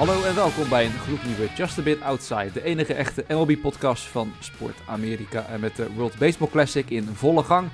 Hallo 0.00 0.24
en 0.24 0.34
welkom 0.34 0.68
bij 0.68 0.84
een 0.84 0.98
gloednieuwe 0.98 1.48
Just 1.56 1.78
a 1.78 1.82
Bit 1.82 2.00
Outside, 2.00 2.50
de 2.52 2.62
enige 2.62 2.94
echte 2.94 3.24
MLB-podcast 3.28 4.02
van 4.02 4.32
Sport 4.38 4.76
Amerika. 4.86 5.46
En 5.46 5.60
met 5.60 5.76
de 5.76 5.92
World 5.92 6.18
Baseball 6.18 6.48
Classic 6.48 6.90
in 6.90 7.08
volle 7.14 7.42
gang 7.42 7.68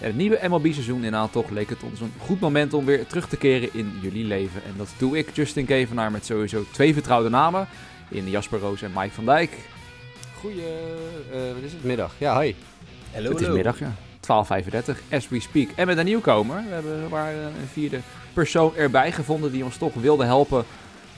en 0.00 0.06
het 0.06 0.16
nieuwe 0.16 0.38
MLB-seizoen 0.48 1.04
in 1.04 1.14
aantocht 1.14 1.50
leek 1.50 1.68
het 1.68 1.82
ons 1.82 2.00
een 2.00 2.12
goed 2.18 2.40
moment 2.40 2.74
om 2.74 2.84
weer 2.84 3.06
terug 3.06 3.28
te 3.28 3.36
keren 3.36 3.68
in 3.72 3.98
jullie 4.02 4.24
leven. 4.24 4.64
En 4.64 4.74
dat 4.76 4.94
doe 4.98 5.18
ik, 5.18 5.30
Justin 5.34 5.64
Kevenaar, 5.64 6.10
met 6.10 6.26
sowieso 6.26 6.64
twee 6.72 6.92
vertrouwde 6.92 7.28
namen 7.28 7.68
in 8.08 8.30
Jasper 8.30 8.58
Roos 8.58 8.82
en 8.82 8.92
Mike 8.94 9.14
van 9.14 9.24
Dijk. 9.24 9.50
Goeie, 10.40 10.62
uh, 11.32 11.52
wat 11.54 11.62
is 11.62 11.72
het, 11.72 11.84
middag. 11.84 12.14
Ja, 12.18 12.40
hi. 12.40 12.54
Hello, 13.10 13.30
het 13.30 13.40
is 13.40 13.48
middag, 13.48 13.78
ja. 13.78 13.94
12.35, 14.20 14.98
as 15.10 15.28
we 15.28 15.40
speak. 15.40 15.68
En 15.74 15.86
met 15.86 15.98
een 15.98 16.04
nieuwkomer. 16.04 16.62
We 16.68 16.74
hebben 16.74 17.08
maar 17.10 17.34
een 17.34 17.68
vierde 17.72 18.00
persoon 18.32 18.76
erbij 18.76 19.12
gevonden 19.12 19.52
die 19.52 19.64
ons 19.64 19.76
toch 19.76 19.94
wilde 19.94 20.24
helpen 20.24 20.64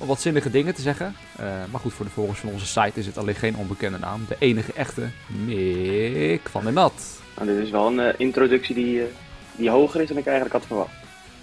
om 0.00 0.06
wat 0.06 0.20
zinnige 0.20 0.50
dingen 0.50 0.74
te 0.74 0.82
zeggen. 0.82 1.16
Uh, 1.40 1.46
maar 1.70 1.80
goed, 1.80 1.92
voor 1.92 2.04
de 2.04 2.10
volgers 2.10 2.38
van 2.38 2.50
onze 2.50 2.66
site 2.66 2.92
is 2.94 3.06
het 3.06 3.18
alleen 3.18 3.34
geen 3.34 3.56
onbekende 3.56 3.98
naam. 3.98 4.24
De 4.28 4.36
enige 4.38 4.72
echte 4.72 5.08
Mick 5.26 6.48
van 6.48 6.64
der 6.64 6.72
Nat. 6.72 7.20
Nou, 7.36 7.48
dit 7.48 7.58
is 7.58 7.70
wel 7.70 7.86
een 7.86 7.98
uh, 7.98 8.08
introductie 8.16 8.74
die, 8.74 8.96
uh, 8.96 9.04
die 9.56 9.70
hoger 9.70 10.00
is 10.00 10.08
dan 10.08 10.16
ik 10.16 10.26
eigenlijk 10.26 10.56
had 10.56 10.66
verwacht. 10.66 10.92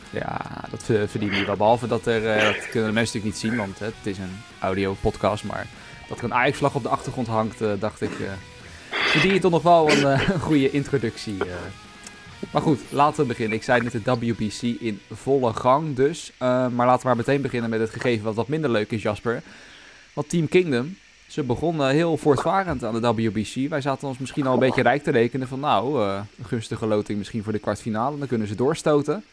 Ja, 0.10 0.42
dat 0.70 0.84
verdient 0.84 1.32
hij 1.32 1.46
wel. 1.46 1.56
Behalve 1.56 1.88
dat 1.88 2.06
er, 2.06 2.22
dat 2.22 2.70
kunnen 2.70 2.90
de 2.90 2.96
mensen 2.96 2.96
natuurlijk 2.96 3.24
niet 3.24 3.38
zien, 3.38 3.56
want 3.56 3.80
het 3.80 3.94
is 4.04 4.18
een 4.18 4.42
audio 4.60 4.96
podcast. 5.02 5.44
Maar 5.44 5.68
dat 6.08 6.18
er 6.18 6.24
een 6.24 6.34
Ajax-vlag 6.34 6.76
op 6.76 6.84
de 6.84 6.90
achtergrond 6.90 7.28
hangt, 7.28 7.60
dacht 7.80 8.02
ik, 8.02 8.12
verdien 8.90 9.34
je 9.34 9.40
toch 9.40 9.52
nog 9.52 9.62
wel 9.62 9.92
een, 9.92 10.06
een 10.06 10.40
goede 10.50 10.72
introductie. 10.72 11.38
Maar 12.52 12.62
goed, 12.62 12.80
laten 12.90 13.22
we 13.22 13.28
beginnen. 13.28 13.58
Ik 13.58 13.64
zei 13.64 13.82
net 13.82 13.92
de 13.92 14.20
WBC 14.20 14.62
in 14.62 15.00
volle 15.12 15.54
gang 15.54 15.96
dus. 15.96 16.32
Uh, 16.34 16.68
maar 16.68 16.86
laten 16.86 17.02
we 17.02 17.08
maar 17.08 17.16
meteen 17.16 17.42
beginnen 17.42 17.70
met 17.70 17.80
het 17.80 17.90
gegeven 17.90 18.24
wat 18.24 18.36
wat 18.36 18.48
minder 18.48 18.70
leuk 18.70 18.92
is, 18.92 19.02
Jasper. 19.02 19.42
Want 20.14 20.30
Team 20.30 20.48
Kingdom, 20.48 20.98
ze 21.28 21.44
begonnen 21.44 21.90
heel 21.90 22.18
voortvarend 22.18 22.84
aan 22.84 23.02
de 23.02 23.14
WBC. 23.14 23.70
Wij 23.70 23.82
zaten 23.82 24.08
ons 24.08 24.18
misschien 24.18 24.48
al 24.48 24.54
een 24.54 24.60
beetje 24.60 24.82
rijk 24.82 25.04
te 25.04 25.12
rekenen 25.12 25.48
van 25.48 25.60
nou, 25.60 26.02
uh, 26.02 26.20
een 26.38 26.46
gunstige 26.46 26.86
loting 26.86 27.18
misschien 27.18 27.44
voor 27.44 27.54
de 27.54 27.60
kwartfinale. 27.60 28.18
Dan 28.18 28.28
kunnen 28.28 28.48
ze 28.48 28.56
doorstoten. 28.56 29.24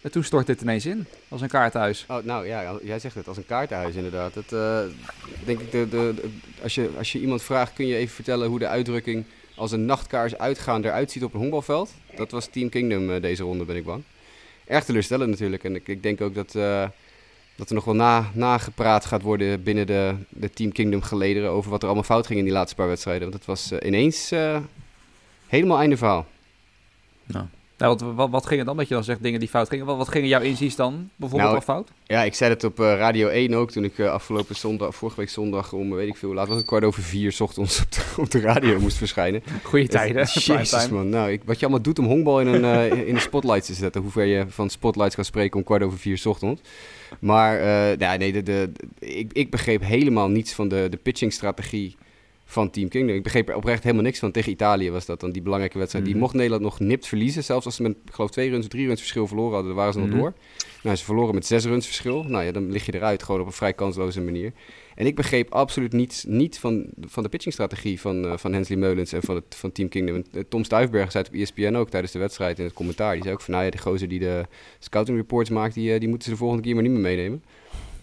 En 0.00 0.10
toen 0.10 0.24
stort 0.24 0.46
dit 0.46 0.60
ineens 0.60 0.86
in, 0.86 1.06
als 1.28 1.40
een 1.40 1.48
kaarthuis. 1.48 2.04
Oh, 2.08 2.24
nou 2.24 2.46
ja, 2.46 2.78
jij 2.82 2.98
zegt 2.98 3.14
het, 3.14 3.28
als 3.28 3.36
een 3.36 3.46
kaarthuis 3.46 3.94
inderdaad. 3.94 4.34
Het, 4.34 4.52
uh, 4.52 4.78
denk 5.44 5.60
ik, 5.60 5.70
de, 5.70 5.88
de, 5.88 6.14
als, 6.62 6.74
je, 6.74 6.90
als 6.98 7.12
je 7.12 7.20
iemand 7.20 7.42
vraagt, 7.42 7.72
kun 7.72 7.86
je 7.86 7.96
even 7.96 8.14
vertellen 8.14 8.48
hoe 8.48 8.58
de 8.58 8.68
uitdrukking 8.68 9.24
als 9.54 9.72
een 9.72 9.84
nachtkaars 9.84 10.38
uitgaan 10.38 10.84
eruit 10.84 11.10
ziet 11.10 11.24
op 11.24 11.34
een 11.34 11.40
honkbalveld. 11.40 11.94
Dat 12.16 12.30
was 12.30 12.46
Team 12.46 12.68
Kingdom 12.68 13.10
uh, 13.10 13.22
deze 13.22 13.42
ronde, 13.42 13.64
ben 13.64 13.76
ik 13.76 13.84
bang. 13.84 14.02
Erg 14.66 14.84
teleurstellend 14.84 15.30
natuurlijk. 15.30 15.64
En 15.64 15.74
ik, 15.74 15.88
ik 15.88 16.02
denk 16.02 16.20
ook 16.20 16.34
dat, 16.34 16.54
uh, 16.54 16.88
dat 17.56 17.68
er 17.68 17.74
nog 17.74 17.84
wel 17.84 17.94
na, 17.94 18.30
nagepraat 18.32 19.04
gaat 19.04 19.22
worden 19.22 19.62
binnen 19.62 19.86
de, 19.86 20.14
de 20.28 20.50
Team 20.50 20.72
Kingdom 20.72 21.02
gelederen... 21.02 21.50
over 21.50 21.70
wat 21.70 21.80
er 21.80 21.86
allemaal 21.86 22.04
fout 22.04 22.26
ging 22.26 22.38
in 22.38 22.44
die 22.44 22.54
laatste 22.54 22.76
paar 22.76 22.88
wedstrijden. 22.88 23.22
Want 23.22 23.34
het 23.34 23.44
was 23.44 23.72
uh, 23.72 23.78
ineens 23.82 24.32
helemaal 25.46 25.78
einde 25.78 25.96
verhaal. 25.96 26.26
Nou, 27.26 27.46
nou, 27.84 28.14
wat, 28.14 28.30
wat, 28.30 28.46
ging 28.46 28.60
er 28.60 28.66
dan 28.66 28.76
dat 28.76 28.88
je 28.88 28.94
dan 28.94 29.04
zegt 29.04 29.22
dingen 29.22 29.40
die 29.40 29.48
fout 29.48 29.68
gingen? 29.68 29.86
Wat, 29.86 29.96
wat 29.96 30.08
gingen 30.08 30.28
jouw 30.28 30.40
inziens 30.40 30.76
dan 30.76 31.10
bijvoorbeeld 31.16 31.50
nou, 31.50 31.54
al 31.54 31.74
fout? 31.74 31.90
Ja, 32.04 32.22
ik 32.22 32.34
zei 32.34 32.50
het 32.50 32.64
op 32.64 32.80
uh, 32.80 32.94
Radio 32.96 33.28
1 33.28 33.54
ook 33.54 33.70
toen 33.70 33.84
ik 33.84 33.98
uh, 33.98 34.10
afgelopen 34.10 34.56
zondag, 34.56 34.94
vorige 34.94 35.20
week 35.20 35.28
zondag 35.28 35.72
om 35.72 35.90
weet 35.90 36.08
ik 36.08 36.16
veel, 36.16 36.34
laat 36.34 36.48
was 36.48 36.56
het 36.56 36.66
kwart 36.66 36.84
over 36.84 37.02
vier 37.02 37.36
ochtends 37.38 37.80
op 37.80 37.92
de, 37.92 38.02
op 38.16 38.30
de 38.30 38.40
radio 38.40 38.80
moest 38.80 38.96
verschijnen. 38.96 39.42
Goeie 39.62 39.88
tijden. 39.88 40.26
Jezus 40.32 40.88
man, 40.88 41.08
nou, 41.08 41.30
ik, 41.30 41.42
wat 41.44 41.58
je 41.58 41.66
allemaal 41.66 41.82
doet 41.82 41.98
om 41.98 42.04
honkbal 42.04 42.40
in 42.40 42.46
een, 42.46 42.92
uh, 42.92 43.08
in 43.08 43.14
de 43.14 43.20
spotlight 43.20 43.66
te 43.66 43.74
zetten, 43.74 44.02
hoe 44.02 44.10
ver 44.10 44.24
je 44.24 44.44
van 44.48 44.70
spotlights 44.70 45.14
kan 45.14 45.24
spreken 45.24 45.56
om 45.56 45.64
kwart 45.64 45.82
over 45.82 45.98
vier 45.98 46.22
ochtends. 46.24 46.60
Maar 47.20 47.58
ja, 47.98 48.16
nee, 48.16 48.32
de, 48.32 48.42
de, 48.42 48.72
ik, 48.98 49.32
ik 49.32 49.50
begreep 49.50 49.84
helemaal 49.84 50.28
niets 50.28 50.52
van 50.52 50.68
de, 50.68 50.86
de 50.90 50.96
pitchingstrategie 50.96 51.96
van 52.54 52.70
Team 52.70 52.88
Kingdom. 52.88 53.16
Ik 53.16 53.22
begreep 53.22 53.48
er 53.48 53.56
oprecht 53.56 53.82
helemaal 53.82 54.04
niks 54.04 54.18
van. 54.18 54.32
Tegen 54.32 54.52
Italië 54.52 54.90
was 54.90 55.06
dat 55.06 55.20
dan 55.20 55.32
die 55.32 55.42
belangrijke 55.42 55.78
wedstrijd. 55.78 56.04
Die 56.04 56.14
mhm. 56.14 56.22
mocht 56.22 56.34
Nederland 56.34 56.62
nog 56.62 56.80
nipt 56.80 57.06
verliezen. 57.06 57.44
Zelfs 57.44 57.66
als 57.66 57.76
ze 57.76 57.82
met, 57.82 57.96
geloof 58.10 58.30
twee 58.30 58.50
runs 58.50 58.64
of 58.64 58.70
drie 58.70 58.86
runs 58.86 59.00
verschil 59.00 59.26
verloren 59.26 59.52
hadden, 59.52 59.68
dan 59.68 59.76
waren 59.76 59.92
ze 59.92 59.98
nog 59.98 60.08
mhm. 60.08 60.18
door. 60.18 60.32
Nou, 60.82 60.96
ze 60.96 61.04
verloren 61.04 61.34
met 61.34 61.46
zes 61.46 61.64
runs 61.64 61.86
verschil. 61.86 62.22
Nou 62.22 62.44
ja, 62.44 62.52
dan 62.52 62.70
lig 62.70 62.86
je 62.86 62.94
eruit 62.94 63.22
gewoon 63.22 63.40
op 63.40 63.46
een 63.46 63.52
vrij 63.52 63.72
kansloze 63.72 64.20
manier. 64.20 64.52
En 64.94 65.06
ik 65.06 65.14
begreep 65.14 65.52
absoluut 65.52 65.92
niets 65.92 66.24
niet 66.24 66.58
van, 66.58 66.86
van 67.00 67.22
de 67.22 67.28
pitchingstrategie 67.28 68.00
van, 68.00 68.24
uh, 68.24 68.36
van 68.36 68.52
Hensley 68.52 68.78
Meulens 68.78 69.12
en 69.12 69.22
van, 69.22 69.34
het, 69.34 69.54
van 69.54 69.72
Team 69.72 69.88
Kingdom. 69.88 70.14
En, 70.14 70.24
uh, 70.32 70.42
Tom 70.48 70.64
Stuifberg 70.64 71.10
zei 71.10 71.24
het 71.24 71.32
op 71.32 71.40
ESPN 71.40 71.74
ook 71.74 71.90
tijdens 71.90 72.12
de 72.12 72.18
wedstrijd 72.18 72.58
in 72.58 72.64
het 72.64 72.74
commentaar. 72.74 73.12
Die 73.12 73.22
zei 73.22 73.34
ook 73.34 73.40
van, 73.40 73.54
nou 73.54 73.64
ja, 73.64 73.70
de 73.70 73.78
gozer 73.78 74.08
die 74.08 74.18
de 74.18 74.46
scouting 74.78 75.16
reports 75.16 75.50
maakt, 75.50 75.74
die, 75.74 75.92
uh, 75.94 75.98
die 75.98 76.08
moeten 76.08 76.24
ze 76.24 76.30
de 76.30 76.40
volgende 76.40 76.62
keer 76.62 76.74
maar 76.74 76.82
niet 76.82 76.92
meer 76.92 77.00
meenemen. 77.00 77.42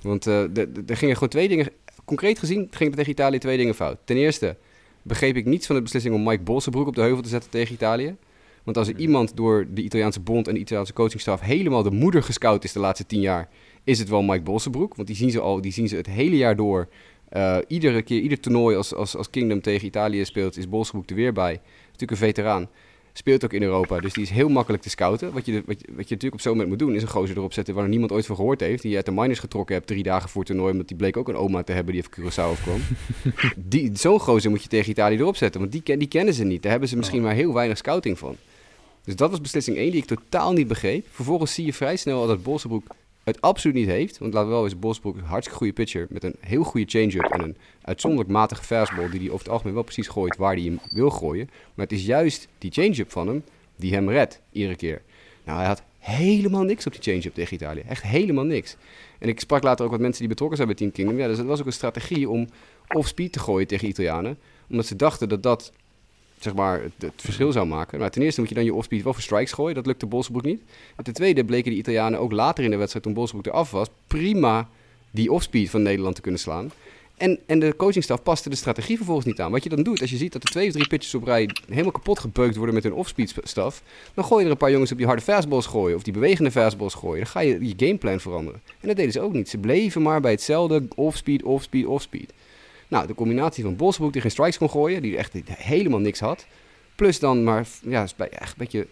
Want 0.01 0.25
er 0.25 0.51
gingen 0.85 1.13
gewoon 1.13 1.29
twee 1.29 1.47
dingen, 1.47 1.67
concreet 2.11 2.39
gezien, 2.39 2.67
gingen 2.71 2.95
tegen 2.95 3.11
Italië 3.11 3.37
twee 3.37 3.57
dingen 3.57 3.75
fout. 3.75 3.97
Ten 4.03 4.17
eerste, 4.17 4.55
begreep 5.01 5.35
ik 5.35 5.45
niets 5.45 5.65
van 5.65 5.75
de 5.75 5.81
beslissing 5.81 6.15
om 6.15 6.23
Mike 6.23 6.43
Bolsenbroek 6.43 6.87
op 6.87 6.95
de 6.95 7.01
heuvel 7.01 7.21
te 7.21 7.29
zetten 7.29 7.49
tegen 7.49 7.73
Italië. 7.73 8.15
Want 8.63 8.77
als 8.77 8.87
er 8.87 8.93
hmm. 8.93 9.01
iemand 9.01 9.35
door 9.35 9.67
de 9.69 9.81
Italiaanse 9.81 10.19
bond 10.19 10.47
en 10.47 10.53
de 10.53 10.59
Italiaanse 10.59 10.93
coachingstaf 10.93 11.41
helemaal 11.41 11.83
de 11.83 11.91
moeder 11.91 12.23
gescout 12.23 12.63
is 12.63 12.71
de 12.71 12.79
laatste 12.79 13.05
tien 13.05 13.21
jaar, 13.21 13.49
is 13.83 13.99
het 13.99 14.09
wel 14.09 14.21
Mike 14.21 14.41
Bolsenbroek. 14.41 14.95
Want 14.95 15.07
die 15.07 15.17
zien 15.17 15.31
ze 15.31 15.39
al, 15.39 15.61
die 15.61 15.71
zien 15.71 15.87
ze 15.87 15.95
het 15.95 16.07
hele 16.07 16.37
jaar 16.37 16.55
door. 16.55 16.87
Uh, 17.31 17.57
iedere 17.67 18.01
keer, 18.01 18.19
ieder 18.19 18.39
toernooi 18.39 18.75
als, 18.75 18.95
als, 18.95 19.15
als 19.17 19.29
Kingdom 19.29 19.61
tegen 19.61 19.87
Italië 19.87 20.25
speelt, 20.25 20.57
is 20.57 20.69
Bolsenbroek 20.69 21.09
er 21.09 21.15
weer 21.15 21.33
bij. 21.33 21.61
Natuurlijk 21.83 22.11
een 22.11 22.27
veteraan. 22.27 22.69
Speelt 23.13 23.43
ook 23.43 23.53
in 23.53 23.63
Europa, 23.63 23.99
dus 23.99 24.13
die 24.13 24.23
is 24.23 24.29
heel 24.29 24.49
makkelijk 24.49 24.83
te 24.83 24.89
scouten. 24.89 25.33
Wat 25.33 25.45
je, 25.45 25.63
wat 25.65 25.81
je, 25.81 25.87
wat 25.87 26.07
je 26.07 26.13
natuurlijk 26.13 26.33
op 26.33 26.41
zo'n 26.41 26.51
moment 26.51 26.69
moet 26.69 26.79
doen, 26.79 26.95
is 26.95 27.01
een 27.01 27.07
gozer 27.07 27.37
erop 27.37 27.53
zetten 27.53 27.75
waar 27.75 27.87
niemand 27.87 28.11
ooit 28.11 28.25
van 28.25 28.35
gehoord 28.35 28.59
heeft. 28.59 28.81
Die 28.81 28.91
je 28.91 28.97
uit 28.97 29.05
de 29.05 29.11
minors 29.11 29.39
getrokken 29.39 29.75
hebt 29.75 29.87
drie 29.87 30.03
dagen 30.03 30.29
voor 30.29 30.41
het 30.41 30.49
toernooi, 30.49 30.71
omdat 30.71 30.87
die 30.87 30.97
bleek 30.97 31.17
ook 31.17 31.27
een 31.27 31.35
oma 31.35 31.63
te 31.63 31.71
hebben 31.71 31.93
die 31.93 32.03
even 32.03 32.31
Curaçao 32.31 32.51
afkwam. 32.51 32.81
zo'n 33.93 34.19
gozer 34.19 34.49
moet 34.49 34.63
je 34.63 34.69
tegen 34.69 34.91
Italië 34.91 35.17
erop 35.17 35.35
zetten, 35.35 35.59
want 35.59 35.71
die, 35.71 35.97
die 35.97 36.07
kennen 36.07 36.33
ze 36.33 36.43
niet. 36.43 36.61
Daar 36.61 36.71
hebben 36.71 36.89
ze 36.89 36.97
misschien 36.97 37.19
oh. 37.19 37.25
maar 37.25 37.35
heel 37.35 37.53
weinig 37.53 37.77
scouting 37.77 38.17
van. 38.17 38.35
Dus 39.03 39.15
dat 39.15 39.29
was 39.29 39.41
beslissing 39.41 39.77
1 39.77 39.91
die 39.91 40.01
ik 40.01 40.07
totaal 40.07 40.53
niet 40.53 40.67
begreep. 40.67 41.05
Vervolgens 41.11 41.53
zie 41.53 41.65
je 41.65 41.73
vrij 41.73 41.95
snel 41.95 42.27
dat 42.27 42.43
Bolsenbroek 42.43 42.87
absoluut 43.39 43.75
niet 43.75 43.87
heeft. 43.87 44.17
Want 44.17 44.33
we 44.33 44.43
wel 44.43 44.63
eens, 44.63 44.79
Bosbroek 44.79 45.17
een 45.17 45.23
hartstikke 45.23 45.57
goede 45.57 45.73
pitcher 45.73 46.07
met 46.09 46.23
een 46.23 46.35
heel 46.39 46.63
goede 46.63 46.89
change-up 46.89 47.31
en 47.31 47.41
een 47.41 47.57
uitzonderlijk 47.81 48.31
matige 48.31 48.63
fastball 48.63 49.09
die 49.09 49.19
hij 49.19 49.29
over 49.29 49.43
het 49.43 49.49
algemeen 49.49 49.73
wel 49.73 49.83
precies 49.83 50.07
gooit 50.07 50.37
waar 50.37 50.53
hij 50.53 50.63
hem 50.63 50.79
wil 50.89 51.09
gooien. 51.09 51.49
Maar 51.73 51.85
het 51.85 51.97
is 51.97 52.05
juist 52.05 52.47
die 52.57 52.71
change-up 52.71 53.11
van 53.11 53.27
hem 53.27 53.43
die 53.75 53.93
hem 53.93 54.09
redt 54.09 54.41
iedere 54.51 54.75
keer. 54.75 55.01
Nou, 55.43 55.57
hij 55.57 55.67
had 55.67 55.83
helemaal 55.99 56.63
niks 56.63 56.85
op 56.85 56.91
die 56.91 57.01
change-up 57.01 57.33
tegen 57.33 57.53
Italië. 57.53 57.79
Echt 57.79 58.03
helemaal 58.03 58.43
niks. 58.43 58.75
En 59.19 59.29
ik 59.29 59.39
sprak 59.39 59.63
later 59.63 59.85
ook 59.85 59.91
wat 59.91 59.99
mensen 59.99 60.19
die 60.19 60.29
betrokken 60.29 60.57
zijn 60.57 60.69
bij 60.69 60.77
Team 60.77 60.91
Kingdom. 60.91 61.17
Ja, 61.17 61.27
dus 61.27 61.37
dat 61.37 61.45
was 61.45 61.59
ook 61.59 61.65
een 61.65 61.73
strategie 61.73 62.29
om 62.29 62.47
off-speed 62.87 63.31
te 63.31 63.39
gooien 63.39 63.67
tegen 63.67 63.87
Italianen. 63.87 64.37
Omdat 64.69 64.85
ze 64.85 64.95
dachten 64.95 65.29
dat 65.29 65.43
dat 65.43 65.71
zeg 66.43 66.53
maar, 66.53 66.81
het, 66.99 67.13
verschil 67.15 67.51
zou 67.51 67.65
maken. 67.65 67.99
Maar 67.99 68.11
ten 68.11 68.21
eerste 68.21 68.39
moet 68.39 68.49
je 68.49 68.55
dan 68.55 68.63
je 68.63 68.73
offspeed 68.73 69.03
wel 69.03 69.13
voor 69.13 69.21
strikes 69.21 69.51
gooien. 69.51 69.75
Dat 69.75 69.85
lukte 69.85 70.05
Bolsbroek 70.05 70.43
niet. 70.43 70.61
En 70.95 71.03
ten 71.03 71.13
tweede 71.13 71.45
bleken 71.45 71.71
die 71.71 71.79
Italianen 71.79 72.19
ook 72.19 72.31
later 72.31 72.63
in 72.63 72.69
de 72.69 72.77
wedstrijd, 72.77 73.05
toen 73.05 73.13
Bolsbroek 73.13 73.45
eraf 73.45 73.71
was, 73.71 73.87
prima 74.07 74.69
die 75.11 75.31
offspeed 75.31 75.69
van 75.69 75.81
Nederland 75.81 76.15
te 76.15 76.21
kunnen 76.21 76.39
slaan. 76.39 76.71
En, 77.21 77.39
en 77.45 77.59
de 77.59 77.75
coachingstaf 77.75 78.23
paste 78.23 78.49
de 78.49 78.55
strategie 78.55 78.95
vervolgens 78.95 79.27
niet 79.27 79.41
aan. 79.41 79.51
Wat 79.51 79.63
je 79.63 79.69
dan 79.69 79.83
doet, 79.83 80.01
als 80.01 80.09
je 80.09 80.17
ziet 80.17 80.33
dat 80.33 80.43
er 80.43 80.49
twee 80.49 80.67
of 80.67 80.73
drie 80.73 80.87
pitches 80.87 81.15
op 81.15 81.23
rij 81.23 81.49
helemaal 81.67 81.91
kapot 81.91 82.19
gebeukt 82.19 82.55
worden 82.55 82.75
met 82.75 82.83
hun 82.83 82.93
offspeed 82.93 83.35
staf, 83.43 83.83
dan 84.13 84.23
gooi 84.23 84.39
je 84.39 84.45
er 84.45 84.51
een 84.51 84.57
paar 84.57 84.71
jongens 84.71 84.91
op 84.91 84.97
die 84.97 85.05
harde 85.05 85.21
fastballs 85.21 85.65
gooien 85.65 85.95
of 85.95 86.03
die 86.03 86.13
bewegende 86.13 86.51
fastballs 86.51 86.93
gooien. 86.93 87.17
Dan 87.17 87.27
ga 87.27 87.39
je 87.39 87.67
je 87.67 87.73
gameplan 87.77 88.19
veranderen. 88.19 88.61
En 88.79 88.87
dat 88.87 88.95
deden 88.95 89.11
ze 89.11 89.21
ook 89.21 89.33
niet. 89.33 89.49
Ze 89.49 89.57
bleven 89.57 90.01
maar 90.01 90.21
bij 90.21 90.31
hetzelfde 90.31 90.87
offspeed, 90.95 91.43
offspeed, 91.43 91.85
offspeed. 91.85 92.33
Nou, 92.91 93.07
de 93.07 93.15
combinatie 93.15 93.63
van 93.63 93.75
Bosbroek 93.75 94.13
die 94.13 94.21
geen 94.21 94.31
strikes 94.31 94.57
kon 94.57 94.69
gooien, 94.69 95.01
die 95.01 95.17
echt 95.17 95.33
helemaal 95.45 95.99
niks 95.99 96.19
had. 96.19 96.45
Plus 96.95 97.19
dan 97.19 97.43
maar 97.43 97.67
ja, 97.81 98.07
echt 98.17 98.51
een 98.51 98.57
beetje 98.57 98.87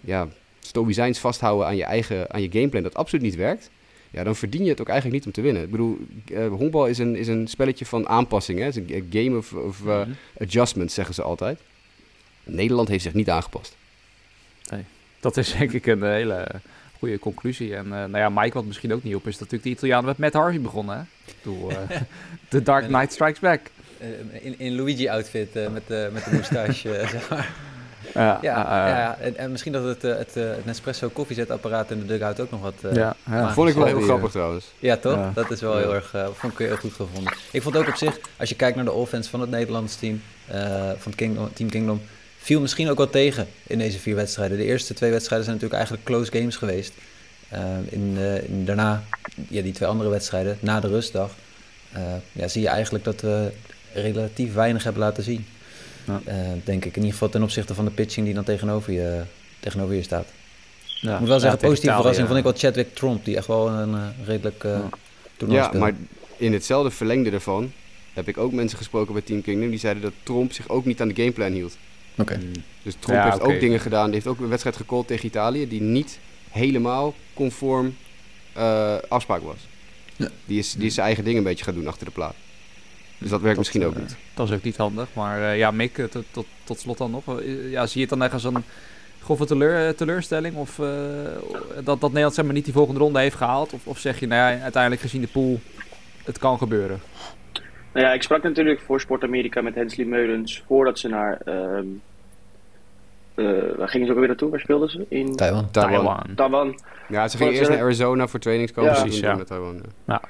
ja, 0.00 0.28
stoïcijns 0.60 1.18
vasthouden 1.18 1.66
aan 1.66 1.76
je 1.76 1.84
eigen 1.84 2.32
aan 2.32 2.42
je 2.42 2.52
gameplan 2.52 2.82
dat 2.82 2.94
absoluut 2.94 3.24
niet 3.24 3.34
werkt. 3.34 3.70
Ja, 4.10 4.24
dan 4.24 4.36
verdien 4.36 4.64
je 4.64 4.70
het 4.70 4.80
ook 4.80 4.88
eigenlijk 4.88 5.16
niet 5.16 5.26
om 5.26 5.32
te 5.32 5.40
winnen. 5.40 5.62
Ik 5.62 5.70
bedoel, 5.70 5.98
uh, 6.30 6.48
honkbal 6.48 6.86
is 6.86 6.98
een, 6.98 7.16
is 7.16 7.28
een 7.28 7.48
spelletje 7.48 7.86
van 7.86 8.08
aanpassingen. 8.08 8.64
Het 8.64 8.76
is 8.76 8.82
een 8.94 9.06
game 9.10 9.36
of, 9.36 9.52
of 9.52 9.80
uh, 9.80 10.00
adjustments, 10.40 10.94
zeggen 10.94 11.14
ze 11.14 11.22
altijd. 11.22 11.60
Nederland 12.44 12.88
heeft 12.88 13.02
zich 13.02 13.14
niet 13.14 13.30
aangepast. 13.30 13.76
Nee, 14.70 14.84
dat 15.20 15.36
is 15.36 15.52
denk 15.58 15.72
ik 15.72 15.86
een 15.86 16.02
hele 16.02 16.46
goede 17.02 17.18
conclusie. 17.18 17.76
En 17.76 17.84
uh, 17.84 17.90
nou 17.90 18.16
ja, 18.16 18.28
Mike, 18.28 18.52
wat 18.52 18.64
misschien 18.64 18.92
ook 18.92 19.02
niet 19.02 19.14
op 19.14 19.26
is, 19.26 19.38
dat 19.38 19.40
natuurlijk 19.40 19.62
de 19.62 19.70
Italianen 19.70 20.04
met 20.04 20.18
Matt 20.18 20.34
Harvey 20.34 20.60
begonnen. 20.60 20.96
Hè? 20.96 21.50
The 22.48 22.62
Dark 22.62 22.86
Knight 22.86 23.12
Strikes 23.12 23.40
Back. 23.40 23.60
in, 24.40 24.58
in 24.58 24.74
Luigi-outfit 24.76 25.54
met, 25.72 25.82
de, 25.86 26.10
met 26.12 26.24
de 26.24 26.30
moustache, 26.32 27.04
zeg 27.12 27.30
maar. 27.30 27.50
Ja, 28.14 28.38
ja, 28.42 28.88
ja, 28.88 29.16
En, 29.20 29.36
en, 29.36 29.50
misschien 29.50 29.72
dat 29.72 29.84
het, 29.84 30.02
het, 30.02 30.34
het 30.34 30.64
Nespresso 30.64 31.08
koffiezetapparaat 31.08 31.90
in 31.90 31.98
de 31.98 32.06
dugout 32.06 32.40
ook 32.40 32.50
nog 32.50 32.60
wat... 32.60 32.74
Uh, 32.84 32.94
ja, 32.94 33.16
ja. 33.26 33.52
vond 33.52 33.68
ik 33.68 33.74
wel 33.74 33.86
heel 33.86 34.00
grappig 34.00 34.30
trouwens. 34.30 34.72
Ja, 34.78 34.96
toch? 34.96 35.32
Dat 35.34 35.50
is 35.50 35.60
wel 35.60 35.76
heel 35.76 35.94
erg... 35.94 36.14
Uh, 36.14 36.26
vond 36.32 36.52
ik 36.52 36.58
heel 36.58 36.76
goed 36.76 36.92
gevonden. 36.92 37.34
Ik 37.50 37.62
vond 37.62 37.76
ook 37.76 37.88
op 37.88 37.94
zich, 37.94 38.18
als 38.36 38.48
je 38.48 38.54
kijkt 38.54 38.76
naar 38.76 38.84
de 38.84 38.92
offense 38.92 39.30
van 39.30 39.40
het 39.40 39.50
Nederlandse 39.50 39.98
team, 39.98 40.22
uh, 40.54 40.90
van 40.96 41.14
Kingdom, 41.14 41.52
Team 41.52 41.70
Kingdom, 41.70 42.00
viel 42.42 42.60
misschien 42.60 42.90
ook 42.90 42.96
wel 42.96 43.10
tegen 43.10 43.46
in 43.66 43.78
deze 43.78 43.98
vier 43.98 44.14
wedstrijden. 44.14 44.58
De 44.58 44.64
eerste 44.64 44.94
twee 44.94 45.10
wedstrijden 45.10 45.46
zijn 45.46 45.58
natuurlijk 45.58 45.88
eigenlijk 45.88 46.10
close 46.10 46.38
games 46.38 46.56
geweest. 46.56 46.92
Uh, 47.52 47.58
in, 47.90 48.14
uh, 48.18 48.42
in, 48.42 48.64
daarna, 48.64 49.04
ja, 49.48 49.62
die 49.62 49.72
twee 49.72 49.88
andere 49.88 50.10
wedstrijden, 50.10 50.58
na 50.60 50.80
de 50.80 50.88
rustdag, 50.88 51.30
eh, 51.92 52.02
ja, 52.32 52.48
zie 52.48 52.62
je 52.62 52.68
eigenlijk 52.68 53.04
dat 53.04 53.20
we 53.20 53.50
relatief 53.92 54.54
weinig 54.54 54.84
hebben 54.84 55.02
laten 55.02 55.22
zien. 55.22 55.46
Ja. 56.06 56.20
Eh, 56.24 56.36
denk 56.64 56.84
ik. 56.84 56.90
In 56.90 56.96
ieder 56.96 57.12
geval 57.12 57.28
ten 57.28 57.42
opzichte 57.42 57.74
van 57.74 57.84
de 57.84 57.90
pitching 57.90 58.26
die 58.26 58.34
dan 58.34 58.44
tegenover 58.44 58.92
je, 58.92 59.22
tegenover 59.60 59.94
je 59.94 60.02
staat. 60.02 60.26
Ja. 61.00 61.12
Ik 61.12 61.18
moet 61.18 61.28
wel 61.28 61.40
zeggen, 61.40 61.58
positieve 61.58 61.94
verrassing 61.96 62.26
vond 62.26 62.38
ik 62.38 62.44
wel 62.44 62.56
Chadwick 62.56 62.94
Tromp, 62.94 63.24
die 63.24 63.36
echt 63.36 63.46
wel 63.46 63.68
een 63.68 63.94
eh, 63.94 64.26
redelijk 64.26 64.64
eh 64.64 64.70
Ja. 64.70 64.88
toernooi 65.36 65.60
Ja, 65.60 65.70
maar 65.72 65.92
in 66.36 66.52
hetzelfde 66.52 66.90
verlengde 66.90 67.30
daarvan 67.30 67.72
heb 68.12 68.28
ik 68.28 68.38
ook 68.38 68.52
mensen 68.52 68.78
gesproken 68.78 69.12
bij 69.12 69.22
Team 69.22 69.42
Kingdom 69.42 69.70
die 69.70 69.78
zeiden 69.78 70.02
dat 70.02 70.12
Trump 70.22 70.52
zich 70.52 70.68
ook 70.68 70.84
niet 70.84 71.00
aan 71.00 71.08
de 71.08 71.14
gameplan 71.14 71.52
hield. 71.52 71.76
Oké. 72.16 72.40
Dus 72.82 72.94
Trump 72.98 73.18
Ja, 73.18 73.24
heeft 73.24 73.40
ook 73.40 73.60
dingen 73.60 73.80
gedaan. 73.80 74.04
Die 74.04 74.14
heeft 74.14 74.26
ook 74.26 74.40
een 74.40 74.48
wedstrijd 74.48 74.76
gecallt 74.76 75.06
tegen 75.06 75.26
Italië 75.26 75.68
die 75.68 75.80
niet 75.80 76.18
helemaal 76.50 77.14
conform 77.34 77.96
eh, 78.52 78.96
afspraak 79.08 79.42
was. 79.42 79.66
Ja. 80.16 80.28
Die, 80.44 80.58
is, 80.58 80.72
die 80.72 80.86
is 80.86 80.94
zijn 80.94 81.06
eigen 81.06 81.24
ding 81.24 81.36
een 81.36 81.42
beetje 81.42 81.64
gaan 81.64 81.74
doen 81.74 81.86
achter 81.86 82.06
de 82.06 82.12
plaat. 82.12 82.34
Dus 83.22 83.30
dat 83.30 83.40
werkt 83.40 83.58
misschien 83.58 83.84
ook 83.84 83.94
eh, 83.94 84.00
niet. 84.00 84.16
Dat 84.34 84.48
is 84.48 84.54
ook 84.54 84.62
niet 84.62 84.76
handig. 84.76 85.08
Maar 85.12 85.50
eh, 85.50 85.58
ja, 85.58 85.70
Mick, 85.70 85.94
tot, 86.10 86.24
tot, 86.30 86.46
tot 86.64 86.80
slot 86.80 86.98
dan 86.98 87.10
nog. 87.10 87.24
Ja, 87.70 87.86
zie 87.86 88.00
je 88.00 88.06
het 88.06 88.08
dan 88.08 88.22
echt 88.22 88.32
als 88.32 88.44
een 88.44 88.64
grove 89.22 89.44
teleur, 89.44 89.94
teleurstelling? 89.94 90.56
Of 90.56 90.78
eh, 90.78 90.86
dat, 91.74 92.00
dat 92.00 92.00
Nederland 92.00 92.34
zeg 92.34 92.44
maar, 92.44 92.54
niet 92.54 92.64
die 92.64 92.72
volgende 92.72 93.00
ronde 93.00 93.18
heeft 93.18 93.36
gehaald? 93.36 93.72
Of, 93.72 93.86
of 93.86 93.98
zeg 93.98 94.20
je, 94.20 94.26
nou 94.26 94.52
ja, 94.52 94.62
uiteindelijk 94.62 95.02
gezien 95.02 95.20
de 95.20 95.26
pool, 95.26 95.60
het 96.24 96.38
kan 96.38 96.58
gebeuren? 96.58 97.00
Nou 97.92 98.06
ja, 98.06 98.12
ik 98.12 98.22
sprak 98.22 98.42
natuurlijk 98.42 98.80
voor 98.80 99.00
Sport 99.00 99.22
Amerika 99.22 99.60
met 99.62 99.74
Hensley 99.74 100.06
Meulens 100.06 100.62
voordat 100.66 100.98
ze 100.98 101.08
naar. 101.08 101.40
ehm 101.44 101.86
eh, 103.34 103.76
waar 103.76 103.88
gingen 103.88 104.06
ze 104.06 104.12
ook 104.12 104.18
weer 104.18 104.28
naartoe? 104.28 104.50
Waar 104.50 104.60
speelden 104.60 104.90
ze? 104.90 105.06
In 105.08 105.36
Taiwan. 105.36 105.70
Taiwan. 105.70 106.22
Taiwan. 106.36 106.80
Ja, 107.08 107.28
ze 107.28 107.36
gingen 107.36 107.52
eerst 107.52 107.64
ze- 107.66 107.72
naar 107.72 107.80
Arizona 107.82 108.26
voor 108.26 108.40
trainingskamp. 108.40 108.86
Ja. 108.86 109.00
Precies, 109.00 109.20
ja. 109.20 109.34
met 109.34 109.46
Taiwan. 109.46 109.80
ja. 110.06 110.20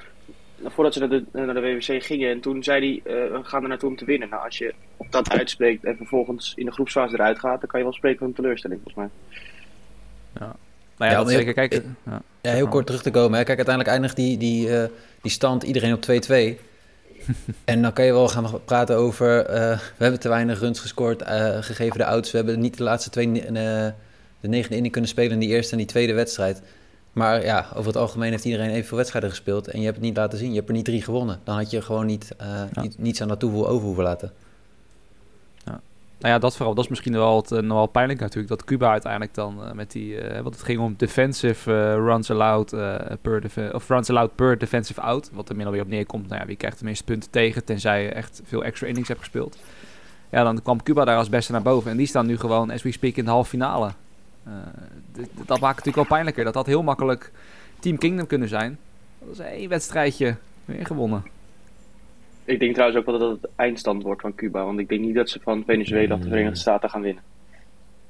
Voordat 0.65 0.93
ze 0.93 0.99
naar 0.99 1.09
de, 1.09 1.23
naar 1.31 1.53
de 1.53 1.61
WWC 1.61 2.03
gingen. 2.03 2.29
En 2.31 2.39
toen 2.39 2.63
zei 2.63 3.01
hij: 3.03 3.13
eh, 3.15 3.31
We 3.31 3.43
gaan 3.43 3.63
er 3.63 3.69
naartoe 3.69 3.89
om 3.89 3.95
te 3.95 4.05
winnen. 4.05 4.29
Nou, 4.29 4.43
als 4.45 4.57
je 4.57 4.73
dat 5.09 5.29
uitspreekt 5.31 5.83
en 5.83 5.95
vervolgens 5.97 6.53
in 6.55 6.65
de 6.65 6.71
groepsfase 6.71 7.13
eruit 7.13 7.39
gaat, 7.39 7.59
dan 7.59 7.69
kan 7.69 7.79
je 7.79 7.85
wel 7.85 7.95
spreken 7.95 8.19
van 8.19 8.27
een 8.27 8.33
teleurstelling, 8.33 8.81
volgens 8.83 9.05
mij. 9.05 9.39
Nou 10.33 10.51
Ja, 10.97 11.05
ja, 11.05 11.15
dat 11.15 11.25
maar 11.25 11.33
zeker. 11.33 11.53
Kijk, 11.53 11.73
ja. 12.05 12.21
Ja, 12.41 12.51
heel 12.51 12.67
kort 12.67 12.85
terug 12.85 13.01
te 13.01 13.11
komen. 13.11 13.37
Hè. 13.37 13.43
Kijk, 13.43 13.57
uiteindelijk 13.57 13.95
eindigt 13.95 14.15
die, 14.15 14.37
die, 14.37 14.77
eh, 14.77 14.89
die 15.21 15.31
stand 15.31 15.63
iedereen 15.63 15.93
op 15.93 16.01
2-2. 16.01 16.57
en 17.65 17.81
dan 17.81 17.93
kan 17.93 18.05
je 18.05 18.11
wel 18.11 18.27
gaan 18.27 18.59
praten 18.65 18.95
over... 18.95 19.45
eh, 19.45 19.77
we 19.97 20.03
hebben 20.03 20.19
te 20.19 20.29
weinig 20.29 20.59
runs 20.59 20.79
gescoord, 20.79 21.21
eh, 21.21 21.57
gegeven 21.61 21.97
de 21.97 22.05
ouds. 22.05 22.31
We 22.31 22.37
hebben 22.37 22.59
niet 22.59 22.77
de 22.77 22.83
laatste 22.83 23.09
twee... 23.09 23.41
eh, 23.41 23.51
de 24.39 24.47
negende 24.47 24.75
inning 24.75 24.91
kunnen 24.91 25.09
spelen 25.09 25.31
in 25.31 25.39
die 25.39 25.49
eerste 25.49 25.71
en 25.71 25.77
die 25.77 25.87
tweede 25.87 26.13
wedstrijd. 26.13 26.61
Maar 27.13 27.43
ja, 27.45 27.65
over 27.75 27.87
het 27.87 27.97
algemeen 27.97 28.31
heeft 28.31 28.45
iedereen 28.45 28.69
evenveel 28.69 28.97
wedstrijden 28.97 29.29
gespeeld. 29.29 29.67
En 29.67 29.79
je 29.79 29.85
hebt 29.85 29.97
het 29.97 30.05
niet 30.05 30.17
laten 30.17 30.37
zien. 30.37 30.49
Je 30.49 30.55
hebt 30.55 30.67
er 30.69 30.75
niet 30.75 30.85
drie 30.85 31.01
gewonnen. 31.01 31.39
Dan 31.43 31.55
had 31.55 31.71
je 31.71 31.81
gewoon 31.81 32.05
niet, 32.05 32.27
Ja. 32.39 32.81
niet- 32.81 32.99
niets 32.99 33.21
aan 33.21 33.27
dat 33.27 33.39
toevoegen 33.39 33.69
over 33.71 33.85
hoeven 33.85 34.03
laten. 34.03 34.31
Nou 36.19 36.33
ja, 36.33 36.39
dat 36.39 36.55
vooral. 36.55 36.75
Dat 36.75 36.83
is 36.83 36.89
misschien 36.89 37.13
wel, 37.13 37.37
het, 37.37 37.51
eh, 37.51 37.59
nog 37.59 37.77
wel 37.77 37.87
pijnlijk 37.87 38.19
natuurlijk. 38.19 38.47
Dat 38.47 38.63
Cuba 38.63 38.91
uiteindelijk 38.91 39.33
dan 39.33 39.63
eh, 39.63 39.71
met 39.71 39.91
die... 39.91 40.17
eh 40.17 40.41
want 40.41 40.55
het 40.55 40.63
ging 40.63 40.79
om 40.79 40.93
defensive 40.97 41.93
runs 41.93 42.31
allowed 42.31 42.69
per... 43.21 43.73
of 43.73 43.87
runs 43.89 44.09
allowed 44.09 44.35
per 44.35 44.57
defensive 44.57 45.01
out. 45.01 45.29
Wat 45.33 45.49
er 45.49 45.55
min 45.55 45.65
alweer 45.65 45.81
op 45.81 45.87
neerkomt. 45.87 46.27
Nou 46.27 46.41
ja, 46.41 46.47
wie 46.47 46.55
krijgt 46.55 46.79
de 46.79 46.85
meeste 46.85 47.03
punten 47.03 47.29
tegen... 47.29 47.63
tenzij 47.63 48.03
je 48.03 48.09
echt 48.09 48.41
veel 48.43 48.63
extra 48.63 48.87
innings 48.87 49.07
hebt 49.07 49.19
gespeeld. 49.19 49.57
Ja, 50.29 50.43
dan 50.43 50.61
kwam 50.61 50.83
Cuba 50.83 51.05
daar 51.05 51.17
als 51.17 51.29
beste 51.29 51.51
naar 51.51 51.61
boven. 51.61 51.91
En 51.91 51.97
die 51.97 52.07
staan 52.07 52.25
nu 52.25 52.37
gewoon, 52.37 52.71
as 52.71 52.81
we 52.81 52.91
speak, 52.91 53.15
in 53.15 53.25
de 53.25 53.31
halve 53.31 53.49
finale. 53.49 53.91
Dat 55.35 55.59
maakt 55.59 55.75
het 55.75 55.85
natuurlijk 55.85 55.95
wel 55.95 56.05
pijnlijker. 56.05 56.43
Dat 56.43 56.53
had 56.53 56.65
heel 56.65 56.83
makkelijk 56.83 57.31
Team 57.79 57.97
Kingdom 57.97 58.27
kunnen 58.27 58.47
zijn. 58.47 58.77
Dat 59.19 59.31
is 59.31 59.39
één 59.39 59.69
wedstrijdje 59.69 60.35
weer 60.65 60.85
gewonnen. 60.85 61.23
Ik 62.45 62.59
denk 62.59 62.73
trouwens 62.73 62.99
ook 62.99 63.05
wel 63.05 63.19
dat 63.19 63.41
het 63.41 63.51
eindstand 63.55 64.03
wordt 64.03 64.21
van 64.21 64.35
Cuba. 64.35 64.65
Want 64.65 64.79
ik 64.79 64.89
denk 64.89 65.01
niet 65.01 65.15
dat 65.15 65.29
ze 65.29 65.39
van 65.43 65.63
Venezuela 65.65 66.15
of 66.15 66.21
de 66.21 66.27
Verenigde 66.29 66.59
Staten 66.59 66.89
gaan 66.89 67.01
winnen. 67.01 67.23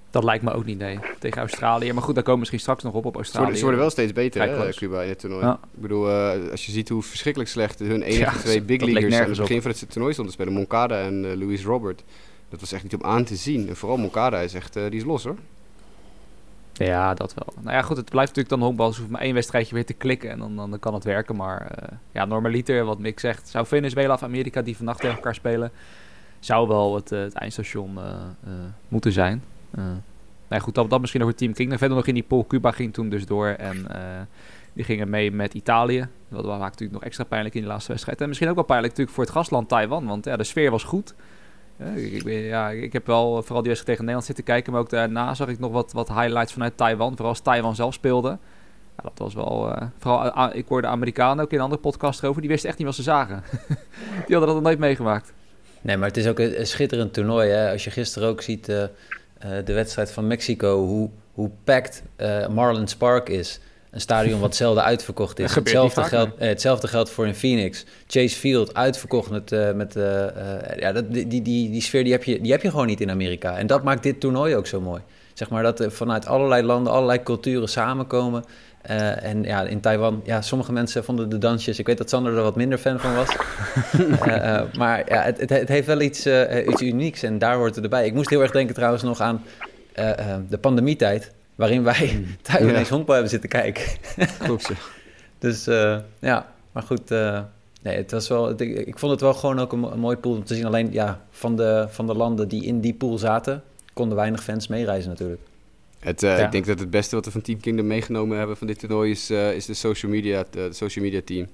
Dat 0.10 0.24
lijkt 0.24 0.44
me 0.44 0.54
ook 0.54 0.66
niet, 0.66 0.78
nee. 0.78 1.00
Tegen 1.20 1.40
Australië. 1.42 1.94
Maar 1.94 2.04
goed, 2.04 2.16
daar 2.16 2.24
komen 2.24 2.34
we 2.34 2.40
misschien 2.40 2.60
straks 2.60 2.84
nog 2.84 2.94
op, 2.94 3.06
op 3.06 3.12
Ze 3.12 3.18
Australië. 3.18 3.44
worden, 3.44 3.58
ze 3.60 3.64
worden 3.64 3.82
wel 3.82 3.90
steeds 3.92 4.14
beter, 4.14 4.42
hè. 4.42 4.70
Cuba, 4.70 5.02
in 5.02 5.10
het 5.10 5.20
toernooi. 5.20 5.46
Ja. 5.46 5.60
Ik 5.74 5.82
bedoel, 5.82 6.10
eh, 6.10 6.52
als 6.52 6.66
je 6.66 6.72
ziet 6.72 6.90
hoe 6.90 7.02
verschrikkelijk 7.02 7.52
slecht 7.52 7.80
hun 7.80 8.02
enige 8.02 8.20
Ja, 8.20 8.32
twee 8.32 8.62
big 8.62 8.82
leaguers 8.82 9.16
aan 9.16 9.30
het 9.30 9.38
begin 9.38 9.62
van 9.62 9.72
het 9.72 9.92
toernooi 9.92 10.14
stonden 10.14 10.36
te 10.36 10.42
spelen, 10.42 10.60
Moncada 10.60 11.02
en 11.02 11.26
eh, 11.32 11.38
Luis 11.38 11.64
Robert. 11.66 12.04
Dat 12.50 12.60
was 12.60 12.72
echt 12.72 12.84
niet 12.84 12.94
om 12.94 13.04
aan 13.04 13.24
te 13.24 13.36
zien. 13.36 13.68
En 13.70 13.76
vooral 13.76 13.98
Moncada 13.98 14.40
is 14.40 14.54
echt, 14.54 14.76
eh, 14.76 14.84
die 14.90 15.00
is 15.00 15.06
los 15.06 15.24
hoor. 15.24 15.36
Ja, 16.74 17.14
dat 17.14 17.34
wel. 17.34 17.54
Nou 17.62 17.76
ja, 17.76 17.82
goed, 17.82 17.98
het 17.98 18.10
blijft 18.10 18.36
natuurlijk 18.36 18.56
dan 18.56 18.68
honkbal. 18.68 18.88
Dus 18.88 18.98
hoeft 18.98 19.10
maar 19.10 19.22
één 19.22 19.34
wedstrijdje 19.34 19.76
weer 19.76 19.86
te 19.86 19.94
klikken 19.94 20.30
en 20.30 20.40
dan, 20.40 20.56
dan, 20.56 20.70
dan 20.70 20.80
kan 20.80 20.94
het 20.94 21.04
werken. 21.04 21.36
Maar 21.36 21.68
eh, 21.68 21.98
ja, 22.12 22.26
normaliter, 22.26 22.86
wat 22.86 23.00
Mick 23.00 23.20
zegt, 23.20 23.50
zou 23.50 23.66
Venezuela 23.66 24.14
of 24.14 24.24
Amerika 24.24 24.62
die 24.62 24.78
vannacht 24.78 25.00
tegen 25.00 25.16
elkaar 25.16 25.36
spelen, 25.36 25.72
zou 26.40 26.68
wel 26.68 26.96
het, 26.96 27.12
eh, 27.12 27.20
het 27.20 27.34
eindstation 27.34 27.98
eh, 27.98 28.52
moeten 28.88 29.12
zijn. 29.12 29.44
Nou 29.72 30.02
ja, 30.50 30.60
goed, 30.60 30.76
dat, 30.76 30.90
dat 30.90 31.00
misschien 31.00 31.22
over 31.22 31.36
Team 31.36 31.54
Kingdom. 31.54 31.78
Verder 31.78 31.98
nog 31.98 32.08
in 32.08 32.14
die 32.14 32.24
pool, 32.24 32.46
Cuba 32.48 32.72
ging 32.72 32.94
toen 32.94 33.10
dus 33.10 33.26
door 33.26 33.48
en 33.48 33.88
die 34.74 34.84
gingen 34.84 35.10
mee 35.10 35.32
met 35.32 35.54
Italië. 35.54 36.08
Dat 36.30 36.46
maakt 36.46 36.60
natuurlijk 36.60 36.92
nog 36.92 37.04
extra 37.04 37.24
pijnlijk 37.24 37.56
in 37.56 37.62
die 37.62 37.70
laatste 37.70 37.92
wedstrijd. 37.92 38.22
En 38.22 38.28
misschien 38.28 38.50
ook 38.50 38.56
wel 38.56 38.64
pijnlijk 38.64 38.92
natuurlijk 38.92 39.18
voor 39.18 39.26
het 39.26 39.34
gastland 39.34 39.70
Taiwan, 39.70 40.06
want 40.06 40.26
ja, 40.26 40.38
de 40.38 40.44
sfeer 40.44 40.72
was 40.72 40.84
goed. 40.84 41.14
Ik, 41.78 42.24
ja, 42.26 42.70
ik 42.70 42.94
heb 42.94 43.06
wel 43.06 43.30
vooral 43.42 43.62
die 43.62 43.72
wedstrijd 43.72 43.86
tegen 43.86 44.00
Nederland 44.00 44.26
zitten 44.26 44.44
kijken, 44.44 44.72
maar 44.72 44.82
ook 44.82 44.90
daarna 44.90 45.34
zag 45.34 45.48
ik 45.48 45.60
nog 45.60 45.72
wat, 45.72 45.92
wat 45.92 46.08
highlights 46.08 46.54
vanuit 46.54 46.78
Taiwan. 46.78 47.12
Vooral 47.12 47.30
als 47.30 47.40
Taiwan 47.40 47.76
zelf 47.76 47.94
speelde. 47.94 48.38
Ja, 48.98 49.04
dat 49.04 49.12
was 49.16 49.34
wel. 49.34 49.76
eh, 49.76 49.88
vooral, 50.00 50.30
ah, 50.30 50.56
ik 50.56 50.68
hoorde 50.68 50.88
Amerikanen 50.88 51.44
ook 51.44 51.52
in 51.52 51.58
een 51.58 51.64
andere 51.64 51.82
podcast 51.82 52.26
over. 52.26 52.42
Die 52.42 52.50
wisten 52.50 52.70
echt 52.70 52.78
niet 52.78 52.88
wat 52.88 52.96
ze 52.96 53.04
zagen. 53.04 53.44
die 54.26 54.36
hadden 54.36 54.46
dat 54.46 54.54
nog 54.54 54.62
nooit 54.62 54.80
meegemaakt. 54.80 55.34
Nee, 55.82 55.98
maar 55.98 56.08
het 56.08 56.18
is 56.18 56.28
ook 56.28 56.40
een, 56.40 56.68
schitterend 56.68 57.14
toernooi. 57.14 57.50
Hè? 57.50 57.72
Als 57.72 57.84
je 57.84 57.92
gisteren 57.92 58.30
ook 58.30 58.42
ziet 58.42 58.70
eh, 58.70 58.84
eh, 58.84 58.90
de 59.66 59.74
wedstrijd 59.74 60.12
van 60.12 60.28
Mexico, 60.28 60.86
hoe, 60.86 61.10
hoe 61.34 61.50
packed 61.64 62.04
eh 62.16 62.48
Marlins 62.48 62.96
Park 62.96 63.30
is. 63.30 63.60
Een 63.94 64.02
stadion 64.02 64.40
wat 64.40 64.56
zelden 64.56 64.84
uitverkocht 64.84 65.40
is. 65.40 65.52
Gebeurt 65.52 65.66
Hetzelfde, 65.66 66.04
geldt, 66.04 66.38
eh, 66.38 66.48
hetzelfde 66.48 66.88
geldt 66.88 67.10
voor 67.10 67.28
in 67.28 67.36
Phoenix. 67.36 67.86
Chase 68.08 68.36
Field, 68.36 68.74
uitverkocht 68.74 69.30
met... 69.30 69.52
eh, 69.52 69.72
met 69.74 69.96
eh, 69.96 70.24
eh, 70.28 70.80
ja, 70.80 70.92
dat, 70.92 71.14
die, 71.14 71.28
die, 71.28 71.42
die, 71.42 71.72
die 71.72 71.82
sfeer 71.82 72.04
die 72.04 72.12
heb, 72.12 72.24
je, 72.24 72.42
die 72.42 72.52
heb 72.52 72.62
je 72.62 72.70
gewoon 72.70 72.88
niet 72.88 73.02
in 73.02 73.10
Amerika. 73.12 73.58
En 73.58 73.68
dat 73.68 73.84
maakt 73.84 74.04
dit 74.04 74.20
toernooi 74.20 74.56
ook 74.56 74.68
zo 74.68 74.82
mooi. 74.82 75.02
Zeg 75.34 75.50
maar 75.50 75.64
dat 75.64 75.80
er 75.80 75.92
vanuit 75.92 76.26
allerlei 76.28 76.64
landen, 76.64 76.94
allerlei 76.94 77.24
culturen 77.24 77.70
samenkomen. 77.70 78.44
Eh, 78.82 79.24
en 79.24 79.44
ja, 79.44 79.62
in 79.62 79.80
Taiwan, 79.80 80.22
ja, 80.24 80.42
sommige 80.42 80.72
mensen 80.72 81.04
vonden 81.04 81.30
de 81.30 81.38
dansjes... 81.38 81.80
Ik 81.80 81.86
weet 81.88 81.98
dat 81.98 82.10
Sander 82.10 82.38
er 82.38 82.44
wat 82.44 82.56
minder 82.56 82.78
fan 82.78 83.00
van 83.00 83.16
was. 83.16 83.30
Eh, 84.22 84.56
eh, 84.56 84.62
maar 84.78 85.04
ja, 85.10 85.22
het, 85.22 85.40
het, 85.40 85.50
het 85.50 85.68
heeft 85.68 85.88
wel 85.88 86.02
iets, 86.02 86.26
eh, 86.26 86.68
iets 86.68 86.82
unieks 86.82 87.24
en 87.24 87.40
daar 87.40 87.56
hoort 87.56 87.76
het 87.76 87.84
erbij. 87.84 88.06
Ik 88.06 88.14
moest 88.14 88.30
heel 88.30 88.42
erg 88.42 88.52
denken 88.52 88.76
trouwens 88.76 89.04
nog 89.04 89.22
aan 89.22 89.44
eh, 89.94 90.10
eh, 90.10 90.40
de 90.50 90.58
pandemietijd... 90.58 91.32
waarin 91.56 91.84
wij 91.84 92.26
thuis 92.42 92.64
Ja. 92.64 92.70
ineens 92.70 92.90
honkbal 92.90 93.14
hebben 93.14 93.32
zitten 93.32 93.50
kijken. 93.50 93.84
Klopt, 94.40 94.68
ja. 94.68 94.76
Dus 95.40 95.68
eh, 95.68 95.98
ja, 96.20 96.54
maar 96.72 96.84
goed... 96.84 97.12
eh, 97.12 97.42
Nee, 97.82 97.96
het 97.98 98.12
was 98.12 98.28
wel, 98.28 98.50
ik, 98.50 98.60
ik 98.88 99.00
vond 99.00 99.12
het 99.12 99.22
wel 99.22 99.34
gewoon 99.34 99.60
ook 99.60 99.72
een, 99.72 99.80
mo- 99.80 99.92
een 99.92 100.00
mooi 100.00 100.18
pool 100.18 100.36
om 100.36 100.44
te 100.44 100.56
zien. 100.56 100.66
Alleen 100.66 100.92
ja, 100.92 101.26
van 101.32 101.56
de, 101.56 101.86
van 101.90 102.08
de 102.08 102.14
landen 102.14 102.48
die 102.48 102.64
in 102.66 102.80
die 102.82 102.94
pool 102.94 103.18
zaten, 103.18 103.64
konden 103.94 104.18
weinig 104.18 104.44
fans 104.44 104.68
meereizen 104.68 105.10
natuurlijk. 105.10 105.42
Het, 106.00 106.24
eh, 106.24 106.38
Ja. 106.38 106.46
Ik 106.46 106.52
denk 106.52 106.66
dat 106.66 106.80
het 106.80 106.90
beste 106.90 107.16
wat 107.16 107.26
we 107.26 107.32
van 107.32 107.42
Team 107.42 107.60
Kingdom 107.60 107.88
meegenomen 107.88 108.38
hebben 108.38 108.58
van 108.58 108.68
dit 108.68 108.80
toernooi 108.80 109.12
is, 109.12 109.30
is 109.30 109.66
de 109.66 109.74
social 109.74 110.12
media, 110.12 110.44
de 110.50 110.70
social 110.74 111.06
media 111.06 111.22
team. 111.26 111.48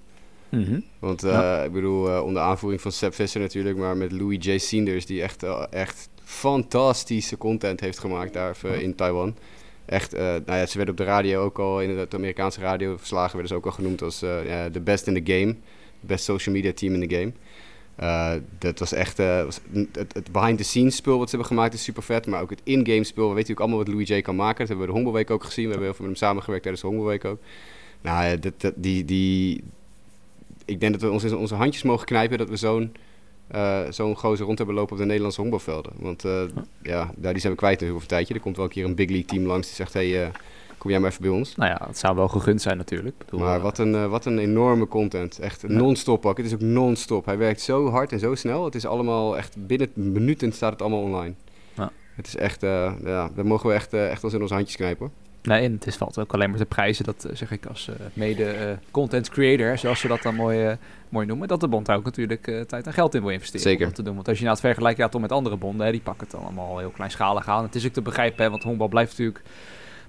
Want 0.99 1.23
eh, 1.23 1.31
Ja. 1.31 1.63
ik 1.63 1.71
bedoel, 1.71 2.21
onder 2.23 2.41
aanvoering 2.41 2.81
van 2.81 2.91
Seb 2.91 3.13
Visser 3.13 3.41
natuurlijk, 3.41 3.77
maar 3.77 3.97
met 3.97 4.11
Louis 4.11 4.37
J. 4.45 4.57
Sanders, 4.57 5.05
die 5.05 5.21
echt, 5.21 5.43
echt 5.69 6.09
fantastische 6.23 7.37
content 7.37 7.79
heeft 7.79 7.99
gemaakt 7.99 8.33
daar 8.33 8.57
in 8.79 8.95
Taiwan. 8.95 9.35
Echt, 9.89 10.13
eh, 10.13 10.23
nou 10.23 10.59
ja, 10.59 10.65
ze 10.65 10.77
werden 10.77 10.95
op 10.95 10.99
de 10.99 11.11
radio 11.11 11.41
ook 11.41 11.59
al, 11.59 11.81
in 11.81 11.97
het 11.97 12.13
Amerikaanse 12.13 12.59
radioverslagen 12.59 13.31
werden 13.31 13.47
ze 13.47 13.55
ook 13.55 13.65
al 13.65 13.71
genoemd 13.71 14.01
als 14.01 14.21
eh, 14.21 14.63
de 14.71 14.79
best 14.79 15.07
in 15.07 15.23
the 15.23 15.33
game. 15.33 15.55
Best 15.99 16.23
social 16.23 16.55
media 16.55 16.73
team 16.73 16.93
in 16.93 17.07
the 17.07 17.15
game. 17.15 17.31
Eh, 17.95 18.41
dat 18.59 18.79
was 18.79 18.93
echt, 18.93 19.17
was 19.17 19.59
het, 19.91 20.31
behind-the-scenes 20.31 20.95
spul 20.95 21.17
wat 21.17 21.29
ze 21.29 21.35
hebben 21.35 21.55
gemaakt 21.55 21.73
is 21.73 21.83
super 21.83 22.03
vet, 22.03 22.27
maar 22.27 22.41
ook 22.41 22.49
het 22.49 22.61
in-game 22.63 23.03
spul. 23.03 23.29
We 23.29 23.35
weten 23.35 23.51
ook 23.51 23.59
allemaal 23.59 23.77
wat 23.77 23.87
Louis 23.87 24.07
J. 24.07 24.21
kan 24.21 24.35
maken. 24.35 24.57
Dat 24.59 24.67
hebben 24.67 24.85
we 24.85 24.91
de 24.91 24.97
Hongerweek 24.97 25.31
ook 25.31 25.43
gezien. 25.43 25.63
We 25.63 25.69
hebben 25.69 25.87
heel 25.87 25.97
veel 25.97 26.07
met 26.07 26.19
hem 26.19 26.27
samengewerkt 26.27 26.63
tijdens 26.63 26.83
de 26.83 26.89
Hongerweek 26.89 27.25
ook. 27.25 27.39
Nou 28.01 28.39
die, 28.75 29.05
die, 29.05 29.63
ik 30.65 30.79
denk 30.79 30.91
dat 30.91 31.01
we 31.01 31.09
ons 31.09 31.23
in 31.23 31.37
onze 31.37 31.55
handjes 31.55 31.83
mogen 31.83 32.05
knijpen 32.05 32.37
dat 32.37 32.49
we 32.49 32.55
zo'n 32.55 32.95
eh, 33.51 33.79
zo'n 33.89 34.15
gozer 34.15 34.45
rond 34.45 34.57
hebben 34.57 34.75
lopen 34.75 34.91
op 34.93 34.97
de 34.99 35.05
Nederlandse 35.05 35.41
honkbalvelden. 35.41 35.91
Want 35.95 36.25
eh, 36.25 36.41
ja, 36.81 37.11
daar 37.15 37.31
die 37.31 37.41
zijn 37.41 37.53
we 37.53 37.59
kwijt 37.59 37.73
natuurlijk 37.79 38.01
een 38.01 38.07
tijdje. 38.07 38.33
Er 38.33 38.39
komt 38.39 38.55
wel 38.55 38.65
een 38.65 38.71
keer 38.71 38.85
een 38.85 38.95
big 38.95 39.07
league 39.09 39.25
team 39.27 39.45
langs 39.45 39.67
die 39.67 39.75
zegt, 39.75 39.93
hey, 39.93 40.23
eh, 40.23 40.29
kom 40.77 40.89
jij 40.91 40.99
maar 40.99 41.09
even 41.09 41.21
bij 41.21 41.31
ons. 41.31 41.55
Nou 41.55 41.69
ja, 41.71 41.87
het 41.87 41.97
zou 41.97 42.15
wel 42.15 42.27
gegund 42.27 42.61
zijn 42.61 42.77
natuurlijk. 42.77 43.17
Bedoel, 43.17 43.39
Maar 43.39 43.59
wat 43.61 43.77
een, 43.77 44.09
wat 44.09 44.25
een 44.25 44.39
enorme 44.39 44.87
content. 44.87 45.39
Echt 45.39 45.61
Ja. 45.61 45.67
non-stop 45.67 46.25
ook. 46.25 46.37
Het 46.37 46.45
is 46.45 46.53
ook 46.53 46.61
non-stop. 46.61 47.25
Hij 47.25 47.37
werkt 47.37 47.61
zo 47.61 47.89
hard 47.89 48.11
en 48.11 48.19
zo 48.19 48.35
snel. 48.35 48.65
Het 48.65 48.75
is 48.75 48.85
allemaal 48.85 49.37
echt 49.37 49.67
binnen 49.67 49.89
minuten 49.93 50.51
staat 50.51 50.71
het 50.71 50.81
allemaal 50.81 51.01
online. 51.01 51.33
Ja. 51.73 51.91
Het 52.15 52.27
is 52.27 52.35
echt, 52.35 52.61
ja, 52.61 53.29
daar 53.35 53.45
mogen 53.45 53.69
we 53.69 53.75
echt, 53.75 53.93
echt 53.93 54.23
ons 54.23 54.33
in 54.33 54.41
onze 54.41 54.53
handjes 54.53 54.75
knijpen. 54.75 55.11
Nee, 55.49 55.63
en 55.63 55.71
het 55.71 55.87
is, 55.87 55.95
valt 55.95 56.19
ook 56.19 56.33
alleen 56.33 56.49
maar 56.49 56.59
te 56.59 56.65
prijzen, 56.65 57.05
dat 57.05 57.23
eh, 57.23 57.35
zeg 57.35 57.51
ik 57.51 57.65
als 57.65 57.87
eh, 57.87 57.95
mede 58.13 58.45
eh, 58.45 58.71
content 58.91 59.29
creator, 59.29 59.77
zoals 59.77 59.99
ze 59.99 60.07
dat 60.07 60.21
dan 60.21 60.35
mooi, 60.35 60.77
mooi 61.09 61.25
noemen, 61.25 61.47
dat 61.47 61.59
de 61.59 61.67
bond 61.67 61.91
ook 61.91 62.03
natuurlijk 62.03 62.43
tijd 62.67 62.87
en 62.87 62.93
geld 62.93 63.15
in 63.15 63.21
wil 63.21 63.29
investeren 63.29 63.61
Zeker. 63.67 63.87
om 63.87 63.93
te 63.93 64.03
doen. 64.03 64.15
Want 64.15 64.27
als 64.27 64.37
je 64.37 64.43
nou 64.43 64.55
het 64.55 64.65
vergelijkt 64.65 64.99
ja, 64.99 65.09
toch 65.09 65.21
met 65.21 65.31
andere 65.31 65.57
bonden, 65.57 65.85
hè, 65.85 65.91
die 65.91 66.01
pakken 66.01 66.23
het 66.23 66.31
dan 66.31 66.43
allemaal 66.43 66.77
heel 66.77 66.89
kleinschalig 66.89 67.47
aan. 67.47 67.63
Het 67.63 67.75
is 67.75 67.85
ook 67.85 67.91
te 67.91 68.01
begrijpen, 68.01 68.43
hè, 68.43 68.49
want 68.49 68.63
honkbal 68.63 68.87
blijft 68.87 69.09
natuurlijk 69.11 69.41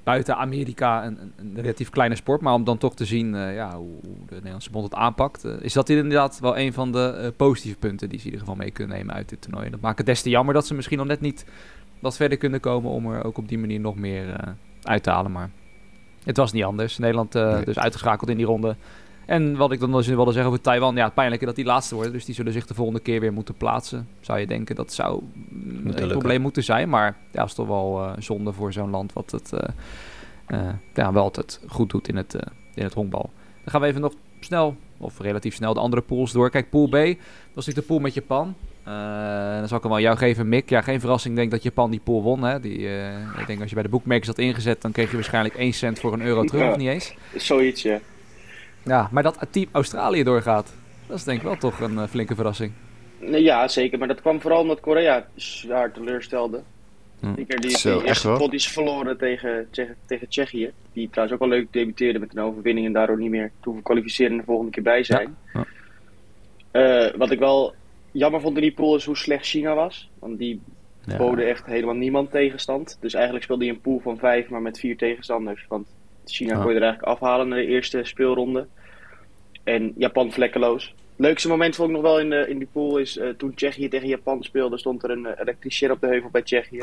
buiten 0.03 0.37
Amerika 0.37 1.07
een, 1.07 1.21
een, 1.21 1.33
een 1.37 1.63
relatief 1.63 1.91
kleine 1.91 2.15
sport, 2.15 2.41
maar 2.41 2.55
om 2.55 2.65
dan 2.65 2.79
toch 2.79 2.95
te 2.95 3.05
zien 3.05 3.35
ja, 3.35 3.77
hoe, 3.77 3.99
de 4.27 4.35
Nederlandse 4.35 4.71
bond 4.71 4.85
het 4.85 4.95
aanpakt, 4.95 5.45
is 5.45 5.73
dat 5.73 5.89
inderdaad 5.89 6.39
wel 6.41 6.59
een 6.59 6.73
van 6.73 6.93
de 6.93 7.33
positieve 7.37 7.79
punten 7.79 8.09
die 8.09 8.19
ze 8.19 8.27
in 8.27 8.33
ieder 8.33 8.47
geval 8.47 8.63
mee 8.63 8.71
kunnen 8.71 8.97
nemen 8.97 9.15
uit 9.15 9.29
dit 9.29 9.43
toernooi. 9.43 9.65
En 9.65 9.71
dat 9.71 9.81
maakt 9.81 9.99
het 9.99 10.07
des 10.07 10.23
te 10.23 10.31
jammer 10.31 10.55
dat 10.55 10.67
ze 10.67 10.75
misschien 10.75 10.99
nog 10.99 11.07
net 11.07 11.21
niet 11.21 11.45
wat 12.01 12.17
verder 12.17 12.39
kunnen 12.39 12.61
komen 12.61 12.91
om 12.91 13.13
er 13.13 13.25
ook 13.25 13.39
op 13.39 13.49
die 13.49 13.59
manier 13.59 13.81
nog 13.81 13.97
meer 13.97 14.57
uit 14.83 15.03
te 15.03 15.11
halen. 15.11 15.33
Maar 15.33 15.51
het 16.25 16.37
was 16.37 16.53
niet 16.53 16.65
anders. 16.65 16.99
Nederland 16.99 17.35
eh, 17.35 17.53
Nee. 17.55 17.65
dus 17.65 17.79
uitgeschakeld 17.79 18.31
in 18.31 18.37
die 18.37 18.47
ronde. 18.47 18.77
En 19.27 19.57
wat 19.57 19.73
ik 19.73 19.81
dan 19.81 19.93
dus 19.93 20.07
wilde 20.07 20.33
zeggen 20.33 20.51
over 20.51 20.63
Taiwan, 20.63 20.97
ja, 20.97 21.05
het 21.05 21.15
pijnlijke 21.15 21.45
dat 21.45 21.57
die 21.57 21.65
laatste 21.65 21.95
worden. 21.95 22.13
Dus 22.13 22.25
die 22.25 22.35
zullen 22.35 22.53
zich 22.53 22.67
de 22.67 22.75
volgende 22.75 23.01
keer 23.01 23.21
weer 23.21 23.33
moeten 23.33 23.55
plaatsen. 23.55 24.09
Zou 24.21 24.39
je 24.39 24.47
denken, 24.47 24.75
dat 24.75 24.93
zou 24.93 25.23
een 25.85 26.09
probleem 26.09 26.41
moeten 26.41 26.65
zijn. 26.65 26.89
Maar 26.89 27.17
ja, 27.33 27.45
is 27.45 27.55
toch 27.55 27.67
wel 27.67 28.05
eh, 28.05 28.13
zonde 28.19 28.53
voor 28.53 28.73
zo'n 28.73 28.91
land 28.91 29.13
wat 29.13 29.31
het 29.31 29.53
eh, 30.47 30.69
ja, 30.95 31.13
wel 31.13 31.23
altijd 31.23 31.61
goed 31.69 31.91
doet 31.91 32.09
in 32.09 32.17
het, 32.17 32.35
in 32.75 32.83
het 32.83 32.95
honkbal. 32.95 33.31
Dan 33.63 33.73
gaan 33.73 33.81
we 33.81 33.87
even 33.87 34.01
nog 34.01 34.15
snel, 34.41 34.77
of 34.99 35.19
relatief 35.19 35.55
snel, 35.55 35.75
de 35.75 35.81
andere 35.81 36.03
pools 36.03 36.33
door. 36.33 36.51
Kijk, 36.51 36.71
pool 36.71 36.89
B, 36.89 36.93
dat 36.93 37.17
was 37.55 37.67
natuurlijk 37.67 37.77
de 37.77 37.93
pool 37.93 37.99
met 37.99 38.15
Japan. 38.15 38.55
Eh, 38.91 39.59
dan 39.59 39.69
zal 39.69 39.77
ik 39.77 39.83
hem 39.83 39.93
wel 39.93 40.01
jou 40.01 40.17
geven, 40.17 40.49
Mick. 40.49 40.69
Ja, 40.71 40.81
geen 40.81 41.01
verrassing, 41.01 41.35
ik 41.35 41.39
denk 41.41 41.51
dat 41.51 41.63
Japan 41.63 41.91
die 41.91 42.01
pool 42.05 42.23
won. 42.23 42.43
Hè? 42.43 42.61
Die, 42.61 42.89
eh, 42.89 43.41
ik 43.41 43.47
denk 43.47 43.61
als 43.61 43.69
je 43.69 43.75
bij 43.75 43.83
de 43.85 43.89
bookmakers 43.91 44.27
had 44.27 44.39
ingezet, 44.39 44.83
dan 44.83 44.93
kreeg 44.93 45.09
je 45.11 45.15
waarschijnlijk 45.15 45.55
1 45.59 45.73
cent 45.73 45.99
voor 46.01 46.13
een 46.13 46.23
euro 46.23 46.45
terug, 46.45 46.63
Ja. 46.63 46.71
of 46.71 46.77
niet 46.77 46.89
eens. 46.89 47.15
Zoiets, 47.37 47.83
ja. 47.83 47.99
Ja, 48.85 49.09
maar 49.11 49.23
dat 49.23 49.41
het 49.41 49.53
team 49.53 49.67
Australië 49.73 50.23
doorgaat, 50.23 50.73
dat 51.07 51.17
is 51.17 51.25
denk 51.25 51.39
ik 51.39 51.45
wel 51.45 51.57
toch 51.57 51.81
een 51.81 51.99
eh, 51.99 52.07
flinke 52.09 52.35
verrassing. 52.35 52.73
Ja, 53.21 53.69
zeker. 53.69 53.99
Maar 53.99 54.09
dat 54.09 54.21
kwam 54.21 54.41
vooral 54.41 54.61
omdat 54.61 54.81
Korea 54.81 55.27
zwaar 55.35 55.93
teleurstelde. 55.93 56.63
Hm. 57.21 57.35
Zeker 57.37 57.61
die, 57.61 57.71
Zo, 57.79 57.89
die 57.89 57.99
echt 57.99 58.07
eerste 58.09 58.29
wel? 58.29 58.37
pot 58.39 58.51
die 58.51 58.61
ze 58.61 58.71
verloren 58.71 59.19
tegen, 59.19 59.67
Tsje- 59.71 59.95
tegen 60.07 60.29
Tsjechië. 60.29 60.71
Die 60.93 61.09
trouwens 61.11 61.35
ook 61.41 61.49
wel 61.49 61.59
leuk 61.59 61.73
debuteerde 61.73 62.19
met 62.19 62.37
een 62.37 62.43
overwinning 62.43 62.87
en 62.87 62.93
daardoor 62.93 63.19
niet 63.19 63.31
meer 63.31 63.51
hoeven 63.63 63.83
kwalificeren 63.83 64.33
en 64.33 64.39
de 64.39 64.45
volgende 64.45 64.71
keer 64.71 64.83
bij 64.83 65.05
zijn. 65.05 65.37
Ja. 65.53 65.65
Eh, 66.71 67.15
wat 67.17 67.31
ik 67.31 67.39
wel 67.39 67.75
jammer 68.13 68.41
vond 68.41 68.57
in 68.57 68.63
die 68.63 68.73
pool 68.73 68.97
is 68.97 69.05
hoe 69.05 69.17
slecht 69.17 69.47
China 69.47 69.75
was. 69.75 70.11
Want 70.19 70.39
die 70.39 70.61
Ja. 71.05 71.17
boden 71.17 71.47
echt 71.49 71.67
helemaal 71.67 71.95
niemand 71.95 72.31
tegenstand. 72.31 72.97
Dus 73.01 73.15
eigenlijk 73.15 73.45
speelde 73.45 73.65
hij 73.65 73.75
een 73.75 73.81
pool 73.81 74.01
van 74.01 74.19
vijf, 74.19 74.49
maar 74.49 74.63
met 74.63 74.79
vier 74.79 74.97
tegenstanders. 74.97 75.65
Want 75.69 75.87
China 76.25 76.55
kon 76.55 76.71
je 76.71 76.77
er 76.77 76.83
eigenlijk 76.83 77.13
afhalen 77.13 77.47
in 77.49 77.55
de 77.67 77.73
eerste 77.73 78.05
speelronde. 78.05 78.67
En 79.65 79.93
Japan 79.97 80.33
vlekkeloos. 80.33 80.95
Leukste 81.17 81.49
moment 81.49 81.75
vond 81.77 81.89
ik 81.89 81.95
nog 81.95 82.05
wel 82.05 82.21
in, 82.21 82.31
de, 82.31 82.47
in 82.49 82.59
die 82.59 82.69
pool 82.73 82.99
is 82.99 83.19
eh, 83.19 83.29
toen 83.29 83.55
Tsjechië 83.55 83.89
tegen 83.89 84.09
Japan 84.09 84.43
speelde, 84.43 84.79
stond 84.79 85.03
er 85.03 85.11
een 85.11 85.25
uh, 85.25 85.31
elektricien 85.37 85.91
op 85.91 86.01
de 86.01 86.07
heuvel 86.07 86.31
bij 86.31 86.43
Tsjechië. 86.43 86.81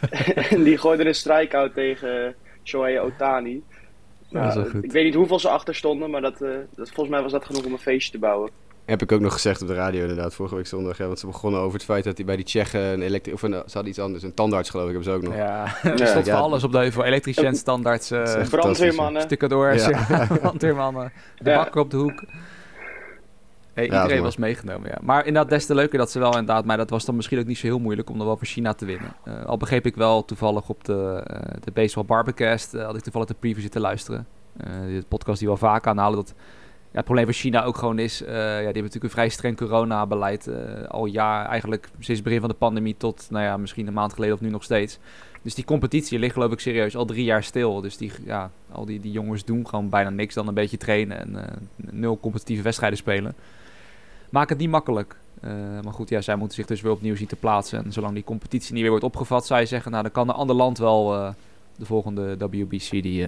en 0.50 0.62
die 0.62 0.78
gooide 0.78 1.06
een 1.06 1.14
strikeout 1.14 1.74
tegen 1.74 2.34
Shohei 2.64 2.98
Otani. 3.00 3.62
Ja, 4.28 4.66
ik 4.82 4.92
weet 4.92 5.04
niet 5.04 5.14
hoeveel 5.14 5.38
ze 5.38 5.48
achter 5.48 5.74
stonden, 5.74 6.10
maar 6.10 6.20
dat, 6.20 6.42
eh, 6.42 6.50
dat, 6.74 6.90
volgens 6.90 7.08
mij 7.08 7.22
was 7.22 7.32
dat 7.32 7.44
genoeg 7.44 7.64
om 7.64 7.72
een 7.72 7.78
feestje 7.78 8.12
te 8.12 8.18
bouwen. 8.18 8.50
Heb 8.88 9.02
ik 9.02 9.12
ook 9.12 9.20
nog 9.20 9.32
gezegd 9.32 9.62
op 9.62 9.68
de 9.68 9.74
radio 9.74 10.00
inderdaad, 10.00 10.34
vorige 10.34 10.54
week 10.54 10.66
zondag. 10.66 10.98
Ja, 10.98 11.06
want 11.06 11.18
ze 11.18 11.26
begonnen 11.26 11.60
over 11.60 11.72
het 11.72 11.84
feit 11.84 12.04
dat 12.04 12.16
hij 12.16 12.26
bij 12.26 12.36
die 12.36 12.44
Tsjechen 12.44 12.80
een 12.80 13.02
elektri... 13.02 13.32
Of 13.32 13.42
een, 13.42 13.50
ze 13.52 13.62
hadden 13.72 13.86
iets 13.88 13.98
anders, 13.98 14.22
een 14.22 14.34
tandarts 14.34 14.70
geloof 14.70 14.86
ik, 14.86 14.92
hebben 14.92 15.12
ze 15.12 15.18
ook 15.18 15.22
nog. 15.22 15.34
Ja, 15.34 15.64
er 15.82 16.06
stond 16.06 16.26
Ja. 16.26 16.34
voor 16.34 16.44
alles 16.44 16.64
op 16.64 16.72
de 16.72 16.78
heuvel. 16.78 17.04
Elektricien, 17.04 17.54
standaards, 17.54 18.10
eh 18.10 18.22
is 18.22 18.34
echt 18.34 18.50
Brandweermannen. 18.50 19.26
Ja. 19.28 19.88
ja. 20.08 20.26
brandweermannen, 20.40 21.12
de 21.38 21.50
Ja. 21.50 21.56
bakken 21.56 21.80
op 21.80 21.90
de 21.90 21.96
hoek. 21.96 22.22
Hey, 23.74 23.84
iedereen 23.84 24.22
was 24.22 24.36
meegenomen, 24.36 24.88
ja. 24.90 24.98
Maar 25.02 25.26
inderdaad, 25.26 25.50
des 25.50 25.66
te 25.66 25.74
leuker 25.74 25.98
dat 25.98 26.10
ze 26.10 26.18
wel 26.18 26.30
inderdaad... 26.30 26.64
Maar 26.64 26.76
dat 26.76 26.90
was 26.90 27.04
dan 27.04 27.16
misschien 27.16 27.38
ook 27.38 27.46
niet 27.46 27.58
zo 27.58 27.66
heel 27.66 27.78
moeilijk 27.78 28.10
om 28.10 28.16
dan 28.18 28.26
wel 28.26 28.36
voor 28.36 28.46
China 28.46 28.74
te 28.74 28.84
winnen. 28.84 29.12
Eh, 29.24 29.44
al 29.44 29.56
begreep 29.56 29.86
ik 29.86 29.94
wel 29.96 30.24
toevallig 30.24 30.68
op 30.68 30.84
de, 30.84 31.22
eh 31.26 31.40
de 31.64 31.70
Baseball 31.70 32.04
Barbecast... 32.04 32.74
eh, 32.74 32.84
had 32.84 32.96
ik 32.96 33.02
toevallig 33.02 33.28
de 33.28 33.34
preview 33.34 33.62
zitten 33.62 33.80
luisteren. 33.80 34.26
Eh 34.56 34.66
de 34.86 35.04
podcast 35.08 35.38
die 35.38 35.48
wel 35.48 35.56
vaak 35.56 35.86
aanhalen 35.86 36.16
dat... 36.16 36.34
Ja, 36.90 36.96
het 36.96 37.04
probleem 37.04 37.24
van 37.24 37.34
China 37.34 37.64
ook 37.64 37.76
gewoon 37.76 37.98
is... 37.98 38.22
eh, 38.22 38.34
ja, 38.34 38.56
die 38.56 38.64
hebben 38.64 38.74
natuurlijk 38.74 39.04
een 39.04 39.10
vrij 39.10 39.28
streng 39.28 39.56
coronabeleid. 39.56 40.46
eh 40.46 40.88
al 40.88 41.06
jaar, 41.06 41.46
eigenlijk 41.46 41.88
sinds 41.92 42.08
het 42.08 42.22
begin 42.22 42.40
van 42.40 42.48
de 42.48 42.54
pandemie 42.54 42.96
tot... 42.96 43.26
Nou 43.30 43.44
ja, 43.44 43.56
misschien 43.56 43.86
een 43.86 43.92
maand 43.92 44.12
geleden 44.12 44.34
of 44.34 44.40
nu 44.40 44.50
nog 44.50 44.62
steeds. 44.62 44.98
Dus 45.42 45.54
die 45.54 45.64
competitie 45.64 46.18
ligt 46.18 46.32
geloof 46.32 46.52
ik 46.52 46.60
serieus 46.60 46.96
al 46.96 47.04
drie 47.04 47.24
jaar 47.24 47.42
stil. 47.42 47.80
Dus 47.80 47.96
die, 47.96 48.12
ja, 48.24 48.50
al 48.72 48.84
die, 48.84 49.00
die 49.00 49.12
jongens 49.12 49.44
doen 49.44 49.68
gewoon 49.68 49.88
bijna 49.88 50.10
niks 50.10 50.34
dan 50.34 50.48
een 50.48 50.54
beetje 50.54 50.76
trainen 50.76 51.18
en 51.18 51.36
eh, 51.36 51.52
nul 51.76 52.20
competitieve 52.20 52.62
wedstrijden 52.62 52.98
spelen. 52.98 53.34
Maak 54.30 54.48
het 54.48 54.58
niet 54.58 54.70
makkelijk. 54.70 55.16
Maar 55.82 55.92
goed, 55.92 56.08
ja, 56.08 56.20
zij 56.20 56.36
moeten 56.36 56.56
zich 56.56 56.66
dus 56.66 56.80
weer 56.80 56.92
opnieuw 56.92 57.16
zien 57.16 57.26
te 57.26 57.36
plaatsen. 57.36 57.84
En 57.84 57.92
zolang 57.92 58.14
die 58.14 58.24
competitie 58.24 58.72
niet 58.72 58.80
weer 58.80 58.90
wordt 58.90 59.04
opgevat, 59.04 59.46
zou 59.46 59.60
je 59.60 59.66
zeggen, 59.66 59.90
nou 59.90 60.02
dan 60.02 60.12
kan 60.12 60.28
een 60.28 60.34
ander 60.34 60.56
land 60.56 60.78
wel 60.78 61.34
de 61.76 61.84
volgende 61.84 62.36
WBC 62.36 62.90
die, 62.90 63.26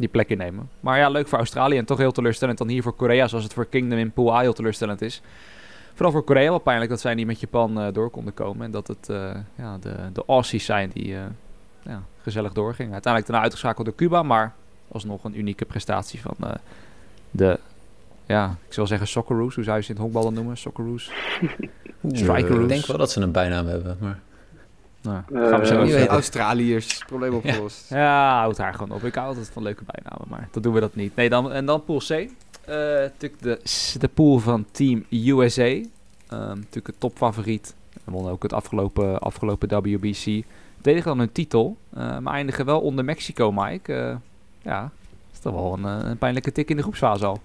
die 0.00 0.08
plek 0.08 0.28
innemen. 0.28 0.68
Maar 0.80 0.98
ja, 0.98 1.08
leuk 1.08 1.28
voor 1.28 1.38
Australië 1.38 1.78
en 1.78 1.84
toch 1.84 1.98
heel 1.98 2.12
teleurstellend 2.12 2.58
dan 2.58 2.68
hier 2.68 2.82
voor 2.82 2.94
Korea, 2.94 3.28
zoals 3.28 3.44
het 3.44 3.52
voor 3.52 3.66
Kingdom 3.66 3.98
in 3.98 4.12
Pool 4.12 4.36
A 4.36 4.40
heel 4.40 4.52
teleurstellend 4.52 5.02
is. 5.02 5.22
Vooral 5.94 6.12
voor 6.12 6.24
Korea 6.24 6.48
wel 6.48 6.58
pijnlijk 6.58 6.90
dat 6.90 7.00
zij 7.00 7.14
niet 7.14 7.26
met 7.26 7.40
Japan 7.40 7.80
eh, 7.80 7.92
door 7.92 8.10
konden 8.10 8.34
komen. 8.34 8.64
En 8.64 8.70
dat 8.70 8.86
het 8.86 9.08
eh, 9.08 9.36
ja, 9.54 9.78
de, 9.78 9.94
de 10.12 10.22
Aussies 10.26 10.64
zijn 10.64 10.90
die 10.94 11.14
eh, 11.14 11.22
ja, 11.82 12.02
gezellig 12.22 12.52
doorgingen. 12.52 12.92
Uiteindelijk 12.92 13.32
daarna 13.32 13.42
uitgeschakeld 13.42 13.86
door 13.86 13.94
Cuba, 13.94 14.22
maar 14.22 14.54
alsnog 14.92 15.24
een 15.24 15.38
unieke 15.38 15.64
prestatie 15.64 16.20
van 16.20 16.34
eh, 16.40 16.54
de, 17.30 17.58
ja, 18.26 18.56
ik 18.66 18.72
zal 18.72 18.86
zeggen 18.86 19.08
Socceroos. 19.08 19.54
Hoe 19.54 19.64
zou 19.64 19.76
je 19.76 19.82
ze 19.82 19.88
in 19.88 19.94
het 19.94 20.02
honkbal 20.02 20.24
dan 20.24 20.34
noemen? 20.34 20.56
Socceroos? 20.56 21.04
Strikeroos. 22.12 22.62
Ik 22.62 22.68
denk 22.68 22.86
wel 22.86 22.98
dat 22.98 23.10
ze 23.10 23.20
een 23.20 23.32
bijnaam 23.32 23.66
hebben, 23.66 23.96
maar... 24.00 24.20
Nou, 25.02 25.22
Eh, 25.34 25.48
gaan 25.48 25.60
we 25.60 25.66
zo 25.66 25.84
het. 25.86 26.08
Australiërs, 26.08 26.98
probleem 27.06 27.34
opgelost. 27.34 27.90
Ja, 27.90 28.38
houd 28.38 28.58
haar 28.58 28.74
gewoon 28.74 28.96
op. 28.96 29.04
Ik 29.04 29.14
hou 29.14 29.26
altijd 29.28 29.50
van 29.52 29.62
leuke 29.62 29.82
bijnamen, 29.86 30.26
maar 30.28 30.48
dat 30.50 30.62
doen 30.62 30.74
we 30.74 30.80
dat 30.80 30.94
niet. 30.94 31.16
Nee, 31.16 31.28
dan, 31.28 31.52
en 31.52 31.66
dan 31.66 31.84
pool 31.84 31.98
C. 31.98 32.28
Natuurlijk 32.66 33.42
de, 33.42 33.60
de 33.98 34.08
pool 34.08 34.38
van 34.38 34.66
Team 34.70 35.04
USA. 35.10 35.62
Ehm, 35.64 36.48
natuurlijk 36.48 36.88
een 36.88 36.98
topfavoriet. 36.98 37.74
Wonnen 38.04 38.32
ook 38.32 38.42
het 38.42 38.52
afgelopen, 38.52 39.18
afgelopen 39.18 39.68
WBC. 39.82 40.44
Verdedigen 40.74 41.08
dan 41.08 41.18
hun 41.18 41.32
titel, 41.32 41.76
eh, 41.94 42.18
maar 42.18 42.34
eindigen 42.34 42.64
wel 42.64 42.80
onder 42.80 43.04
Mexico, 43.04 43.52
Mike. 43.52 44.18
Ja, 44.62 44.80
dat 44.80 44.90
is 45.32 45.38
toch 45.38 45.52
wel 45.54 45.72
een, 45.72 45.84
een 46.10 46.18
pijnlijke 46.18 46.52
tik 46.52 46.70
in 46.70 46.76
de 46.76 46.82
groepsfase 46.82 47.26
al. 47.26 47.40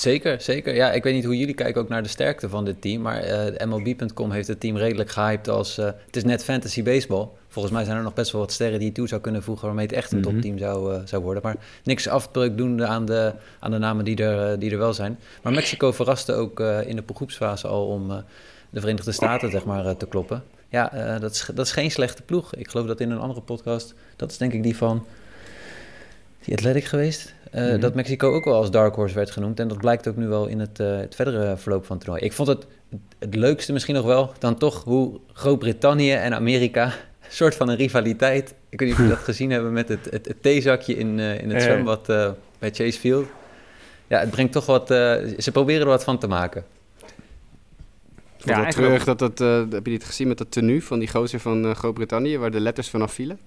Zeker, 0.00 0.40
zeker. 0.40 0.74
Ja, 0.74 0.92
ik 0.92 1.02
weet 1.02 1.14
niet 1.14 1.24
hoe 1.24 1.36
jullie 1.38 1.54
kijken 1.54 1.80
ook 1.82 1.88
naar 1.88 2.02
de 2.02 2.08
sterkte 2.08 2.48
van 2.48 2.64
dit 2.64 2.80
team. 2.82 3.02
Maar 3.02 3.18
eh 3.18 3.66
MLB.com 3.66 4.30
heeft 4.30 4.48
het 4.48 4.60
team 4.60 4.76
redelijk 4.76 5.10
gehyped 5.10 5.48
als... 5.48 5.78
eh, 5.78 5.84
het 6.06 6.16
is 6.16 6.24
net 6.24 6.44
fantasy 6.44 6.82
baseball. 6.82 7.28
Volgens 7.48 7.74
mij 7.74 7.84
zijn 7.84 7.96
er 7.96 8.02
nog 8.02 8.14
best 8.14 8.32
wel 8.32 8.40
wat 8.40 8.52
sterren 8.52 8.78
die 8.78 8.88
je 8.88 8.94
toe 8.94 9.08
zou 9.08 9.20
kunnen 9.20 9.42
voegen... 9.42 9.66
waarmee 9.66 9.86
het 9.86 9.94
echt 9.94 10.12
een 10.12 10.18
Mhm. 10.20 10.28
topteam 10.30 10.58
zou, 10.58 10.94
eh, 10.94 11.00
zou 11.04 11.22
worden. 11.22 11.42
Maar 11.42 11.56
niks 11.84 12.08
afbreuk 12.08 12.56
doen 12.56 12.86
aan 12.86 13.04
de, 13.04 13.32
aan 13.60 13.70
de 13.70 13.78
namen 13.78 14.04
die 14.04 14.16
er, 14.16 14.58
die 14.58 14.70
er 14.70 14.78
wel 14.78 14.92
zijn. 14.94 15.18
Maar 15.42 15.52
Mexico 15.52 15.92
verraste 15.92 16.32
ook 16.32 16.60
in 16.60 16.96
de 16.96 17.02
groepsfase 17.14 17.66
al 17.68 17.86
om 17.86 18.08
de 18.70 18.80
Verenigde 18.80 19.12
Staten 19.12 19.50
zeg 19.50 19.64
maar, 19.64 19.96
te 19.96 20.06
kloppen. 20.06 20.42
Ja, 20.68 21.18
dat, 21.18 21.30
is, 21.32 21.50
dat 21.54 21.66
is 21.66 21.72
geen 21.72 21.90
slechte 21.90 22.22
ploeg. 22.22 22.54
Ik 22.54 22.68
geloof 22.70 22.86
dat 22.86 23.00
in 23.00 23.10
een 23.10 23.18
andere 23.18 23.40
podcast... 23.40 23.94
dat 24.16 24.30
is 24.30 24.36
denk 24.36 24.52
ik 24.52 24.62
die 24.62 24.76
van... 24.76 25.06
Die 26.44 26.54
Athletic 26.56 26.84
geweest. 26.84 27.34
Eh, 27.50 27.64
Mhm. 27.70 27.80
Dat 27.80 27.94
Mexico 27.94 28.32
ook 28.32 28.44
wel 28.44 28.54
als 28.54 28.70
dark 28.70 28.94
horse 28.94 29.14
werd 29.14 29.30
genoemd. 29.30 29.60
En 29.60 29.68
dat 29.68 29.78
blijkt 29.78 30.08
ook 30.08 30.16
nu 30.16 30.26
wel 30.28 30.46
in 30.46 30.58
het, 30.60 30.80
eh, 30.80 30.96
het 30.96 31.14
verdere 31.14 31.56
verloop 31.56 31.86
van 31.86 31.96
het 31.96 32.04
toernooi. 32.04 32.26
Ik 32.26 32.32
vond 32.36 32.48
het 32.48 32.66
het 33.18 33.34
leukste 33.34 33.72
misschien 33.72 33.94
nog 33.94 34.04
wel 34.04 34.32
dan 34.38 34.58
toch 34.58 34.84
hoe 34.84 35.20
Groot-Brittannië 35.32 36.12
en 36.12 36.34
Amerika... 36.34 36.84
een 36.84 36.92
soort 37.28 37.54
van 37.54 37.68
een 37.68 37.76
rivaliteit. 37.76 38.54
Ik 38.68 38.78
weet 38.80 38.88
niet 38.88 38.90
of 38.92 38.96
jullie 38.98 39.14
dat 39.14 39.24
gezien 39.34 39.50
hebben 39.50 39.72
met 39.72 39.88
het, 39.88 40.04
het, 40.10 40.26
het 40.26 40.42
theezakje 40.42 40.96
in, 40.96 41.18
eh, 41.18 41.40
in 41.42 41.48
het 41.50 41.58
Ja. 41.58 41.64
zwembad 41.64 42.08
eh, 42.08 42.30
bij 42.58 42.70
Chase 42.70 42.98
Field. 42.98 43.26
Ja, 44.06 44.18
het 44.20 44.30
brengt 44.30 44.52
toch 44.52 44.66
wat... 44.66 44.90
eh, 44.90 44.96
ze 45.38 45.50
proberen 45.52 45.80
er 45.80 45.86
wat 45.86 46.04
van 46.04 46.18
te 46.18 46.26
maken. 46.26 46.64
Ik 48.36 48.44
vond 48.44 48.56
Ja, 48.56 48.64
het 48.64 48.74
terug 48.74 49.04
dat 49.04 49.18
dat, 49.18 49.40
eh, 49.40 49.56
heb 49.70 49.84
je 49.86 49.92
dit 49.92 50.04
gezien 50.04 50.28
met 50.28 50.38
dat 50.38 50.50
tenue 50.50 50.82
van 50.82 50.98
die 50.98 51.08
gozer 51.08 51.40
van 51.40 51.64
eh, 51.64 51.74
Groot-Brittannië, 51.74 52.38
waar 52.38 52.50
de 52.50 52.60
letters 52.60 52.88
vanaf 52.90 53.12
vielen? 53.12 53.38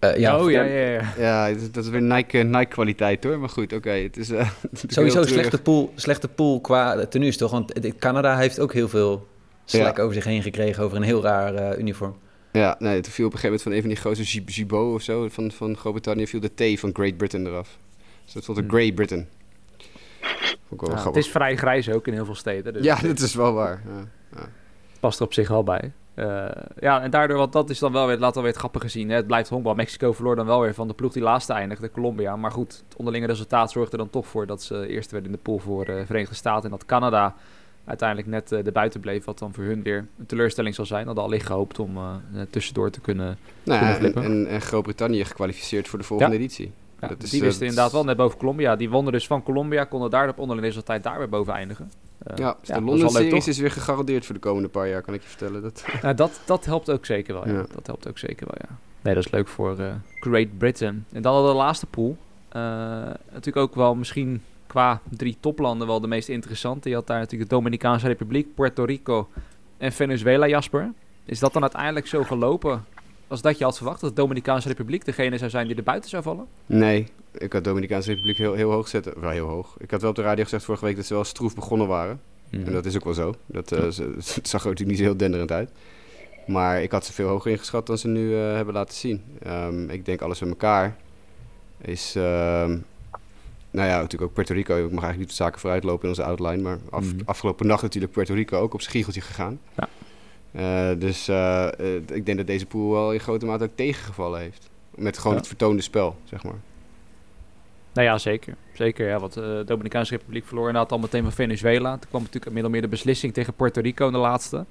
Eh, 0.00 0.16
ja, 0.16 0.38
oh 0.42 0.50
ja, 0.50 0.62
ja, 0.62 0.88
ja. 0.88 1.12
Ja, 1.18 1.54
dat 1.72 1.84
is- 1.84 1.90
weer 1.90 2.02
Nike, 2.02 2.38
Nike 2.38 2.64
kwaliteit 2.66 3.24
hoor, 3.24 3.38
maar 3.38 3.48
goed, 3.48 3.72
oké. 3.72 3.90
het 3.90 4.16
is 4.16 4.30
eh, 4.30 4.50
Sowieso 4.86 5.22
slechte 5.22 5.62
pool, 5.62 5.92
slechte 5.94 6.28
pool 6.28 6.60
qua 6.60 7.06
tenues, 7.06 7.36
toch? 7.36 7.50
Want 7.50 7.72
Canada 7.98 8.36
heeft 8.36 8.60
ook 8.60 8.72
heel 8.72 8.88
veel 8.88 9.26
slack 9.64 9.98
over 9.98 10.14
zich 10.14 10.24
heen 10.24 10.42
gekregen 10.42 10.82
over 10.84 10.96
een 10.96 11.02
heel 11.02 11.22
raar 11.22 11.54
eh, 11.54 11.78
uniform. 11.78 12.16
Ja, 12.52 12.76
nee, 12.78 13.00
toen 13.00 13.12
viel 13.12 13.26
op 13.26 13.32
een 13.32 13.38
gegeven 13.38 13.42
moment 13.48 13.62
van 13.62 13.72
een 13.72 13.80
van 13.80 13.88
die 13.88 13.98
gozer, 14.00 14.24
Gib- 14.26 14.50
Gibault 14.50 14.94
of 14.94 15.02
zo, 15.02 15.28
van, 15.28 15.50
van 15.50 15.76
Groot-Brittannië, 15.76 16.26
viel 16.26 16.40
de 16.40 16.74
T 16.74 16.80
van 16.80 16.90
Great 16.92 17.16
Britain 17.16 17.46
eraf. 17.46 17.78
Dus 18.24 18.32
dat 18.32 18.42
stond 18.42 18.58
een. 18.58 18.68
Great 18.68 18.94
Britain. 18.94 19.28
Ja, 20.86 21.04
het 21.04 21.16
is 21.16 21.28
vrij 21.28 21.56
grijs 21.56 21.88
ook 21.90 22.06
in 22.06 22.12
heel 22.12 22.24
veel 22.24 22.34
steden. 22.34 22.72
Dus 22.72 22.84
Ja, 22.84 22.98
dat 23.06 23.18
is 23.18 23.34
wel 23.34 23.52
waar. 23.52 23.82
Ja. 24.36 24.48
past 25.00 25.18
er 25.18 25.24
op 25.24 25.32
zich 25.32 25.48
wel 25.48 25.62
bij. 25.64 25.92
Eh, 26.20 26.48
ja, 26.80 27.02
en 27.02 27.10
daardoor, 27.10 27.38
want 27.38 27.52
dat 27.52 27.70
is 27.70 27.78
dan 27.78 27.92
wel 27.92 28.06
weer, 28.06 28.18
laat 28.18 28.34
wel 28.34 28.42
weer 28.42 28.52
het 28.52 28.60
grappige 28.60 28.88
zien. 28.88 29.08
Hè? 29.08 29.16
Het 29.16 29.26
blijft 29.26 29.48
honkbal. 29.48 29.74
Mexico 29.74 30.12
verloor 30.12 30.36
dan 30.36 30.46
wel 30.46 30.60
weer 30.60 30.74
van 30.74 30.88
de 30.88 30.94
ploeg 30.94 31.12
die 31.12 31.22
laatste 31.22 31.52
eindigde, 31.52 31.90
Colombia. 31.90 32.36
Maar 32.36 32.50
goed, 32.50 32.82
het 32.88 32.96
onderlinge 32.96 33.26
resultaat 33.26 33.70
zorgde 33.70 33.92
er 33.92 33.98
dan 33.98 34.10
toch 34.10 34.26
voor 34.26 34.46
dat 34.46 34.62
ze 34.62 34.86
eerst 34.86 35.10
werden 35.10 35.30
in 35.30 35.36
de 35.36 35.42
pool 35.42 35.58
voor 35.58 35.88
uh, 35.88 36.02
Verenigde 36.06 36.34
Staten. 36.34 36.64
En 36.64 36.70
dat 36.70 36.86
Canada 36.86 37.34
uiteindelijk 37.84 38.28
net 38.28 38.52
uh, 38.52 38.64
de 38.64 38.72
buiten 38.72 39.00
bleef. 39.00 39.24
Wat 39.24 39.38
dan 39.38 39.52
voor 39.52 39.64
hun 39.64 39.82
weer 39.82 40.06
een 40.18 40.26
teleurstelling 40.26 40.74
zal 40.74 40.86
zijn. 40.86 41.06
Hadden 41.06 41.24
al 41.24 41.30
licht 41.30 41.46
gehoopt 41.46 41.78
om 41.78 41.98
tussendoor 42.50 42.90
te 42.90 43.00
kunnen, 43.00 43.38
nou, 43.62 44.12
en, 44.14 44.46
en, 44.46 44.60
Groot-Brittannië 44.60 45.24
gekwalificeerd 45.24 45.88
voor 45.88 45.98
de 45.98 46.04
volgende 46.04 46.32
ja. 46.32 46.38
editie. 46.40 46.72
Ja, 47.00 47.08
dat 47.08 47.22
is, 47.22 47.30
die 47.30 47.40
wisten 47.40 47.66
inderdaad 47.66 47.92
wel 47.92 48.04
net 48.04 48.16
boven 48.16 48.38
Colombia. 48.38 48.76
Die 48.76 48.90
wonnen 48.90 49.12
dus 49.12 49.26
van 49.26 49.42
Colombia, 49.42 49.84
konden 49.84 50.10
daar 50.10 50.28
op 50.28 50.38
onderling 50.38 50.66
resultaat 50.66 51.02
daar 51.02 51.18
weer 51.18 51.28
boven 51.28 51.52
eindigen. 51.52 51.90
Uh, 52.30 52.36
ja, 52.36 52.56
dus 52.60 52.68
de 52.68 52.80
Londen 52.80 53.10
Series 53.10 53.48
is 53.48 53.58
weer 53.58 53.70
gegarandeerd 53.70 54.26
voor 54.26 54.34
de 54.34 54.40
komende 54.40 54.68
paar 54.68 54.88
jaar, 54.88 55.02
kan 55.02 55.14
ik 55.14 55.22
je 55.22 55.28
vertellen. 55.28 55.62
Dat, 55.62 55.84
ja, 56.02 56.12
dat, 56.22 56.40
dat 56.44 56.64
helpt 56.64 56.90
ook 56.90 57.06
zeker 57.06 57.34
wel, 57.34 57.48
ja. 57.48 57.52
ja. 57.52 57.66
Dat 57.74 57.86
helpt 57.86 58.08
ook 58.08 58.18
zeker 58.18 58.46
wel, 58.46 58.56
ja. 58.68 58.76
Nee, 59.00 59.14
dat 59.14 59.24
is 59.24 59.30
leuk 59.30 59.48
voor 59.48 59.80
uh, 59.80 59.92
Great 60.14 60.58
Britain. 60.58 61.04
En 61.12 61.22
dan 61.22 61.46
de 61.46 61.52
laatste 61.52 61.86
pool. 61.86 62.16
Natuurlijk 63.32 63.56
ook 63.56 63.74
wel 63.74 63.94
misschien 63.94 64.42
qua 64.66 65.00
drie 65.08 65.36
toplanden 65.40 65.86
wel 65.86 66.00
de 66.00 66.06
meest 66.06 66.28
interessante. 66.28 66.88
Je 66.88 66.94
had 66.94 67.06
daar 67.06 67.18
natuurlijk 67.18 67.50
de 67.50 67.56
Dominicaanse 67.56 68.06
Republiek, 68.06 68.54
Puerto 68.54 68.84
Rico 68.84 69.28
en 69.78 69.92
Venezuela, 69.92 70.46
Jasper. 70.46 70.92
Is 71.24 71.38
dat 71.38 71.52
dan 71.52 71.62
uiteindelijk 71.62 72.06
zo 72.06 72.24
gelopen 72.24 72.84
als 73.30 73.42
dat 73.42 73.58
je 73.58 73.64
had 73.64 73.76
verwacht? 73.76 74.00
Dat 74.00 74.10
de 74.10 74.22
Dominicaanse 74.22 74.68
Republiek 74.68 75.04
degene 75.04 75.38
zou 75.38 75.50
zijn 75.50 75.66
die 75.66 75.76
er 75.76 75.82
buiten 75.82 76.10
zou 76.10 76.22
vallen? 76.22 76.46
Nee, 76.66 77.06
ik 77.32 77.52
had 77.52 77.64
de 77.64 77.68
Dominicaanse 77.68 78.08
Republiek 78.08 78.36
heel, 78.36 78.54
heel 78.54 78.70
hoog 78.70 78.88
zetten. 78.88 79.20
Wel 79.20 79.30
heel 79.30 79.46
hoog. 79.46 79.74
Ik 79.78 79.90
had 79.90 80.00
wel 80.00 80.10
op 80.10 80.16
de 80.16 80.22
radio 80.22 80.44
gezegd 80.44 80.64
vorige 80.64 80.84
week 80.84 80.96
dat 80.96 81.06
ze 81.06 81.14
wel 81.14 81.24
stroef 81.24 81.54
begonnen 81.54 81.86
waren. 81.86 82.20
Mm. 82.50 82.64
En 82.64 82.72
dat 82.72 82.86
is 82.86 82.96
ook 82.96 83.04
wel 83.04 83.14
zo. 83.14 83.34
Dat, 83.46 83.72
uh, 83.72 83.88
ze, 83.88 84.02
het 84.34 84.48
zag 84.48 84.62
er 84.62 84.68
natuurlijk 84.68 84.88
niet 84.88 84.98
zo 84.98 85.04
heel 85.04 85.16
denderend 85.16 85.52
uit. 85.52 85.70
Maar 86.46 86.82
ik 86.82 86.90
had 86.90 87.04
ze 87.04 87.12
veel 87.12 87.28
hoger 87.28 87.50
ingeschat 87.50 87.86
dan 87.86 87.98
ze 87.98 88.08
nu 88.08 88.30
uh, 88.30 88.54
hebben 88.54 88.74
laten 88.74 88.94
zien. 88.94 89.22
Um, 89.46 89.90
ik 89.90 90.04
denk 90.04 90.20
alles 90.20 90.38
bij 90.38 90.48
elkaar 90.48 90.96
is... 91.80 92.16
Uh, 92.16 92.22
nou 93.72 93.88
ja, 93.88 93.96
natuurlijk 93.96 94.22
ook 94.22 94.32
Puerto 94.32 94.54
Rico. 94.54 94.74
Ik 94.74 94.82
mag 94.82 94.90
eigenlijk 94.90 95.18
niet 95.18 95.28
de 95.28 95.34
zaken 95.34 95.60
vooruitlopen 95.60 96.02
in 96.02 96.08
onze 96.08 96.24
outline. 96.24 96.62
Maar 96.62 96.78
af, 96.90 97.12
mm. 97.12 97.20
afgelopen 97.24 97.66
nacht 97.66 97.82
natuurlijk 97.82 98.12
Puerto 98.12 98.34
Rico 98.34 98.58
ook 98.58 98.74
op 98.74 98.80
zijn 98.80 98.92
giegeltje 98.92 99.20
gegaan. 99.20 99.60
Ja. 99.76 99.88
Uh, 100.52 100.90
dus 100.98 101.28
uh, 101.28 101.68
uh, 101.80 101.94
ik 101.94 102.26
denk 102.26 102.36
dat 102.36 102.46
deze 102.46 102.66
pool 102.66 102.90
wel 102.90 103.12
in 103.12 103.20
grote 103.20 103.46
mate 103.46 103.64
ook 103.64 103.70
tegengevallen 103.74 104.40
heeft. 104.40 104.70
Met 104.94 105.16
gewoon 105.16 105.32
ja. 105.32 105.38
het 105.38 105.48
vertoonde 105.48 105.82
spel, 105.82 106.16
zeg 106.24 106.42
maar. 106.42 106.58
Nou 107.92 108.06
ja, 108.06 108.18
zeker. 108.18 108.54
Zeker, 108.72 109.08
ja. 109.08 109.18
Want 109.18 109.32
de 109.32 109.62
Dominicaanse 109.66 110.16
Republiek 110.16 110.46
verloor 110.46 110.66
inderdaad 110.66 110.92
al 110.92 110.98
meteen 110.98 111.22
van 111.22 111.32
Venezuela. 111.32 111.90
Toen 111.90 112.08
kwam 112.08 112.22
natuurlijk 112.22 112.52
middel 112.52 112.70
meer 112.70 112.80
de 112.80 112.88
beslissing 112.88 113.34
tegen 113.34 113.54
Puerto 113.54 113.80
Rico 113.80 114.06
in 114.06 114.12
de 114.12 114.18
laatste. 114.18 114.64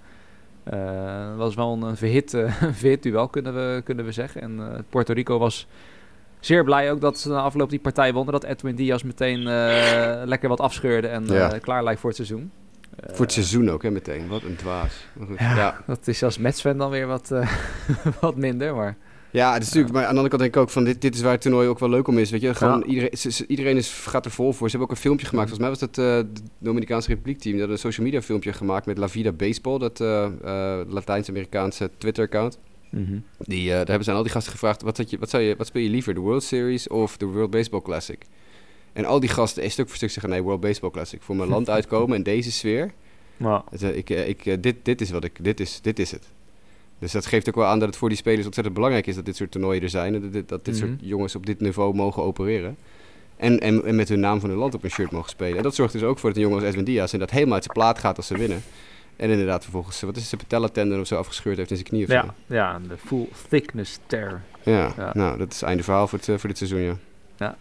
dat 0.63 1.37
was 1.37 1.55
wel 1.55 1.83
een 1.83 1.97
verhit, 1.97 2.29
verhit 2.81 3.03
duel, 3.03 3.27
kunnen 3.27 3.53
we, 3.53 3.81
kunnen 3.83 4.05
we 4.05 4.11
zeggen. 4.11 4.41
En 4.41 4.85
Puerto 4.89 5.13
Rico 5.13 5.37
was 5.37 5.67
zeer 6.39 6.63
blij 6.63 6.91
ook 6.91 7.01
dat 7.01 7.19
ze 7.19 7.29
na 7.29 7.41
afloop 7.41 7.69
die 7.69 7.79
partij 7.79 8.13
wonnen. 8.13 8.33
Dat 8.33 8.43
Edwin 8.43 8.75
Diaz 8.75 9.03
meteen 9.03 9.43
lekker 10.25 10.49
wat 10.49 10.59
afscheurde 10.59 11.07
en 11.07 11.25
ja. 11.25 11.57
klaar 11.57 11.83
lijkt 11.83 11.99
voor 11.99 12.09
het 12.09 12.25
seizoen. 12.25 12.51
Voor 12.97 13.25
het 13.25 13.33
seizoen 13.33 13.69
ook, 13.69 13.83
hè, 13.83 13.91
meteen. 13.91 14.27
Wat 14.27 14.43
een 14.43 14.55
dwaas. 14.55 15.05
Ja, 15.37 15.55
ja, 15.55 15.83
dat 15.87 16.07
is 16.07 16.23
als 16.23 16.37
Mets-fan 16.37 16.77
dan 16.77 16.89
weer 16.89 17.07
wat, 17.07 17.29
uh, 17.31 17.51
wat 18.21 18.35
minder, 18.35 18.75
maar... 18.75 18.97
Ja, 19.31 19.53
het 19.53 19.61
is 19.61 19.67
natuurlijk, 19.67 19.93
maar 19.93 20.03
aan 20.03 20.13
de 20.13 20.17
andere 20.19 20.29
kant 20.29 20.41
denk 20.41 20.55
ik 20.55 20.61
ook 20.61 20.69
van 20.69 20.83
dit, 20.83 21.01
dit 21.01 21.15
is 21.15 21.21
waar 21.21 21.31
het 21.31 21.41
toernooi 21.41 21.67
ook 21.67 21.79
wel 21.79 21.89
leuk 21.89 22.07
om 22.07 22.17
is. 22.17 22.29
Weet 22.29 22.41
je, 22.41 22.55
gewoon 22.55 22.83
iedereen, 22.83 23.11
iedereen 23.47 23.77
is, 23.77 23.89
gaat 23.89 24.25
er 24.25 24.31
vol 24.31 24.53
voor. 24.53 24.69
Ze 24.69 24.77
hebben 24.77 24.89
ook 24.89 24.95
een 24.95 25.01
filmpje 25.01 25.25
gemaakt. 25.25 25.49
Volgens 25.49 25.69
mij 25.69 25.79
was 25.79 25.93
dat 25.93 26.05
uh, 26.05 26.15
het 26.15 26.41
Dominicaanse 26.59 27.07
Republiek 27.07 27.39
team. 27.39 27.57
Dat 27.57 27.69
een 27.69 27.77
social 27.77 28.05
media 28.05 28.21
filmpje 28.21 28.53
gemaakt 28.53 28.85
met 28.85 28.97
La 28.97 29.09
Vida 29.09 29.31
Baseball, 29.31 29.79
dat 29.79 29.99
uh, 29.99 30.27
Latijns-Amerikaanse 30.87 31.89
Twitter-account. 31.97 32.59
Mm 32.89 33.05
-hmm. 33.05 33.23
Die, 33.37 33.69
daar 33.69 33.77
hebben 33.77 34.03
ze 34.03 34.09
aan 34.09 34.17
al 34.17 34.23
die 34.23 34.31
gasten 34.31 34.51
gevraagd: 34.51 34.81
wat, 34.81 35.09
je, 35.09 35.17
wat, 35.19 35.29
zou 35.29 35.43
je, 35.43 35.55
wat 35.55 35.67
speel 35.67 35.81
je 35.81 35.89
liever, 35.89 36.13
de 36.13 36.19
World 36.19 36.43
Series 36.43 36.87
of 36.87 37.17
de 37.17 37.25
World 37.25 37.49
Baseball 37.49 37.81
Classic? 37.81 38.25
En 38.99 39.05
al 39.05 39.19
die 39.19 39.29
gasten 39.29 39.71
stuk 39.71 39.87
voor 39.87 39.95
stuk 39.95 40.09
zeggen: 40.09 40.31
nee, 40.31 40.41
World 40.41 40.59
Baseball 40.59 40.89
Classic. 40.89 41.21
Voor 41.21 41.35
mijn 41.35 41.49
land 41.49 41.69
uitkomen 41.77 42.17
in 42.17 42.23
deze 42.23 42.51
sfeer. 42.51 42.91
Wow. 43.37 43.61
ik, 43.95 44.09
ik, 44.09 44.63
dit, 44.63 44.75
dit 44.83 45.01
is 45.01 45.11
wat 45.11 45.23
ik, 45.23 45.43
dit 45.43 45.59
is, 45.59 45.81
dit 45.81 45.99
is 45.99 46.11
het. 46.11 46.27
Dus 46.99 47.11
dat 47.11 47.25
geeft 47.25 47.49
ook 47.49 47.55
wel 47.55 47.65
aan 47.65 47.79
dat 47.79 47.87
het 47.87 47.97
voor 47.97 48.09
die 48.09 48.17
spelers 48.17 48.45
ontzettend 48.45 48.75
belangrijk 48.75 49.07
is 49.07 49.15
dat 49.15 49.25
dit 49.25 49.35
soort 49.35 49.51
toernooien 49.51 49.81
er 49.81 49.89
zijn. 49.89 50.15
En 50.15 50.21
dat 50.21 50.33
dit, 50.33 50.49
dat 50.49 50.65
dit 50.65 50.77
soort 50.77 50.91
jongens 50.99 51.35
op 51.35 51.45
dit 51.45 51.59
niveau 51.59 51.95
mogen 51.95 52.23
opereren. 52.23 52.77
En, 53.37 53.59
en, 53.59 53.85
en, 53.85 53.95
met 53.95 54.09
hun 54.09 54.19
naam 54.19 54.39
van 54.39 54.49
hun 54.49 54.59
land 54.59 54.73
op 54.73 54.83
een 54.83 54.89
shirt 54.89 55.11
mogen 55.11 55.29
spelen. 55.29 55.57
En 55.57 55.63
dat 55.63 55.75
zorgt 55.75 55.93
dus 55.93 56.03
ook 56.03 56.19
voor 56.19 56.29
dat 56.29 56.37
een 56.37 56.43
jongen 56.43 56.59
als 56.59 56.69
Edwin 56.69 56.83
Diaz 56.83 57.13
en 57.13 57.19
dat 57.19 57.31
helemaal 57.31 57.53
uit 57.53 57.63
zijn 57.63 57.75
plaat 57.75 57.99
gaat 57.99 58.17
als 58.17 58.27
ze 58.27 58.37
winnen. 58.37 58.61
En 59.15 59.29
inderdaad 59.29 59.63
vervolgens, 59.63 60.01
wat 60.01 60.15
is 60.15 60.21
het, 60.21 60.29
zijn 60.29 60.41
patellatendon 60.41 60.99
of 60.99 61.07
zo 61.07 61.15
afgescheurd 61.15 61.57
heeft 61.57 61.69
in 61.69 61.75
zijn 61.75 61.87
knie 61.87 62.03
of 62.03 62.11
ja, 62.11 62.33
Ja, 62.45 62.79
de 62.87 62.97
full 62.97 63.27
thickness 63.49 63.99
tear. 64.05 64.41
Ja, 64.63 64.93
ja, 64.97 65.11
nou, 65.13 65.37
dat 65.37 65.51
is 65.51 65.59
het 65.59 65.69
einde 65.69 65.83
verhaal 65.83 66.07
voor, 66.07 66.19
het, 66.19 66.39
voor 66.39 66.49
dit 66.49 66.57
seizoen, 66.57 66.79
ja. 66.79 66.97
Ja, 67.37 67.57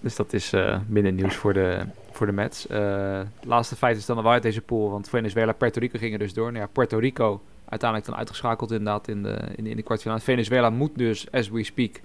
dus 0.00 0.16
dat 0.16 0.32
is 0.32 0.52
uh, 0.52 0.78
binnen 0.86 1.14
nieuws 1.14 1.34
voor 1.34 1.52
de, 1.52 1.80
voor 2.10 2.26
de 2.26 2.32
Mets. 2.32 2.66
Uh, 2.70 3.20
laatste 3.42 3.76
feit 3.76 3.96
is 3.96 4.06
dan 4.06 4.22
wel 4.22 4.32
uit 4.32 4.42
deze 4.42 4.60
pool. 4.60 4.90
Want 4.90 5.08
Venezuela, 5.08 5.52
Puerto 5.52 5.80
Rico 5.80 5.98
gingen 5.98 6.18
dus 6.18 6.34
door. 6.34 6.52
Nou 6.52 6.64
ja, 6.64 6.70
Puerto 6.72 6.98
Rico 6.98 7.42
uiteindelijk 7.68 8.10
dan 8.10 8.18
uitgeschakeld 8.18 8.70
inderdaad 8.70 9.08
in 9.08 9.22
de, 9.22 9.38
in 9.54 9.64
de, 9.64 9.70
in 9.70 9.76
de 9.76 9.82
kwartfinale. 9.82 10.20
Venezuela 10.20 10.70
moet 10.70 10.90
dus, 10.98 11.32
as 11.32 11.48
we 11.48 11.64
speak, 11.64 12.00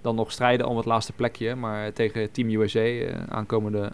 dan 0.00 0.14
nog 0.14 0.32
strijden 0.32 0.66
om 0.66 0.76
het 0.76 0.86
laatste 0.86 1.12
plekje. 1.12 1.54
Maar 1.54 1.92
tegen 1.92 2.30
Team 2.30 2.48
USA 2.48 2.86
uh, 2.86 3.08
aankomende 3.28 3.92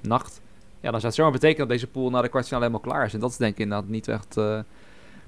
nacht. 0.00 0.42
Ja, 0.80 0.90
dan 0.90 1.00
zou 1.00 1.06
het 1.06 1.14
zomaar 1.14 1.32
betekenen 1.32 1.68
dat 1.68 1.76
deze 1.76 1.86
pool 1.86 2.10
naar 2.10 2.22
de 2.22 2.28
kwartfinale 2.28 2.64
helemaal 2.64 2.90
klaar 2.90 3.06
is. 3.06 3.14
En 3.14 3.20
dat 3.20 3.30
is 3.30 3.36
denk 3.36 3.52
ik 3.52 3.58
inderdaad 3.58 3.88
niet 3.88 4.08
echt 4.08 4.34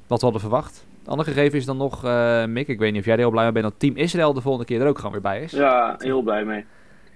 wat 0.06 0.20
we 0.20 0.24
hadden 0.24 0.40
verwacht. 0.40 0.84
Het 0.98 1.08
andere 1.08 1.30
gegeven 1.32 1.58
is 1.58 1.64
dan 1.64 1.76
nog, 1.76 2.02
Mick, 2.46 2.68
ik 2.68 2.78
weet 2.78 2.92
niet 2.92 3.00
of 3.00 3.06
jij 3.06 3.14
er 3.14 3.20
heel 3.20 3.30
blij 3.30 3.44
mee 3.44 3.52
bent... 3.52 3.64
dat 3.64 3.74
Team 3.76 3.96
Israël 3.96 4.32
de 4.32 4.40
volgende 4.40 4.66
keer 4.66 4.80
er 4.80 4.88
ook 4.88 4.96
gewoon 4.96 5.12
weer 5.12 5.20
bij 5.20 5.42
is. 5.42 5.50
Ja, 5.50 5.94
heel 5.98 6.22
blij 6.22 6.44
mee. 6.44 6.64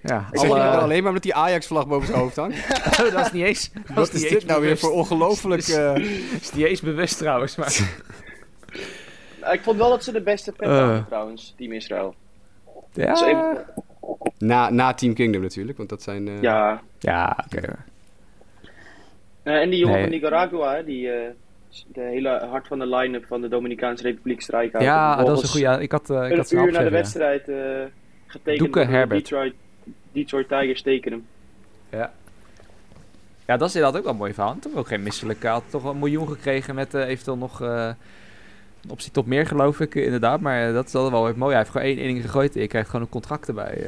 Ja, 0.03 0.29
ik 0.33 0.39
alle... 0.39 0.61
zeg 0.61 0.81
alleen 0.81 1.03
maar 1.03 1.13
met 1.13 1.23
die 1.23 1.35
Ajax-vlag 1.35 1.87
boven 1.87 2.07
zijn 2.07 2.19
hoofd 2.19 2.37
hangt. 2.37 2.57
oh, 3.01 3.13
dat 3.13 3.27
is 3.27 3.33
niet 3.33 3.45
eens. 3.45 3.73
Dat 3.73 3.97
Wat 3.97 4.13
is, 4.13 4.25
is 4.25 4.31
dit 4.31 4.47
nou 4.47 4.61
weer 4.61 4.79
voor 4.79 4.91
ongelooflijk... 4.91 5.69
Uh... 5.69 5.97
is 6.41 6.53
niet 6.53 6.67
eens 6.67 6.81
bewust 6.81 7.19
trouwens, 7.19 7.57
maar... 7.57 7.81
ik 9.55 9.61
vond 9.63 9.77
wel 9.77 9.89
dat 9.89 10.05
ze 10.05 10.13
de 10.13 10.23
beste 10.23 10.53
pet 10.53 10.69
uh. 10.69 10.79
hadden 10.79 11.07
trouwens, 11.07 11.55
Team 11.57 11.73
Israël. 11.73 12.15
Ja. 12.93 13.13
Dus 13.13 13.23
even... 13.23 13.65
na, 14.39 14.71
na 14.71 14.95
Team 14.95 15.15
Kingdom 15.15 15.43
natuurlijk, 15.43 15.77
want 15.77 15.89
dat 15.89 16.03
zijn... 16.03 16.27
Uh... 16.27 16.43
Ja. 16.43 16.83
Ja, 16.99 17.45
oké. 17.47 17.57
Okay. 19.43 19.63
en 19.63 19.71
die 19.71 19.79
jongen 19.79 19.95
nee. 19.95 20.03
van 20.03 20.13
Nicaragua, 20.13 20.83
die 20.83 21.09
de 21.93 22.01
hele 22.01 22.47
hart 22.51 22.67
van 22.67 22.79
de 22.79 22.87
line-up 22.87 23.27
van 23.27 23.41
de 23.41 23.49
Dominicaanse 23.49 24.03
Republiek 24.03 24.41
strijken. 24.41 24.83
Ja, 24.83 25.25
dat 25.25 25.37
is 25.37 25.43
een 25.43 25.49
goede. 25.49 25.83
Ik 25.83 25.93
had, 25.93 26.11
uh, 26.11 26.25
ik 26.25 26.31
een 26.31 26.37
had 26.37 26.51
uur 26.51 26.73
na 26.73 26.83
de 26.83 26.91
wedstrijd 26.91 27.49
uh, 27.49 27.57
getekend 28.27 28.59
Doeke 28.59 28.91
Herbert. 28.91 29.21
Detroit 29.21 29.55
Detroit 30.13 30.49
Tigers 30.49 30.83
tekenen. 30.83 31.27
Ja. 31.91 32.13
Ja, 33.47 33.57
dat 33.57 33.69
is 33.69 33.75
inderdaad 33.75 33.99
ook 34.01 34.07
wel 34.07 34.15
mooi 34.15 34.35
verhaal. 34.35 34.59
Toch 34.59 34.75
ook 34.75 34.87
geen 34.87 35.03
misselijke. 35.03 35.47
Had 35.47 35.63
toch 35.69 35.85
een 35.85 35.99
miljoen 35.99 36.29
gekregen 36.29 36.75
met 36.75 36.95
uh, 36.95 37.09
eventueel 37.09 37.37
nog 37.37 37.63
uh, 37.63 37.91
een 38.83 38.91
optie 38.91 39.11
tot 39.11 39.27
meer, 39.27 39.47
geloof 39.47 39.81
ik, 39.81 39.95
inderdaad. 39.95 40.41
Maar 40.41 40.73
dat 40.73 40.87
is 40.87 40.93
wel 40.93 41.25
weer 41.25 41.39
mooi. 41.39 41.51
Hij 41.51 41.59
heeft 41.59 41.71
gewoon 41.71 41.87
één 41.87 41.99
inning 41.99 42.23
gegooid 42.23 42.55
en 42.55 42.61
je 42.61 42.67
krijgt 42.67 42.89
gewoon 42.89 43.05
een 43.05 43.13
contract 43.13 43.49
erbij. 43.49 43.87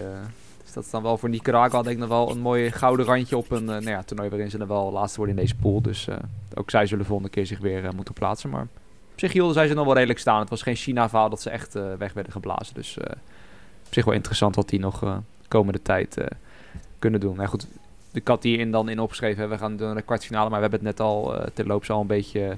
dus 0.63 0.73
dat 0.73 0.85
is 0.85 0.91
dan 0.91 1.03
wel 1.03 1.19
voor 1.19 1.29
Nicaragua, 1.29 1.83
denk 1.83 1.95
ik, 1.95 2.01
nog 2.01 2.09
wel 2.09 2.31
een 2.31 2.41
mooi 2.41 2.71
gouden 2.71 3.07
randje 3.07 3.37
op 3.37 3.51
een 3.51 3.65
nou 3.65 3.89
ja, 3.89 4.03
toernooi 4.03 4.29
waarin 4.29 4.51
ze 4.51 4.59
dan 4.59 4.69
wel 4.69 4.93
laatste 4.93 5.19
worden 5.19 5.37
in 5.37 5.43
deze 5.43 5.57
pool. 5.57 5.83
Dus 5.83 6.09
ook 6.55 6.71
zij 6.71 6.87
zullen 6.87 7.05
volgende 7.05 7.33
keer 7.33 7.47
zich 7.47 7.59
weer 7.59 7.95
moeten 7.95 8.15
plaatsen. 8.15 8.51
Maar 8.51 8.67
op 9.13 9.21
zich 9.21 9.33
hielden 9.33 9.55
zij 9.55 9.67
ze 9.67 9.75
nog 9.75 9.85
wel 9.85 9.95
redelijk 9.95 10.19
staan. 10.19 10.41
Het 10.41 10.51
was 10.51 10.63
geen 10.63 10.77
China-verhaal 10.77 11.31
dat 11.31 11.43
ze 11.43 11.51
echt 11.51 11.73
weg 11.75 12.13
werden 12.13 12.33
geblazen. 12.33 12.75
Dus 12.75 12.99
op 13.87 13.95
zich 13.95 14.05
wel 14.05 14.15
interessant 14.15 14.57
wat 14.57 14.69
die 14.69 14.81
nog 14.81 15.23
komende 15.53 15.83
tijd 15.83 16.19
uh, 16.19 16.27
kunnen 16.99 17.21
doen. 17.21 17.37
Nou 17.37 17.49
goed, 17.49 17.67
ik 18.13 18.29
had 18.29 18.43
hierin 18.43 18.71
dan 18.71 18.89
in 18.89 19.01
opgeschreven, 19.01 19.51
we 19.51 19.59
gaan 19.59 19.75
naar 19.75 19.95
de 19.95 20.03
kwartfinale, 20.03 20.51
maar 20.51 20.61
we 20.61 20.69
hebben 20.69 20.87
het 20.87 20.99
net 20.99 21.07
al 21.07 21.35
uh, 21.35 21.47
terloops 21.55 21.91
al 21.91 22.01
een 22.01 22.07
beetje, 22.07 22.57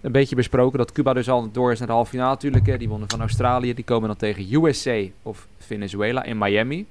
een 0.00 0.12
beetje 0.12 0.36
besproken. 0.36 0.78
Dat 0.78 0.92
Cuba 0.92 1.12
dus 1.12 1.28
al 1.28 1.50
door 1.50 1.72
is 1.72 1.78
naar 1.78 1.88
de 1.88 1.94
halve 1.94 2.10
finale 2.10 2.30
natuurlijk. 2.30 2.66
Hè. 2.66 2.78
Die 2.78 2.88
wonnen 2.88 3.10
van 3.10 3.20
Australië, 3.20 3.74
die 3.74 3.84
komen 3.84 4.08
dan 4.08 4.16
tegen 4.16 4.54
USA 4.54 5.02
of 5.22 5.46
Venezuela 5.58 6.24
in 6.24 6.38
Miami. 6.38 6.86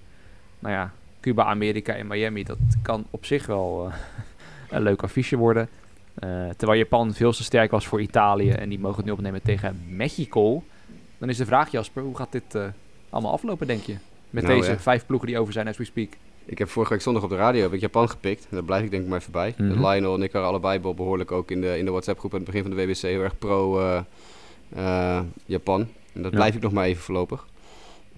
Nou 0.60 0.73
ja, 0.73 0.91
Cuba, 1.21 1.43
Amerika 1.43 1.93
in 1.93 2.08
Miami, 2.08 2.43
dat 2.43 2.58
kan 2.81 3.05
op 3.10 3.25
zich 3.25 3.45
wel 3.45 3.88
uh, 3.88 3.95
een 4.77 4.81
leuk 4.81 5.03
affiche 5.03 5.38
worden. 5.38 5.69
Terwijl 6.58 6.79
Japan 6.79 7.13
veel 7.13 7.31
te 7.31 7.43
sterk 7.43 7.71
was 7.71 7.88
voor 7.88 8.01
Italië 8.01 8.49
en 8.49 8.69
die 8.69 8.79
mogen 8.79 8.97
het 8.97 9.05
nu 9.05 9.12
opnemen 9.12 9.41
tegen 9.41 9.84
Mexico. 9.89 10.63
Dan 11.17 11.29
is 11.29 11.38
de 11.38 11.45
vraag, 11.45 11.71
Jasper, 11.71 12.03
hoe 12.03 12.17
gaat 12.17 12.31
dit 12.31 12.58
allemaal 13.10 13.31
aflopen, 13.31 13.67
denk 13.67 13.84
je? 13.84 13.95
Met 14.36 14.43
nou, 14.43 14.60
deze 14.60 14.80
vijf 14.80 15.06
ploegen 15.06 15.28
die 15.28 15.39
over 15.39 15.54
zijn 15.54 15.67
as 15.67 15.78
we 15.78 15.84
speak. 15.84 16.10
Ik 16.45 16.58
heb 16.58 16.69
vorige 16.69 16.93
week 16.93 17.02
zondag 17.02 17.24
op 17.24 17.30
de 17.30 17.36
radio 17.36 17.62
heb 17.62 17.74
ik 17.74 17.80
Japan 17.80 18.10
gepikt. 18.10 18.43
En 18.43 18.50
daar 18.52 18.63
blijf 18.63 18.84
ik 18.84 18.91
denk 18.91 19.04
ik 19.04 19.10
maar 19.10 19.19
even 19.19 19.32
bij. 19.32 19.54
Mm 19.58 19.71
-hmm. 19.71 19.88
Lionel 19.88 20.15
en 20.15 20.24
ik 20.24 20.32
waren 20.32 20.48
allebei 20.48 20.80
behoorlijk 20.80 21.32
ook 21.32 21.52
in 21.52 21.62
de, 21.62 21.78
in 21.78 21.86
de 21.86 21.91
WhatsApp-groep 21.91 22.32
aan 22.32 22.39
het 22.39 22.48
begin 22.48 22.62
van 22.62 22.71
de 22.76 22.86
WBC 22.86 22.98
heel 22.98 23.21
erg 23.21 23.38
pro-Japan. 23.38 25.80
Uh, 25.80 25.86
en 26.13 26.21
dat 26.21 26.32
ja. 26.32 26.38
blijf 26.38 26.56
ik 26.56 26.62
nog 26.62 26.71
maar 26.71 26.86
even 26.86 27.04
voorlopig. 27.04 27.45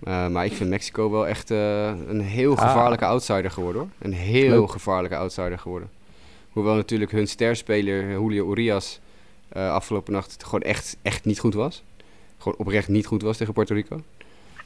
Uh, 0.08 0.28
maar 0.28 0.46
ik 0.46 0.54
vind 0.54 0.70
Mexico 0.70 1.12
wel 1.12 1.28
echt 1.28 1.52
uh, 1.52 1.86
een 2.08 2.22
heel 2.22 2.58
ah. 2.58 2.68
gevaarlijke 2.68 3.06
outsider 3.06 3.52
geworden 3.52 3.82
hoor. 3.82 3.90
Een 4.00 4.14
heel 4.14 4.60
Leuk. 4.60 4.72
gevaarlijke 4.72 5.18
outsider 5.18 5.60
geworden. 5.60 5.90
Hoewel 6.50 6.76
natuurlijk 6.76 7.12
hun 7.12 7.28
sterspeler 7.28 8.10
Julio 8.10 8.52
Urias 8.52 9.00
eh, 9.50 9.72
afgelopen 9.72 10.14
nacht 10.14 10.44
gewoon 10.44 10.62
echt, 10.62 10.98
echt 11.02 11.26
niet 11.26 11.40
goed 11.40 11.54
was. 11.54 11.84
Gewoon 12.38 12.58
oprecht 12.58 12.88
niet 12.88 13.06
goed 13.06 13.22
was 13.22 13.38
tegen 13.38 13.54
Puerto 13.54 13.74
Rico. 13.74 14.02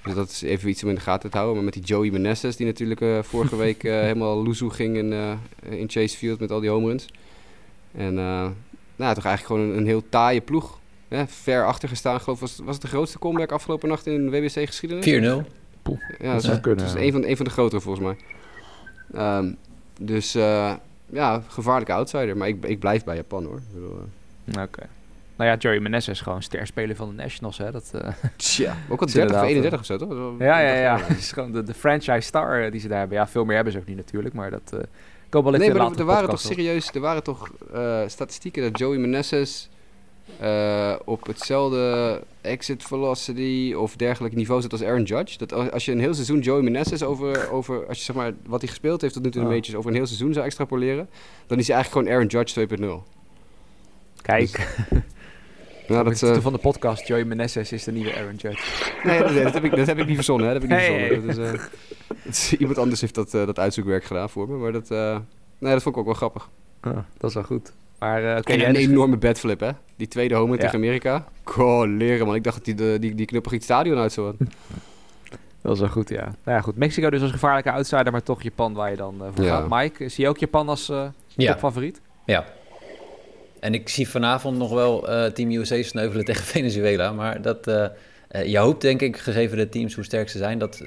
Dus 0.03 0.13
dat 0.13 0.29
is 0.29 0.41
even 0.41 0.69
iets 0.69 0.83
om 0.83 0.89
in 0.89 0.95
de 0.95 1.01
gaten 1.01 1.29
te 1.29 1.37
houden. 1.37 1.55
Maar 1.55 1.65
met 1.65 1.73
die 1.73 1.83
Joey 1.83 2.09
Meneses, 2.09 2.55
die 2.55 2.65
natuurlijk 2.65 3.01
eh, 3.01 3.23
vorige 3.31 3.55
week 3.55 3.83
eh, 3.83 3.91
helemaal 3.91 4.43
loezoe 4.43 4.69
ging 4.69 4.97
in, 4.97 5.13
eh, 5.13 5.31
in 5.79 5.89
Chase 5.89 6.17
Field 6.17 6.39
met 6.39 6.51
al 6.51 6.59
die 6.59 6.69
home 6.69 6.87
runs. 6.87 7.07
En 7.95 8.17
eh, 8.17 8.49
nou, 8.95 9.15
toch 9.15 9.25
eigenlijk 9.25 9.45
gewoon 9.45 9.61
een, 9.61 9.77
een 9.77 9.85
heel 9.85 10.03
taaie 10.09 10.41
ploeg. 10.41 10.79
Ja, 11.07 11.27
ver 11.27 11.65
achter 11.65 11.89
gestaan, 11.89 12.21
geloof 12.21 12.41
ik. 12.41 12.47
Was, 12.47 12.59
was 12.63 12.73
het 12.73 12.81
de 12.81 12.87
grootste 12.87 13.19
comeback 13.19 13.51
afgelopen 13.51 13.89
nacht 13.89 14.07
in 14.07 14.29
WBC-geschiedenis? 14.29 15.05
4-0. 15.05 15.09
Ja, 16.19 16.33
dat 16.33 16.43
zou 16.43 16.55
is, 16.55 16.61
kunnen, 16.61 16.85
dat 16.85 16.95
is 16.95 17.01
ja. 17.01 17.05
een, 17.05 17.11
van, 17.11 17.25
een 17.25 17.35
van 17.35 17.45
de 17.45 17.51
grotere 17.51 17.81
volgens 17.81 18.05
mij. 18.05 18.15
Ehm, 19.13 19.53
dus 19.99 20.35
eh, 20.35 20.73
ja, 21.05 21.43
gevaarlijke 21.47 21.93
outsider. 21.93 22.37
Maar 22.37 22.47
ik, 22.47 22.65
ik 22.65 22.79
blijf 22.79 23.03
bij 23.03 23.15
Japan 23.15 23.45
hoor. 23.45 23.61
Oké. 24.59 24.87
Nou 25.41 25.53
ja, 25.53 25.59
Joey 25.59 25.79
Meneses 25.79 26.07
is 26.07 26.21
gewoon 26.21 26.41
sterspeler 26.41 26.95
van 26.95 27.09
de 27.09 27.15
Nationals, 27.15 27.57
hè. 27.57 27.71
Dat, 27.71 27.91
tja, 28.35 28.75
ook 28.89 29.01
al 29.01 29.07
is 29.07 29.13
30 29.13 29.41
of 29.41 29.47
inderdaad, 29.47 29.49
31 29.73 29.79
of 29.79 29.85
zo, 29.85 29.97
toch? 29.97 30.39
Ja, 30.39 30.59
ja, 30.59 30.73
ja. 30.73 30.97
Het 31.07 31.17
is 31.17 31.31
gewoon 31.31 31.51
de, 31.51 31.63
de 31.63 31.73
franchise 31.73 32.21
star 32.21 32.63
eh, 32.63 32.71
die 32.71 32.79
ze 32.79 32.87
daar 32.87 32.99
hebben. 32.99 33.17
Ja, 33.17 33.27
veel 33.27 33.45
meer 33.45 33.55
hebben 33.55 33.73
ze 33.73 33.79
ook 33.79 33.85
niet 33.85 33.95
natuurlijk, 33.95 34.35
maar 34.35 34.49
dat... 34.49 34.69
wel 34.69 34.79
even 35.31 35.59
Nee, 35.59 35.73
maar 35.73 35.91
er, 35.91 35.99
er 35.99 36.05
waren 36.05 36.29
toch 36.29 36.39
serieus, 36.39 36.89
er 36.93 36.99
waren 36.99 37.23
toch 37.23 37.51
statistieken 38.07 38.63
dat 38.63 38.77
Joey 38.79 38.97
Meneses 38.97 39.69
op 41.05 41.27
hetzelfde 41.27 42.21
exit 42.41 42.83
velocity 42.83 43.73
of 43.77 43.95
dergelijke 43.95 44.37
niveau 44.37 44.61
zit 44.61 44.71
als 44.71 44.83
Aaron 44.83 45.03
Judge. 45.03 45.37
Dat 45.37 45.53
als 45.53 45.71
als 45.71 45.85
je 45.85 45.91
een 45.91 45.99
heel 45.99 46.13
seizoen 46.13 46.39
Joey 46.39 46.61
Meneses 46.61 47.03
over, 47.03 47.51
over 47.51 47.87
als 47.87 47.97
je 47.97 48.03
zeg 48.03 48.15
maar 48.15 48.33
wat 48.45 48.61
hij 48.61 48.69
gespeeld 48.69 49.01
heeft 49.01 49.13
tot 49.13 49.23
nu 49.23 49.31
toe 49.31 49.41
Ah. 49.41 49.47
majors 49.47 49.75
over 49.75 49.89
een 49.89 49.95
heel 49.95 50.07
seizoen 50.07 50.33
zou 50.33 50.45
extrapoleren, 50.45 51.09
dan 51.47 51.57
is 51.57 51.67
hij 51.67 51.75
eigenlijk 51.75 52.07
gewoon 52.07 52.19
Aaron 52.19 52.27
Judge 52.27 52.99
2.0. 53.03 53.19
Kijk, 54.21 54.67
Nou, 55.91 56.03
dat, 56.03 56.21
eh, 56.23 56.37
van 56.41 56.51
de 56.53 56.57
podcast, 56.59 57.07
Joey 57.07 57.23
Meneses 57.23 57.71
is 57.71 57.83
de 57.83 57.91
nieuwe 57.91 58.15
Aaron 58.15 58.35
Judge. 58.35 58.63
nee, 59.03 59.19
dat, 59.19 59.33
dat, 59.43 59.53
heb 59.53 59.63
ik, 59.63 59.75
dat 59.75 59.87
heb 59.87 59.97
ik 59.97 60.05
niet 60.05 60.15
verzonnen. 60.15 60.47
Hè? 60.47 60.53
Dat 60.53 60.61
heb 60.61 60.71
ik 60.71 60.77
niet 60.77 60.87
Hey. 60.87 61.21
verzonnen. 61.21 61.35
Dat 61.35 61.55
is, 61.55 61.61
eh, 62.23 62.23
is- 62.31 62.53
iemand 62.57 62.77
anders 62.77 63.01
heeft 63.01 63.15
dat, 63.15 63.33
eh, 63.33 63.45
dat 63.45 63.59
uitzoekwerk 63.59 64.03
gedaan 64.03 64.29
voor 64.29 64.49
me. 64.49 64.57
Maar 64.57 64.71
dat, 64.71 64.91
eh, 64.91 65.17
nee, 65.57 65.73
dat 65.73 65.81
vond 65.83 65.95
ik 65.95 66.01
ook 66.01 66.07
wel 66.07 66.15
grappig. 66.15 66.49
Ah, 66.79 66.97
dat 67.17 67.29
is 67.29 67.33
wel 67.35 67.43
goed. 67.43 67.71
Maar 67.99 68.31
eh, 68.31 68.37
oké, 68.37 68.51
en 68.51 68.57
jij 68.59 68.67
een 68.67 68.73
dus- 68.73 68.83
enorme 68.83 69.17
bedflip, 69.17 69.59
hè? 69.59 69.69
Die 69.95 70.07
tweede 70.07 70.35
home 70.35 70.53
Ja. 70.53 70.57
tegen 70.59 70.75
Amerika. 70.75 71.25
Goh, 71.43 71.87
leren, 71.87 72.25
man. 72.25 72.35
Ik 72.35 72.43
dacht 72.43 72.55
dat 72.55 72.65
die, 72.65 72.75
de, 72.75 72.97
die, 72.99 73.15
die 73.15 73.25
knuppig 73.25 73.51
iets 73.51 73.65
stadion 73.65 73.97
uit 73.97 74.11
zou. 74.11 74.35
Dat 75.61 75.73
is 75.73 75.79
wel 75.79 75.89
goed, 75.89 76.09
ja. 76.09 76.23
Nou 76.23 76.57
ja, 76.57 76.61
goed. 76.61 76.75
Mexico 76.77 77.09
dus 77.09 77.21
als 77.21 77.31
gevaarlijke 77.31 77.71
outsider, 77.71 78.11
maar 78.11 78.23
toch 78.23 78.41
Japan 78.43 78.73
waar 78.73 78.89
je 78.89 78.95
dan 78.95 79.15
eh, 79.21 79.27
voor 79.35 79.45
Ja. 79.45 79.57
gaat. 79.59 79.69
Mike, 79.69 80.09
zie 80.09 80.23
je 80.23 80.29
ook 80.29 80.37
Japan 80.37 80.69
als 80.69 80.89
eh 80.89 81.03
Ja. 81.27 81.51
topfavoriet? 81.51 82.01
Ja. 82.25 82.45
En 83.61 83.73
ik 83.73 83.89
zie 83.89 84.09
vanavond 84.09 84.57
nog 84.57 84.71
wel 84.71 85.09
eh, 85.09 85.31
Team 85.31 85.51
USA 85.51 85.81
sneuvelen 85.81 86.25
tegen 86.29 86.45
Venezuela. 86.45 87.11
Maar 87.11 87.41
dat, 87.41 87.67
eh, 87.67 87.85
eh, 88.27 88.45
je 88.45 88.57
hoopt 88.57 88.81
denk 88.81 89.01
ik, 89.01 89.17
gegeven 89.17 89.57
de 89.57 89.69
teams 89.69 89.93
hoe 89.95 90.03
sterk 90.03 90.29
ze 90.29 90.37
zijn, 90.37 90.59
dat 90.59 90.77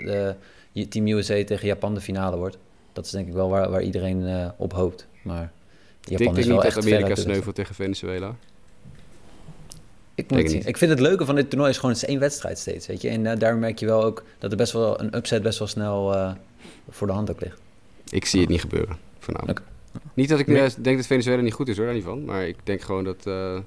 je 0.73 0.89
Team 0.89 1.07
USA 1.07 1.45
tegen 1.45 1.67
Japan 1.67 1.95
de 1.95 2.01
finale 2.01 2.37
wordt. 2.37 2.59
Dat 2.93 3.05
is 3.05 3.11
denk 3.11 3.27
ik 3.27 3.33
wel 3.33 3.49
waar, 3.49 3.71
waar 3.71 3.83
iedereen 3.83 4.53
op 4.57 4.73
hoopt. 4.73 5.07
Maar 5.23 5.53
Ik 6.01 6.09
Japan 6.09 6.25
denk, 6.27 6.37
is 6.37 6.47
wel 6.47 6.57
niet 6.57 6.65
echt 6.65 6.75
dat 6.75 6.85
Amerika 6.85 7.15
sneuvelt 7.15 7.55
tegen 7.55 7.75
Venezuela. 7.75 8.35
Ik, 10.15 10.31
moet 10.31 10.51
zien. 10.51 10.67
ik 10.67 10.77
vind 10.77 10.91
het 10.91 11.01
leuke 11.01 11.25
van 11.25 11.35
dit 11.35 11.51
toernooi 11.51 11.71
is 11.71 11.77
gewoon 11.77 11.91
het 11.95 12.03
is 12.03 12.09
één 12.09 12.19
wedstrijd 12.19 12.59
steeds. 12.59 12.87
Weet 12.87 13.03
je? 13.03 13.09
En 13.09 13.39
daar 13.39 13.57
merk 13.57 13.79
je 13.79 13.87
wel 13.87 14.05
ook 14.05 14.25
dat 14.39 14.51
er 14.51 14.57
best 14.57 14.73
wel 14.73 15.01
een 15.01 15.17
upset 15.17 15.43
best 15.43 15.59
wel 15.59 15.69
snel 15.69 16.35
voor 16.89 17.07
de 17.07 17.13
hand 17.13 17.31
ook 17.31 17.41
ligt. 17.41 17.61
Ik 18.11 18.25
zie 18.25 18.41
het 18.41 18.49
niet 18.49 18.61
gebeuren 18.61 18.97
vanavond. 19.19 19.61
Niet 20.15 20.29
dat 20.29 20.39
ik 20.39 20.47
Nee. 20.47 20.63
eh, 20.63 20.71
denk 20.79 20.97
dat 20.97 21.07
Venezuela 21.07 21.43
niet 21.43 21.53
goed 21.53 21.69
is, 21.69 21.77
hoor, 21.77 21.87
daar 21.87 21.95
niet 21.95 22.05
van. 22.05 22.25
Maar 22.25 22.47
ik 22.49 22.57
denk 22.65 22.81
gewoon 22.81 23.05
dat 23.05 23.27
eh, 23.27 23.59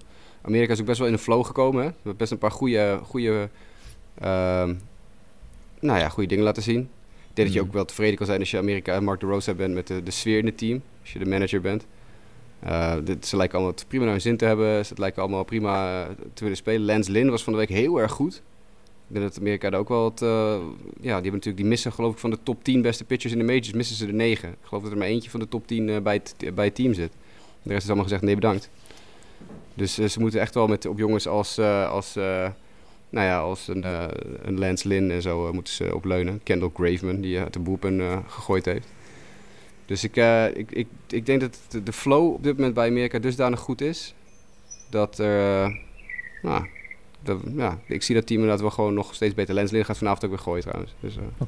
Amerika 0.42 0.74
is 0.74 0.80
ook 0.80 0.86
best 0.86 0.98
wel 0.98 1.08
in 1.08 1.14
een 1.14 1.20
flow 1.20 1.46
gekomen. 1.46 1.82
Hè? 1.84 1.88
We 1.90 1.94
hebben 1.96 2.18
best 2.18 2.32
een 2.32 2.38
paar 2.38 2.52
goede, 2.52 3.00
goede, 3.04 3.50
ehm, 4.20 4.74
nou 5.80 6.00
ja, 6.00 6.10
goede 6.10 6.30
dingen 6.30 6.44
laten 6.44 6.64
zien. 6.64 6.80
Ik 6.80 7.34
denk 7.44 7.48
dat 7.48 7.54
je 7.54 7.60
Mhm. 7.60 7.68
ook 7.68 7.74
wel 7.74 7.86
tevreden 7.86 8.16
kan 8.18 8.26
zijn 8.26 8.40
als 8.40 8.52
je 8.52 8.58
Amerika 8.58 8.94
en 8.94 9.04
Mark 9.04 9.20
de 9.20 9.26
Rosa 9.26 9.54
bent 9.54 9.74
met 9.74 9.88
de, 9.88 10.04
de 10.04 10.12
sfeer 10.12 10.38
in 10.38 10.46
het 10.46 10.58
team. 10.58 10.82
Als 11.02 11.14
je 11.14 11.20
de 11.20 11.26
manager 11.30 11.62
bent. 11.62 11.86
Eh, 12.60 12.94
dit, 13.04 13.26
ze 13.26 13.38
lijken 13.38 13.58
allemaal 13.58 13.76
prima 13.88 14.04
naar 14.04 14.12
hun 14.14 14.22
zin 14.22 14.38
te 14.38 14.46
hebben. 14.46 14.86
Ze 14.86 14.94
lijken 14.98 15.22
allemaal 15.22 15.44
prima 15.44 16.02
eh, 16.04 16.10
te 16.34 16.42
willen 16.44 16.58
spelen. 16.58 16.86
Lance 16.86 17.12
Lynn 17.12 17.30
was 17.30 17.44
van 17.44 17.54
de 17.54 17.60
week 17.60 17.70
heel 17.70 17.98
erg 17.98 18.12
goed. 18.12 18.42
Ik 19.08 19.14
denk 19.14 19.26
dat 19.26 19.40
Amerika 19.40 19.70
daar 19.70 19.80
ook 19.80 19.90
wel 19.90 20.02
wat... 20.02 20.22
eh, 20.22 20.30
ja, 20.30 20.58
die 21.02 21.12
hebben 21.12 21.32
natuurlijk... 21.32 21.58
Die 21.58 21.66
missen 21.66 21.92
geloof 21.92 22.14
ik 22.14 22.20
van 22.20 22.30
de 22.30 22.38
top 22.44 22.64
10 22.64 22.82
beste 22.82 23.04
pitchers 23.04 23.34
in 23.34 23.40
de 23.40 23.46
majors... 23.46 23.74
missen 23.74 23.96
ze 23.96 24.08
er 24.08 24.14
9. 24.14 24.50
Ik 24.50 24.56
geloof 24.62 24.84
dat 24.84 24.92
er 24.92 24.98
maar 24.98 25.08
eentje 25.08 25.30
van 25.30 25.40
de 25.40 25.48
top 25.48 25.68
10 25.68 25.90
eh, 25.90 26.02
bij, 26.02 26.14
het, 26.14 26.56
bij 26.56 26.66
het 26.66 26.76
team 26.76 26.94
zit. 26.94 27.12
De 27.64 27.70
rest 27.70 27.82
is 27.82 27.88
allemaal 27.88 28.04
gezegd 28.04 28.22
nee 28.22 28.36
bedankt. 28.36 28.70
Dus 29.74 29.98
eh, 29.98 30.08
ze 30.08 30.20
moeten 30.20 30.40
echt 30.40 30.54
wel 30.54 30.68
met 30.68 30.86
op 30.86 30.98
jongens 30.98 31.28
als... 31.28 31.60
als 31.90 32.16
nou 33.10 33.26
ja, 33.26 33.40
als 33.40 33.68
een, 33.68 33.86
een 34.48 34.60
Lance 34.60 34.88
Lynn 34.88 35.12
en 35.12 35.22
zo 35.22 35.54
moeten 35.54 35.74
ze 35.74 35.96
opleunen. 35.96 36.40
Kendall 36.44 36.70
Graveman, 36.74 37.22
die 37.22 37.40
uit 37.40 37.54
de 37.54 37.60
boelpen 37.60 38.00
eh, 38.00 38.18
gegooid 38.28 38.66
heeft. 38.66 38.88
Dus 39.86 40.04
ik, 40.04 40.16
ik, 40.54 40.72
ik, 40.72 40.88
ik 41.10 41.26
denk 41.26 41.42
dat 41.42 41.60
de- 41.84 41.94
flow 41.94 42.34
op 42.34 42.44
dit 42.44 42.56
moment 42.56 42.74
bij 42.74 42.88
Amerika 42.88 43.20
dusdanig 43.20 43.60
goed 43.60 43.82
is... 43.82 44.14
dat 44.90 45.20
er... 45.20 45.70
nou, 46.42 46.66
dat, 47.28 47.40
ja, 47.56 47.80
ik 47.88 48.04
zie 48.04 48.16
dat 48.16 48.28
team 48.28 48.40
inderdaad 48.40 48.62
wel 48.62 48.72
gewoon 48.72 48.94
nog 48.94 49.16
steeds 49.16 49.34
beter. 49.34 49.56
Lance 49.56 49.74
Lynn 49.74 49.86
gaat 49.86 49.98
vanavond 49.98 50.24
ook 50.24 50.30
weer 50.30 50.40
gooien 50.40 50.64
trouwens. 50.64 50.94
Dus, 51.00 51.18
eh, 51.18 51.48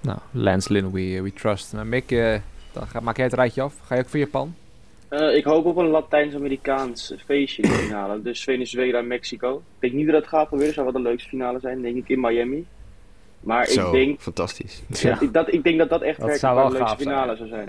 Nou, 0.00 0.18
Lance 0.30 0.72
Lynn, 0.72 0.92
we, 0.92 1.22
we 1.22 1.32
trust. 1.32 1.72
Maar 1.72 1.86
Mick, 1.86 2.10
eh, 2.10 2.40
dan 2.72 2.86
ga, 2.86 3.00
maak 3.00 3.16
jij 3.16 3.24
het 3.24 3.34
rijtje 3.34 3.62
af. 3.62 3.74
Ga 3.84 3.94
je 3.94 4.00
ook 4.00 4.08
voor 4.08 4.18
Japan? 4.18 4.54
Eh, 5.08 5.36
ik 5.36 5.44
hoop 5.44 5.64
op 5.64 5.76
een 5.76 5.86
Latijns-Amerikaans 5.86 7.14
feestje 7.26 7.62
in 7.62 7.68
de 7.68 7.74
finale. 7.74 8.22
Dus 8.22 8.44
Venezuela 8.44 8.98
en 8.98 9.06
Mexico. 9.06 9.56
Ik 9.56 9.62
denk 9.78 9.92
niet 9.92 10.06
dat 10.06 10.14
het 10.14 10.26
gaat 10.26 10.48
proberen. 10.48 10.74
zou 10.74 10.92
wel 10.92 11.02
de 11.02 11.08
leukste 11.08 11.28
finale 11.28 11.60
zijn, 11.60 11.82
denk 11.82 11.96
ik, 11.96 12.08
in 12.08 12.20
Miami. 12.20 12.66
Maar 13.40 13.66
zo, 13.66 13.86
ik 13.86 13.92
denk, 13.92 14.20
fantastisch. 14.20 14.82
ja. 14.88 15.20
ik, 15.20 15.32
dat, 15.32 15.52
ik 15.52 15.62
denk 15.62 15.78
dat 15.78 15.88
dat 15.88 16.02
echt 16.02 16.20
Dat 16.20 16.38
zou 16.38 16.56
wel 16.56 16.68
de 16.68 16.78
leukste 16.78 16.96
finale 16.96 17.36
zijn. 17.36 17.48
zou 17.48 17.64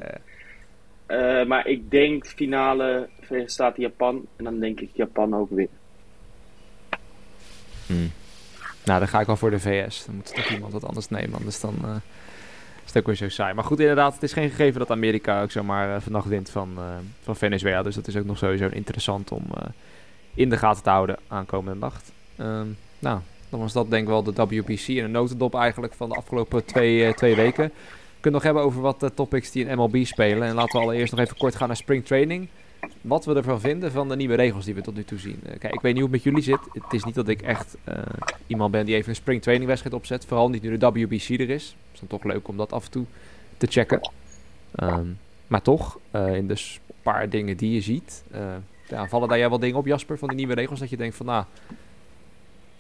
zijn. 1.08 1.48
Maar 1.48 1.68
ik 1.68 1.92
denk 1.92 2.26
finale 2.26 3.10
Verenigde 3.22 3.52
Staten-Japan. 3.52 4.26
En 4.36 4.44
dan 4.44 4.60
denk 4.60 4.80
ik 4.80 4.90
Japan 4.94 5.36
ook 5.36 5.50
weer. 7.98 8.12
Nou, 8.86 9.00
dan 9.00 9.08
ga 9.08 9.20
ik 9.20 9.26
wel 9.26 9.36
voor 9.36 9.52
de 9.52 9.60
VS. 9.60 10.06
Dan 10.06 10.16
moet 10.16 10.36
toch 10.36 10.50
iemand 10.50 10.74
wat 10.74 10.86
anders 10.86 11.10
nemen, 11.10 11.38
anders 11.38 11.60
dan 11.60 11.76
eh, 11.84 11.96
is 12.84 12.94
het 12.94 12.98
ook 12.98 13.06
weer 13.06 13.16
zo 13.16 13.30
saai. 13.30 13.54
Maar 13.54 13.64
goed, 13.64 13.80
inderdaad, 13.80 14.14
het 14.14 14.24
is 14.24 14.34
geen 14.34 14.50
gegeven 14.50 14.80
dat 14.80 14.92
Amerika 14.92 15.42
ook 15.42 15.52
zomaar 15.52 15.96
eh, 15.96 16.02
vannacht 16.02 16.28
wint 16.28 16.50
van, 16.50 16.74
eh, 16.78 16.84
van 17.24 17.36
Venezuela. 17.36 17.82
Dus 17.82 17.96
dat 17.96 18.08
is 18.08 18.16
ook 18.16 18.26
nog 18.26 18.38
sowieso 18.38 18.68
interessant 18.68 19.32
om 19.32 19.44
in 20.34 20.50
de 20.50 20.58
gaten 20.58 20.84
te 20.84 20.90
houden 20.90 21.18
aankomende 21.28 21.80
nacht. 21.80 22.12
Ehm, 22.36 22.68
nou, 23.00 23.20
dan 23.50 23.60
was 23.60 23.74
dat 23.74 23.90
denk 23.90 24.04
ik 24.04 24.10
wel 24.10 24.24
de 24.24 24.46
WBC 24.46 24.88
en 24.88 25.04
een 25.04 25.12
notendop 25.12 25.56
eigenlijk 25.56 25.94
van 25.94 26.10
de 26.10 26.16
afgelopen 26.16 26.66
twee, 26.66 27.14
twee 27.14 27.36
weken. 27.36 27.64
We 27.64 28.30
kunnen 28.30 28.42
nog 28.42 28.44
hebben 28.44 28.64
over 28.64 28.82
wat 28.82 29.12
topics 29.14 29.52
die 29.52 29.66
in 29.66 29.78
MLB 29.78 30.06
spelen. 30.06 30.48
En 30.48 30.56
laten 30.56 30.80
we 30.80 30.86
allereerst 30.86 31.12
nog 31.12 31.22
even 31.22 31.38
kort 31.38 31.56
gaan 31.56 31.68
naar 31.68 31.78
spring 31.78 32.06
training. 32.06 32.48
Wat 33.02 33.26
we 33.26 33.34
ervan 33.36 33.60
vinden 33.60 33.92
van 33.92 34.10
de 34.10 34.16
nieuwe 34.16 34.36
regels 34.36 34.66
die 34.66 34.74
we 34.74 34.82
tot 34.82 34.96
nu 34.96 35.04
toe 35.04 35.20
zien. 35.20 35.40
Eh, 35.46 35.60
kijk, 35.60 35.74
ik 35.74 35.82
weet 35.82 35.94
niet 35.94 36.02
hoe 36.04 36.12
het 36.12 36.12
met 36.12 36.24
jullie 36.24 36.42
zit. 36.44 36.60
Het 36.74 36.94
is 36.94 37.04
niet 37.04 37.16
dat 37.16 37.28
ik 37.28 37.42
echt 37.42 37.78
eh, 37.84 37.96
iemand 38.48 38.72
ben 38.72 38.86
die 38.86 38.96
even 38.96 39.10
een 39.10 39.16
spring 39.16 39.42
training 39.42 39.68
wedstrijd 39.70 39.96
opzet. 39.96 40.26
Vooral 40.26 40.50
niet 40.50 40.62
nu 40.62 40.78
de 40.78 40.92
WBC 40.92 41.30
er 41.30 41.50
is. 41.50 41.64
Het 41.66 41.94
is 41.94 42.00
dan 42.00 42.08
toch 42.20 42.24
leuk 42.24 42.48
om 42.48 42.58
dat 42.58 42.72
af 42.74 42.86
en 42.86 42.92
toe 42.92 43.06
te 43.58 43.68
checken. 43.68 44.10
Ehm, 44.76 45.06
maar 45.48 45.62
toch, 45.62 46.00
eh, 46.12 46.36
in 46.36 46.48
dus 46.48 46.80
een 46.88 46.96
paar 47.02 47.30
dingen 47.30 47.58
die 47.58 47.74
je 47.74 47.82
ziet. 47.82 48.24
eh, 48.32 48.42
ja, 48.88 49.08
vallen 49.08 49.28
daar 49.30 49.38
jij 49.38 49.50
wel 49.50 49.60
dingen 49.60 49.78
op, 49.78 49.86
Jasper, 49.86 50.18
van 50.18 50.28
die 50.28 50.38
nieuwe 50.38 50.54
regels? 50.54 50.80
Dat 50.80 50.90
je 50.90 50.98
denkt 50.98 51.16
van, 51.16 51.26
nou, 51.26 51.46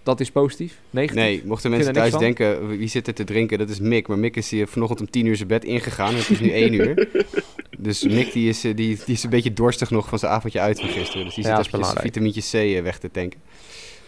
dat 0.03 0.19
is 0.19 0.31
positief, 0.31 0.79
negatief? 0.89 1.15
Nee, 1.23 1.41
mochten 1.45 1.69
mensen 1.71 1.93
thuis 1.93 2.13
denken, 2.17 2.67
wie 2.67 2.87
zit 2.87 3.07
er 3.07 3.13
te 3.13 3.23
drinken? 3.23 3.57
Dat 3.57 3.69
is 3.69 3.79
Mick. 3.79 4.07
Maar 4.07 4.19
Mick 4.19 4.35
is 4.35 4.49
hier 4.49 4.67
vanochtend 4.67 4.99
om 4.99 5.09
tien 5.09 5.25
uur 5.25 5.35
zijn 5.35 5.47
bed 5.47 5.63
ingegaan. 5.63 6.15
Het 6.15 6.29
is 6.29 6.39
nu 6.39 6.49
één 6.51 6.73
uur. 6.73 6.93
Dus 7.81 8.03
Mick 8.03 8.31
die 8.31 8.49
is, 8.49 8.63
eh, 8.63 8.75
die, 8.75 8.99
die 9.05 9.15
is 9.15 9.23
een 9.23 9.29
beetje 9.29 9.53
dorstig 9.53 9.89
nog 9.89 10.09
van 10.09 10.19
zijn 10.19 10.31
avondje 10.31 10.59
uit 10.59 10.79
van 10.79 10.89
gisteren. 10.89 11.25
Dus 11.25 11.35
die 11.35 11.43
Ja, 11.45 11.55
zit 11.55 11.65
is 11.65 11.73
eventjes 11.73 12.01
vitamintje 12.01 12.41
C 12.41 12.53
eh, 12.53 12.81
weg 12.83 12.97
te 12.99 13.11
tanken. 13.11 13.39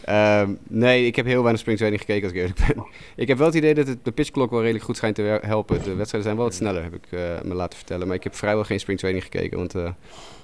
Ehm, 0.06 0.54
nee, 0.68 1.06
ik 1.06 1.16
heb 1.16 1.26
heel 1.26 1.40
weinig 1.42 1.60
springtraining 1.62 2.02
gekeken 2.02 2.24
als 2.24 2.32
ik 2.32 2.38
eerlijk 2.40 2.60
ben. 2.68 2.86
Ik 3.24 3.28
heb 3.28 3.38
wel 3.38 3.48
het 3.48 3.56
idee 3.56 3.74
dat 3.74 3.88
het 3.88 4.06
de 4.06 4.12
pitchklok 4.12 4.50
wel 4.52 4.60
redelijk 4.62 4.84
goed 4.86 4.96
schijnt 4.98 5.16
te 5.16 5.40
helpen. 5.42 5.76
De 5.84 5.94
wedstrijden 5.94 6.22
zijn 6.24 6.36
wel 6.36 6.46
wat 6.46 6.54
sneller, 6.54 6.84
heb 6.84 6.94
ik 6.94 7.06
eh, 7.10 7.20
me 7.44 7.54
laten 7.54 7.78
vertellen. 7.78 8.08
Maar 8.08 8.16
ik 8.16 8.24
heb 8.24 8.36
vrijwel 8.36 8.64
geen 8.64 8.80
springtraining 8.80 9.24
gekeken, 9.24 9.58
want 9.58 9.76
eh, 9.76 9.82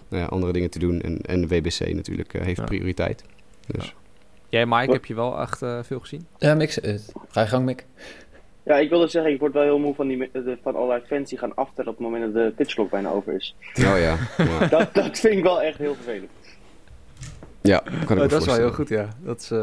nou 0.10 0.24
ja, 0.24 0.26
andere 0.26 0.54
dingen 0.54 0.70
te 0.70 0.80
doen. 0.80 1.02
En, 1.02 1.22
en 1.22 1.42
de 1.42 1.48
WBC 1.48 1.94
natuurlijk 1.94 2.34
heeft 2.34 2.58
Ja. 2.60 2.64
prioriteit. 2.64 3.24
Dus. 3.68 3.94
Jij, 4.50 4.66
Mike, 4.66 4.92
heb 4.92 5.06
je 5.06 5.14
wel 5.16 5.40
echt 5.42 5.58
veel 5.82 6.00
gezien? 6.00 6.28
Ja, 6.38 6.56
Mix, 6.56 6.80
eh, 6.80 6.96
ga 7.30 7.42
je 7.42 7.48
gang, 7.48 7.66
Mick. 7.66 7.86
Ja, 8.70 8.78
ik 8.78 8.90
wilde 8.90 9.08
zeggen, 9.08 9.32
ik 9.32 9.40
word 9.40 9.54
wel 9.54 9.64
heel 9.64 9.80
moe 9.80 9.96
van, 9.96 10.08
die, 10.08 10.30
de- 10.34 10.58
van 10.64 10.76
allerlei 10.76 11.02
fans 11.08 11.30
die 11.30 11.38
gaan 11.38 11.56
aftellen 11.56 11.92
op 11.92 11.98
het 11.98 12.08
moment 12.08 12.34
dat 12.34 12.44
de 12.44 12.52
pitchklok 12.56 12.90
bijna 12.90 13.10
over 13.10 13.34
is. 13.34 13.56
Oh 13.78 13.84
ja, 13.84 13.96
ja. 13.96 14.18
Dat, 14.78 14.94
dat 14.94 15.20
vind 15.20 15.38
ik 15.38 15.44
wel 15.44 15.62
echt 15.62 15.78
heel 15.78 15.96
vervelend. 15.96 16.30
ja 17.62 17.78
kan 17.78 17.92
ik 18.02 18.10
me 18.10 18.24
Oh, 18.24 18.30
dat 18.30 18.42
is 18.42 18.46
wel 18.48 18.56
heel 18.56 18.72
goed, 18.72 18.90
ja. 18.90 19.08
Dat 19.24 19.40
is, 19.40 19.52
eh, 19.52 19.60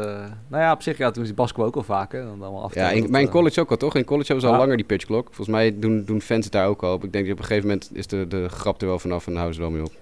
nou 0.47 0.63
ja, 0.63 0.71
op 0.71 0.81
zich, 0.81 0.97
ja, 0.97 1.11
toen 1.11 1.23
is 1.23 1.33
Basco 1.33 1.63
ook 1.65 1.75
al 1.75 1.83
vaker. 1.83 2.21
Dan 2.23 2.41
allemaal 2.41 2.63
af 2.63 2.73
Ja, 2.73 2.89
in, 2.89 3.11
mijn 3.11 3.29
college 3.29 3.61
ook 3.61 3.69
al, 3.69 3.77
toch? 3.77 3.95
In 3.95 4.05
college 4.05 4.27
hebben 4.27 4.45
ze 4.45 4.51
al 4.53 4.59
langer 4.59 4.77
die 4.77 4.85
pitchklok. 4.85 5.25
Volgens 5.25 5.47
mij 5.47 5.79
doen, 5.79 6.03
doen 6.05 6.21
fans 6.21 6.43
het 6.43 6.53
daar 6.53 6.67
ook 6.67 6.83
al 6.83 6.93
op. 6.93 7.03
Ik 7.03 7.11
denk 7.11 7.23
dat 7.25 7.33
op 7.33 7.39
een 7.39 7.45
gegeven 7.45 7.67
moment 7.69 7.89
is 7.93 8.07
de, 8.07 8.27
de 8.27 8.49
grap 8.49 8.81
er 8.81 8.87
wel 8.87 8.99
vanaf 8.99 9.25
en 9.27 9.33
dan 9.33 9.41
houden 9.41 9.55
ze 9.55 9.65
er 9.65 9.71
wel 9.71 9.77
mee 9.77 9.87
op. 9.87 9.95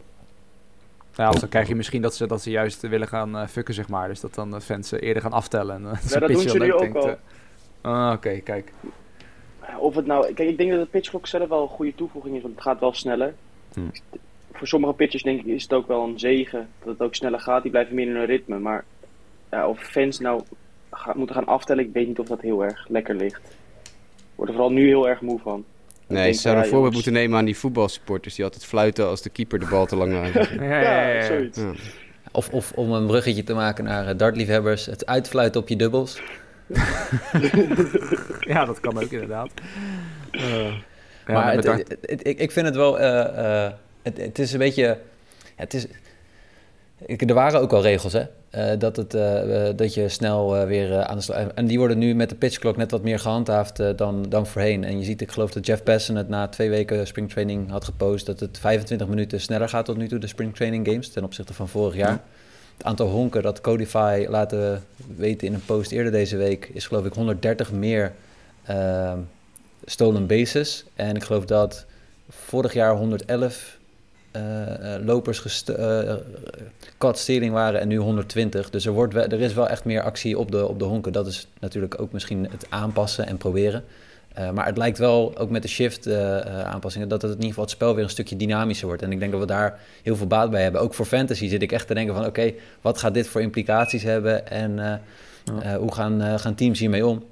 Ja, 1.16 1.30
of 1.30 1.40
dan 1.40 1.50
krijg 1.50 1.68
je 1.68 1.76
misschien 1.76 2.02
dat 2.02 2.16
ze, 2.16 2.28
dat 2.28 2.42
ze 2.42 2.50
juist 2.50 2.82
willen 2.82 3.08
gaan 3.08 3.36
uh, 3.36 3.48
fucken, 3.48 3.74
zeg 3.74 3.88
maar. 3.88 4.08
Dus 4.08 4.20
dat 4.20 4.34
dan 4.36 4.52
de 4.52 4.62
fans 4.62 4.94
uh, 4.94 5.02
eerder 5.02 5.22
gaan 5.22 5.34
aftellen. 5.34 5.76
En, 5.76 6.00
ja, 6.10 6.20
dat 6.20 6.30
doen 6.30 6.42
ze 6.50 6.58
nu 6.58 6.74
ook 6.74 6.80
denkt, 6.80 6.98
al. 6.98 7.16
Ah, 7.86 8.12
oké, 8.14 8.28
okay, 8.28 8.40
kijk. 8.40 8.72
Of 9.80 9.96
het 9.96 10.06
nou... 10.06 10.34
Kijk, 10.34 10.50
ik 10.50 10.58
denk 10.58 10.70
dat 10.72 10.80
het 10.80 10.90
pitchklok 10.90 11.28
zelf 11.28 11.50
wel 11.50 11.62
een 11.62 11.68
goede 11.68 11.96
toevoeging 11.96 12.36
is, 12.36 12.42
want 12.42 12.54
het 12.54 12.64
gaat 12.64 12.80
wel 12.80 12.94
sneller. 12.94 13.34
Hmm. 13.74 13.92
Voor 14.52 14.68
sommige 14.68 14.94
pitchers 14.94 15.24
denk 15.24 15.40
ik 15.40 15.46
is 15.46 15.64
het 15.64 15.74
ook 15.74 15.88
wel 15.88 16.04
een 16.04 16.20
zegen 16.20 16.70
dat 16.80 16.88
het 16.88 17.02
ook 17.02 17.16
sneller 17.16 17.40
gaat. 17.40 17.62
Die 17.62 17.72
blijven 17.72 17.96
meer 17.96 18.08
in 18.08 18.16
hun 18.16 18.26
ritme. 18.26 18.60
Maar 18.60 18.86
ja, 19.52 19.68
of 19.68 19.80
fans 19.80 20.20
nou 20.20 20.42
ga, 20.92 21.14
moeten 21.16 21.36
gaan 21.36 21.46
aftellen, 21.46 21.84
ik 21.84 21.94
weet 21.94 22.08
niet 22.08 22.20
of 22.20 22.28
dat 22.28 22.42
heel 22.42 22.64
erg 22.64 22.88
lekker 22.90 23.16
ligt. 23.16 23.42
Ik 24.16 24.36
word 24.36 24.50
er 24.50 24.56
vooral 24.56 24.74
nu 24.74 24.88
heel 24.88 25.10
erg 25.10 25.22
moe 25.22 25.40
van. 25.40 25.66
Nee, 26.08 26.34
ze 26.34 26.40
zouden 26.40 26.64
een 26.64 26.70
voorbeeld 26.70 26.94
moeten 26.94 27.14
nemen 27.14 27.38
aan 27.38 27.46
die 27.46 27.58
voetbalsupporters 27.58 28.36
die 28.36 28.44
altijd 28.44 28.66
fluiten 28.66 29.08
als 29.08 29.22
de 29.22 29.30
keeper 29.30 29.60
de 29.60 29.68
bal 29.70 29.86
te 29.86 29.96
lang 29.96 30.12
naar 30.12 30.54
ja, 30.64 30.82
ja, 30.82 31.08
ja, 31.08 31.26
zoiets. 31.26 31.60
Of, 32.32 32.50
of 32.50 32.72
om 32.72 32.92
een 32.92 33.08
bruggetje 33.08 33.44
te 33.44 33.54
maken 33.54 33.84
naar 33.84 34.18
dartliefhebbers, 34.18 34.86
het 34.86 35.06
uitfluiten 35.06 35.62
op 35.62 35.68
je 35.68 35.76
dubbels. 35.76 36.22
ja, 38.54 38.66
dat 38.66 38.80
kan 38.80 38.98
ook 38.98 39.12
inderdaad. 39.12 39.50
Uh, 40.32 40.74
maar 41.28 41.54
het, 41.54 41.64
het, 41.64 41.98
het, 42.02 42.28
ik, 42.28 42.40
ik 42.40 42.52
vind 42.52 42.66
het 42.66 42.76
wel, 42.76 43.00
uh, 43.00 43.06
uh, 43.06 43.68
het, 44.02 44.40
is 44.40 44.54
een 44.54 44.60
beetje, 44.60 44.98
het 45.56 45.74
is, 45.74 45.88
ik, 47.06 47.22
er 47.22 47.34
waren 47.34 47.62
ook 47.62 47.74
al 47.74 47.82
regels, 47.82 48.14
hè? 48.14 48.24
Uh, 48.58 48.72
dat, 48.78 48.96
het, 48.96 49.14
uh, 49.14 49.70
dat 49.76 49.94
je 49.94 50.10
snel 50.10 50.56
uh, 50.56 50.68
weer 50.68 51.04
aan 51.04 51.16
de 51.16 51.24
slag... 51.24 51.48
En 51.48 51.66
die 51.66 51.78
worden 51.78 51.98
nu 51.98 52.16
met 52.16 52.30
de 52.30 52.36
pitchklok 52.36 52.78
net 52.78 52.92
wat 52.92 53.02
meer 53.02 53.20
gehandhaafd 53.20 53.98
dan, 53.98 54.26
dan 54.30 54.48
voorheen. 54.48 54.84
En 54.84 54.98
je 54.98 55.04
ziet, 55.04 55.22
ik 55.22 55.32
geloof 55.32 55.52
dat 55.52 55.66
Jeff 55.66 55.84
Passan 55.84 56.16
het 56.16 56.30
na 56.30 56.48
twee 56.48 56.70
weken 56.70 57.08
springtraining 57.08 57.70
had 57.70 57.86
gepost... 57.86 58.26
dat 58.26 58.40
het 58.40 58.60
25 58.60 59.08
minuten 59.08 59.42
sneller 59.42 59.70
gaat 59.70 59.86
tot 59.86 59.98
nu 59.98 60.08
toe, 60.08 60.20
de 60.20 60.28
springtraining 60.28 60.88
games... 60.88 61.10
ten 61.10 61.24
opzichte 61.24 61.54
van 61.54 61.68
vorig 61.68 61.96
jaar. 61.96 62.12
Ja. 62.12 62.24
Het 62.78 62.86
aantal 62.86 63.08
honken 63.08 63.42
dat 63.42 63.62
Codify 63.62 64.26
laten 64.30 64.84
weten 65.16 65.48
in 65.48 65.54
een 65.54 65.66
post 65.66 65.92
eerder 65.92 66.12
deze 66.12 66.38
week... 66.38 66.70
is 66.74 66.88
geloof 66.88 67.06
ik 67.06 67.14
130 67.14 67.72
meer 67.72 68.14
ehm, 68.64 69.20
stolen 69.86 70.28
bases. 70.28 70.86
En 70.96 71.16
ik 71.16 71.24
geloof 71.24 71.46
dat 71.46 71.86
vorig 72.30 72.74
jaar 72.74 72.96
111 72.96 73.78
uh, 74.36 74.96
lopers 75.06 75.64
uh, 75.70 76.14
cut 76.98 77.18
stealing 77.18 77.54
waren 77.54 77.80
en 77.80 77.88
nu 77.88 77.98
120. 77.98 78.70
Dus 78.70 78.86
er, 78.86 78.92
wordt 78.92 79.16
er 79.16 79.42
is 79.42 79.54
wel 79.54 79.68
echt 79.68 79.86
meer 79.86 80.02
actie 80.02 80.38
op 80.38 80.52
de, 80.52 80.68
op 80.68 80.80
de 80.80 80.86
honken. 80.86 81.12
Dat 81.12 81.28
is 81.28 81.48
natuurlijk 81.60 82.02
ook 82.02 82.12
misschien 82.12 82.48
het 82.52 82.66
aanpassen 82.70 83.28
en 83.28 83.38
proberen. 83.38 83.84
Uh, 84.40 84.52
maar 84.52 84.66
het 84.66 84.78
lijkt 84.78 84.98
wel, 84.98 85.38
ook 85.38 85.50
met 85.50 85.62
de 85.62 85.68
shift 85.68 86.12
aanpassingen, 86.64 87.08
dat 87.08 87.22
het 87.22 87.32
in 87.32 87.36
ieder 87.36 87.50
geval 87.50 87.64
het 87.64 87.74
spel 87.74 87.96
weer 87.96 88.04
een 88.04 88.10
stukje 88.10 88.36
dynamischer 88.36 88.88
wordt. 88.88 89.02
En 89.02 89.12
ik 89.12 89.20
denk 89.20 89.32
dat 89.32 89.42
we 89.42 89.48
daar 89.48 89.80
heel 90.04 90.16
veel 90.16 90.28
baat 90.28 90.50
bij 90.50 90.64
hebben. 90.64 90.82
Ook 90.82 90.94
voor 90.94 91.06
fantasy 91.06 91.48
zit 91.48 91.62
ik 91.62 91.72
echt 91.72 91.88
te 91.88 91.94
denken 91.94 92.16
van 92.16 92.26
oké, 92.26 92.54
wat 92.82 92.98
gaat 92.98 93.14
dit 93.14 93.28
voor 93.28 93.42
implicaties 93.42 94.04
hebben 94.04 94.48
en 94.48 94.76
ja. 94.76 95.78
hoe 95.78 95.94
gaan, 95.94 96.40
gaan 96.40 96.56
teams 96.56 96.80
hiermee 96.80 97.06
om? 97.06 97.24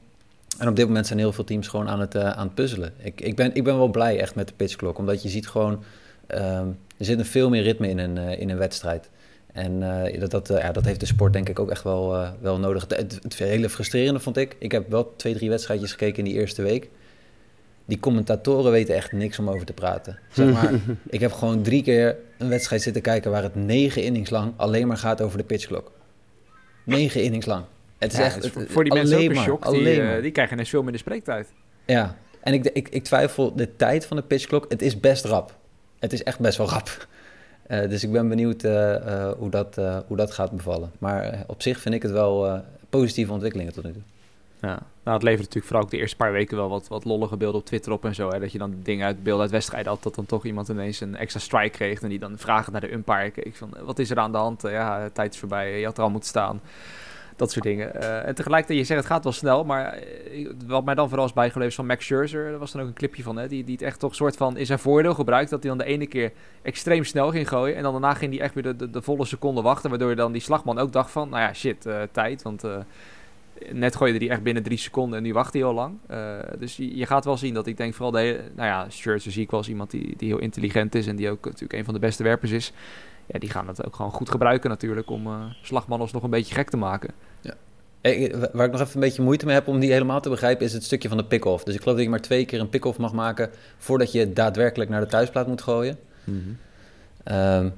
En 0.58 0.68
op 0.68 0.76
dit 0.76 0.88
moment 0.88 1.08
zijn 1.08 1.20
heel 1.20 1.34
veel 1.34 1.44
teams 1.44 1.68
gewoon 1.68 1.90
aan 1.90 2.00
het, 2.00 2.18
aan 2.18 2.46
het 2.46 2.56
puzzelen. 2.56 2.94
Ik, 2.98 3.22
ik, 3.22 3.36
ben, 3.36 3.56
ik 3.56 3.64
ben 3.64 3.78
wel 3.78 3.88
blij 3.88 4.20
echt 4.20 4.36
met 4.36 4.48
de 4.48 4.54
pitchklok, 4.54 4.98
omdat 4.98 5.24
je 5.24 5.30
ziet 5.30 5.48
gewoon 5.48 5.84
Um, 6.28 6.78
er 6.98 7.06
zit 7.06 7.20
een 7.20 7.26
veel 7.26 7.50
meer 7.50 7.64
ritme 7.64 7.90
in 7.90 7.98
een, 7.98 8.18
in 8.18 8.50
een 8.50 8.58
wedstrijd. 8.58 9.10
En 9.54 9.82
uh, 9.82 10.20
dat, 10.20 10.32
dat, 10.32 10.50
uh, 10.50 10.58
ja, 10.58 10.72
dat 10.72 10.86
heeft 10.86 11.00
de 11.00 11.06
sport 11.06 11.34
denk 11.34 11.50
ik 11.50 11.60
ook 11.60 11.70
echt 11.72 11.84
wel, 11.84 12.28
wel 12.42 12.60
nodig. 12.60 12.86
Het, 12.88 13.20
het, 13.22 13.38
hele 13.38 13.70
frustrerende 13.70 14.20
vond 14.20 14.38
ik, 14.38 14.56
ik 14.60 14.72
heb 14.72 14.90
wel 14.90 15.14
twee, 15.16 15.34
drie 15.34 15.50
wedstrijdjes 15.50 15.92
gekeken 15.92 16.18
in 16.18 16.24
die 16.24 16.34
eerste 16.34 16.62
week. 16.62 16.90
Die 17.86 18.00
commentatoren 18.00 18.72
weten 18.72 18.96
echt 18.96 19.12
niks 19.12 19.40
om 19.40 19.50
over 19.50 19.66
te 19.66 19.74
praten. 19.74 20.20
Zeg 20.32 20.54
maar, 20.54 20.74
ik 21.10 21.20
heb 21.20 21.32
gewoon 21.32 21.62
drie 21.62 21.84
keer 21.84 22.18
een 22.38 22.50
wedstrijd 22.50 22.82
zitten 22.82 23.02
kijken 23.02 23.32
waar 23.32 23.44
het 23.44 23.56
negen 23.56 24.04
innings 24.04 24.30
lang 24.30 24.54
alleen 24.56 24.88
maar 24.88 24.98
gaat 24.98 25.22
over 25.22 25.38
de 25.38 25.44
pitchklok. 25.44 25.92
Negen 26.84 27.24
innings 27.24 27.46
lang. 27.46 27.66
Het 27.98 28.12
is 28.12 28.18
ja, 28.18 28.26
echt, 28.26 28.48
voor, 28.48 28.66
voor 28.68 28.84
die 28.84 28.94
mensen 28.94 29.18
ook 29.18 29.30
een 29.30 29.36
shock. 29.36 29.72
Die, 29.72 30.22
die 30.22 30.32
krijgen 30.32 30.54
ineens 30.54 30.70
veel 30.70 30.84
minder 30.84 31.00
spreektijd. 31.00 31.48
Ja, 31.86 32.18
en 32.42 32.54
ik, 32.54 32.66
ik, 32.66 32.90
ik 32.90 33.04
twijfel 33.04 33.56
de 33.56 33.76
tijd 33.76 34.06
van 34.06 34.18
de 34.18 34.24
pitchklok. 34.24 34.66
Het 34.70 34.82
is 34.82 35.00
best 35.00 35.26
rap 35.26 35.56
het 36.04 36.14
is 36.14 36.24
echt 36.24 36.40
best 36.40 36.58
wel 36.58 36.70
rap. 36.70 37.08
Uh, 37.74 37.90
dus 37.90 38.04
ik 38.04 38.12
ben 38.12 38.30
benieuwd 38.30 38.64
uh, 38.64 38.72
uh, 38.72 39.32
hoe, 39.32 39.50
dat, 39.50 39.76
hoe 40.08 40.18
dat 40.18 40.32
gaat 40.32 40.52
bevallen. 40.52 40.92
Maar 41.00 41.44
op 41.48 41.62
zich 41.62 41.80
vind 41.80 41.96
ik 41.96 42.02
het 42.02 42.12
wel 42.12 42.64
positieve 42.90 43.32
ontwikkelingen 43.32 43.74
tot 43.74 43.84
nu 43.84 43.92
toe. 43.92 44.02
Ja, 44.62 44.80
nou, 45.04 45.16
het 45.16 45.24
levert 45.24 45.40
natuurlijk 45.42 45.66
vooral 45.66 45.84
ook 45.84 45.92
de 45.92 45.98
eerste 45.98 46.16
paar 46.16 46.32
weken 46.32 46.58
wel 46.58 46.70
wat, 46.70 46.88
wat 46.88 47.06
lollige 47.06 47.38
beelden 47.38 47.60
op 47.60 47.66
Twitter 47.66 47.92
op 47.92 48.06
en 48.06 48.16
zo. 48.16 48.30
Hè, 48.30 48.40
dat 48.40 48.52
je 48.52 48.58
dan 48.58 48.76
dingen 48.84 49.06
uit 49.06 49.24
beelden 49.24 49.42
uit 49.42 49.52
wedstrijden 49.52 49.92
had, 49.92 50.04
dat 50.04 50.16
dan 50.16 50.26
toch 50.26 50.46
iemand 50.46 50.70
ineens 50.70 51.00
een 51.00 51.16
extra 51.16 51.40
strike 51.40 51.70
kreeg. 51.70 52.02
En 52.02 52.10
die 52.10 52.20
dan 52.20 52.38
vragen 52.38 52.72
naar 52.72 52.82
de 52.82 52.92
umpire 52.92 53.32
keek 53.32 53.56
van, 53.56 53.74
wat 53.82 54.00
is 54.00 54.10
er 54.10 54.20
aan 54.20 54.32
de 54.32 54.38
hand? 54.38 54.62
ja, 54.62 55.10
tijd 55.10 55.34
is 55.34 55.40
voorbij, 55.40 55.80
je 55.80 55.86
had 55.86 55.98
er 55.98 56.04
al 56.04 56.10
moeten 56.10 56.30
staan. 56.30 56.62
Dat 57.36 57.52
soort 57.52 57.66
dingen. 57.66 57.92
Uh, 57.96 58.28
en 58.28 58.36
tegelijkertijd, 58.36 58.80
je 58.80 58.86
zegt 58.86 59.00
het 59.00 59.10
gaat 59.10 59.24
wel 59.24 59.34
snel, 59.34 59.64
maar 59.64 60.00
uh, 60.32 60.50
wat 60.68 60.86
mij 60.86 60.96
dan 60.96 61.10
vooral 61.10 61.26
is 61.26 61.34
bijgebleven 61.34 61.70
is 61.70 61.76
van 61.76 61.86
Max 61.86 62.06
Scherzer. 62.06 62.50
Daar 62.50 62.60
was 62.60 62.72
dan 62.72 62.82
ook 62.82 62.88
een 62.88 62.94
clipje 62.94 63.24
van, 63.24 63.38
hè, 63.38 63.48
die, 63.48 63.64
die 63.64 63.74
het 63.74 63.84
echt 63.84 64.00
toch 64.00 64.16
soort 64.16 64.36
van 64.36 64.58
in 64.58 64.66
zijn 64.66 64.80
voordeel 64.80 65.14
gebruikt. 65.14 65.50
Dat 65.50 65.64
hij 65.64 65.70
dan 65.70 65.86
de 65.86 65.92
ene 65.92 66.08
keer 66.08 66.32
extreem 66.62 67.04
snel 67.04 67.32
ging 67.32 67.48
gooien 67.48 67.76
en 67.76 67.84
dan 67.84 67.92
daarna 67.92 68.14
ging 68.14 68.34
hij 68.34 68.42
echt 68.42 68.54
weer 68.54 68.78
de, 68.78 68.90
de, 68.90 69.02
volle 69.02 69.26
seconde 69.26 69.62
wachten. 69.62 69.90
Waardoor 69.90 70.10
je 70.10 70.16
dan 70.16 70.32
die 70.32 70.42
slagman 70.42 70.80
ook 70.80 70.92
dacht 70.92 71.12
van, 71.12 71.30
nou 71.30 71.42
ja, 71.42 71.54
shit, 71.54 71.86
uh, 71.86 72.02
tijd. 72.12 72.42
Want 72.42 72.64
net 73.72 73.96
gooide 73.96 74.18
hij 74.18 74.30
echt 74.30 74.44
binnen 74.44 74.64
drie 74.64 74.78
seconden 74.78 75.18
en 75.18 75.24
nu 75.24 75.34
wacht 75.34 75.54
hij 75.54 75.62
heel 75.62 75.74
lang. 75.74 75.98
dus 76.60 76.78
je, 76.78 76.98
je, 76.98 77.06
gaat 77.06 77.26
wel 77.26 77.38
zien 77.38 77.54
dat 77.54 77.68
ik 77.68 77.78
denk 77.78 77.94
vooral 77.94 78.12
de 78.12 78.20
hele, 78.20 78.42
nou 78.56 78.68
ja, 78.68 78.90
Scherzer 78.90 79.32
zie 79.32 79.44
ik 79.44 79.52
wel 79.52 79.60
als 79.60 79.70
iemand 79.70 79.92
die, 79.92 80.14
die 80.18 80.28
heel 80.28 80.40
intelligent 80.40 80.96
is 80.96 81.08
en 81.08 81.16
die 81.16 81.30
ook 81.30 81.46
natuurlijk 81.46 81.74
een 81.74 81.86
van 81.86 81.94
de 81.94 82.00
beste 82.00 82.24
werpers 82.24 82.52
is 82.52 82.74
ja, 83.26 83.40
die 83.40 83.50
gaan 83.50 83.68
het 83.68 83.86
ook 83.86 83.96
gewoon 83.96 84.12
goed 84.12 84.30
gebruiken 84.30 84.70
natuurlijk 84.70 85.10
om 85.10 85.28
uh, 85.28 85.44
slagmannen 85.62 86.10
nog 86.12 86.24
een 86.24 86.30
beetje 86.30 86.56
gek 86.56 86.70
te 86.70 86.78
maken. 86.78 87.14
Ja. 87.42 87.54
waar 88.52 88.66
ik 88.66 88.72
nog 88.72 88.82
even 88.82 88.94
een 88.94 89.00
beetje 89.00 89.22
moeite 89.22 89.46
mee 89.46 89.56
heb 89.56 89.68
om 89.68 89.80
die 89.80 89.92
helemaal 89.92 90.22
te 90.22 90.30
begrijpen, 90.30 90.66
is 90.66 90.74
het 90.74 90.84
stukje 90.84 91.08
van 91.08 91.18
de 91.18 91.26
pick-off. 91.26 91.64
Dus 91.64 91.76
ik 91.76 91.82
geloof 91.82 91.96
dat 91.96 92.06
je 92.06 92.12
maar 92.12 92.22
twee 92.22 92.46
keer 92.46 92.60
een 92.60 92.70
pick-off 92.70 92.98
mag 92.98 93.14
maken 93.14 93.50
voordat 93.78 94.12
je 94.12 94.34
daadwerkelijk 94.34 94.90
naar 94.90 95.02
de 95.02 95.08
thuisplaat 95.08 95.48
moet 95.48 95.62
gooien. 95.62 95.98
Mm 96.24 96.44
-hmm. 97.24 97.36
um, 97.38 97.74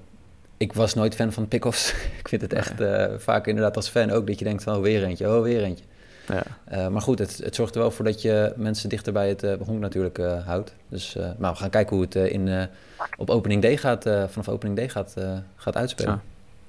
ik 0.57 0.73
was 0.73 0.93
nooit 0.93 1.15
fan 1.15 1.31
van 1.31 1.47
pick-offs. 1.47 1.93
ik 2.21 2.27
vind 2.27 2.41
het 2.41 2.53
echt 2.53 2.81
uh, 2.81 3.05
vaak 3.17 3.47
inderdaad 3.47 3.75
als 3.75 3.89
fan 3.89 4.11
ook 4.11 4.27
dat 4.27 4.39
je 4.39 4.45
denkt 4.45 4.63
van 4.63 4.75
oh, 4.75 4.81
weer 4.81 5.03
eentje, 5.03 5.35
oh, 5.35 5.41
weer 5.41 5.63
eentje. 5.63 5.85
Ja. 6.27 6.43
Uh, 6.71 6.87
maar 6.87 7.01
goed, 7.01 7.19
het, 7.19 7.37
het, 7.37 7.55
zorgt 7.55 7.75
er 7.75 7.81
wel 7.81 7.91
voor 7.91 8.05
dat 8.05 8.21
je 8.21 8.53
mensen 8.55 8.89
dichter 8.89 9.13
bij 9.13 9.29
het 9.29 9.43
uh, 9.43 9.53
honk 9.65 9.79
natuurlijk 9.79 10.17
uh, 10.17 10.45
houdt. 10.45 10.73
Dus 10.89 11.17
maar 11.37 11.51
we 11.51 11.57
gaan 11.57 11.69
kijken 11.69 11.95
hoe 11.95 12.05
het 12.05 12.15
in, 12.15 12.69
op 13.17 13.29
opening 13.29 13.61
day 13.61 13.77
gaat, 13.77 14.03
vanaf 14.03 14.49
opening 14.49 14.77
day 14.77 14.89
gaat, 14.89 15.15
gaat 15.55 15.75
uitspelen. 15.75 16.13
Ja, 16.13 16.21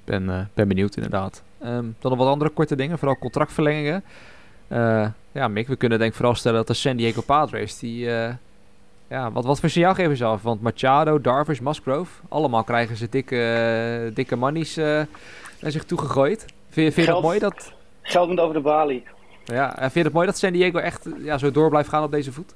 ben, 0.05 0.51
ben 0.55 0.69
benieuwd 0.69 0.97
inderdaad. 0.97 1.43
Um, 1.65 1.97
dan 1.99 2.11
nog 2.11 2.19
wat 2.19 2.29
andere 2.29 2.51
korte 2.51 2.77
dingen, 2.77 2.99
vooral 2.99 3.19
contractverlengingen. 3.19 4.05
ja, 5.33 5.49
Mick, 5.49 5.69
we 5.69 5.77
kunnen 5.77 5.99
denk 5.99 6.11
ik 6.11 6.17
vooral 6.17 6.35
stellen 6.35 6.59
dat 6.59 6.67
de 6.67 6.75
San 6.75 6.97
Diego 6.97 7.23
Padres, 7.23 7.79
die... 7.79 7.99
ja, 9.09 9.33
wat, 9.33 9.45
wat 9.45 9.61
voor 9.61 9.71
signaal 9.71 9.95
geven 9.95 10.17
ze 10.17 10.25
af? 10.25 10.43
Want 10.43 10.63
Machado, 10.63 11.21
Darvish, 11.21 11.61
Musgrove, 11.61 12.23
allemaal 12.29 12.65
krijgen 12.65 12.97
ze 12.97 13.09
dikke, 13.09 14.11
dikke 14.15 14.37
monies 14.37 14.77
naar 14.77 15.07
zich 15.61 15.85
toegegooid. 15.85 16.45
Vind, 16.69 16.95
vind 16.95 17.07
je 17.07 17.13
dat 17.13 17.23
mooi? 17.23 17.39
Dat... 17.39 17.73
Geld 18.03 18.29
moet 18.29 18.41
over 18.41 18.55
de 18.55 18.61
balie. 18.61 19.05
Ja, 19.45 19.77
en 19.77 19.81
vind 19.81 19.95
je 19.95 20.03
het 20.03 20.13
mooi 20.13 20.27
dat 20.27 20.39
San 20.39 20.53
Diego 20.53 20.79
echt 20.79 21.09
ja, 21.23 21.39
zo 21.39 21.51
door 21.51 21.69
blijft 21.69 21.89
gaan 21.89 22.03
op 22.03 22.11
deze 22.11 22.33
voet? 22.33 22.53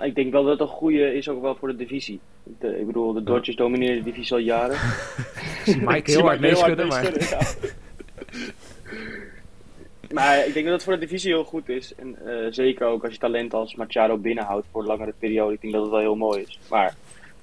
Ik 0.00 0.14
denk 0.14 0.32
wel 0.32 0.42
dat 0.42 0.52
het 0.52 0.60
een 0.60 0.74
goede 0.74 1.14
is 1.14 1.28
ook 1.28 1.42
wel 1.42 1.56
voor 1.56 1.68
de 1.68 1.76
divisie. 1.76 2.20
De, 2.42 2.80
ik 2.80 2.86
bedoel, 2.86 3.12
de 3.12 3.22
Dodgers 3.22 3.56
domineren 3.56 3.96
de 3.96 4.10
divisie 4.10 4.32
al 4.32 4.38
jaren. 4.38 4.76
zie 5.64 5.82
Mike 5.82 6.10
heel 6.10 6.20
hard 6.20 6.40
meeschudden, 6.40 6.86
maar... 6.86 7.30
Ja. 7.30 7.40
maar 10.16 10.46
ik 10.46 10.52
denk 10.52 10.64
dat 10.64 10.74
het 10.74 10.84
voor 10.84 10.92
de 10.92 10.98
divisie 10.98 11.32
heel 11.32 11.44
goed 11.44 11.68
is. 11.68 11.94
En 11.94 12.16
uh, 12.26 12.46
zeker 12.50 12.86
ook 12.86 13.04
als 13.04 13.12
je 13.12 13.18
talent 13.18 13.54
als 13.54 13.74
Machado 13.74 14.16
binnenhoudt 14.16 14.66
voor 14.70 14.80
een 14.80 14.86
langere 14.86 15.14
periode. 15.18 15.52
Ik 15.52 15.60
denk 15.60 15.72
dat 15.72 15.82
het 15.82 15.90
wel 15.90 16.00
heel 16.00 16.16
mooi 16.16 16.42
is. 16.42 16.58
Maar 16.70 16.94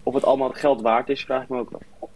of 0.04 0.13
het 0.13 0.24
allemaal 0.24 0.50
het 0.50 0.58
geld 0.58 0.82
waard 0.82 1.10
is, 1.10 1.24
vraag 1.24 1.44
ik 1.44 1.50
me 1.50 1.60
ook 1.60 1.70
wel. 1.70 2.10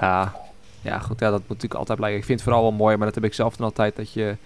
Ja, 0.00 0.34
ja 0.80 0.98
goed, 0.98 1.20
ja, 1.20 1.30
dat 1.30 1.38
moet 1.38 1.48
natuurlijk 1.48 1.74
altijd 1.74 1.98
blijken. 1.98 2.18
Ik 2.18 2.26
vind 2.26 2.40
het 2.40 2.48
vooral 2.48 2.68
wel 2.68 2.78
mooi, 2.78 2.96
maar 2.96 3.06
dat 3.06 3.14
heb 3.14 3.24
ik 3.24 3.34
zelf 3.34 3.56
dan 3.56 3.66
altijd, 3.66 3.96
dat 3.96 4.12
je 4.12 4.36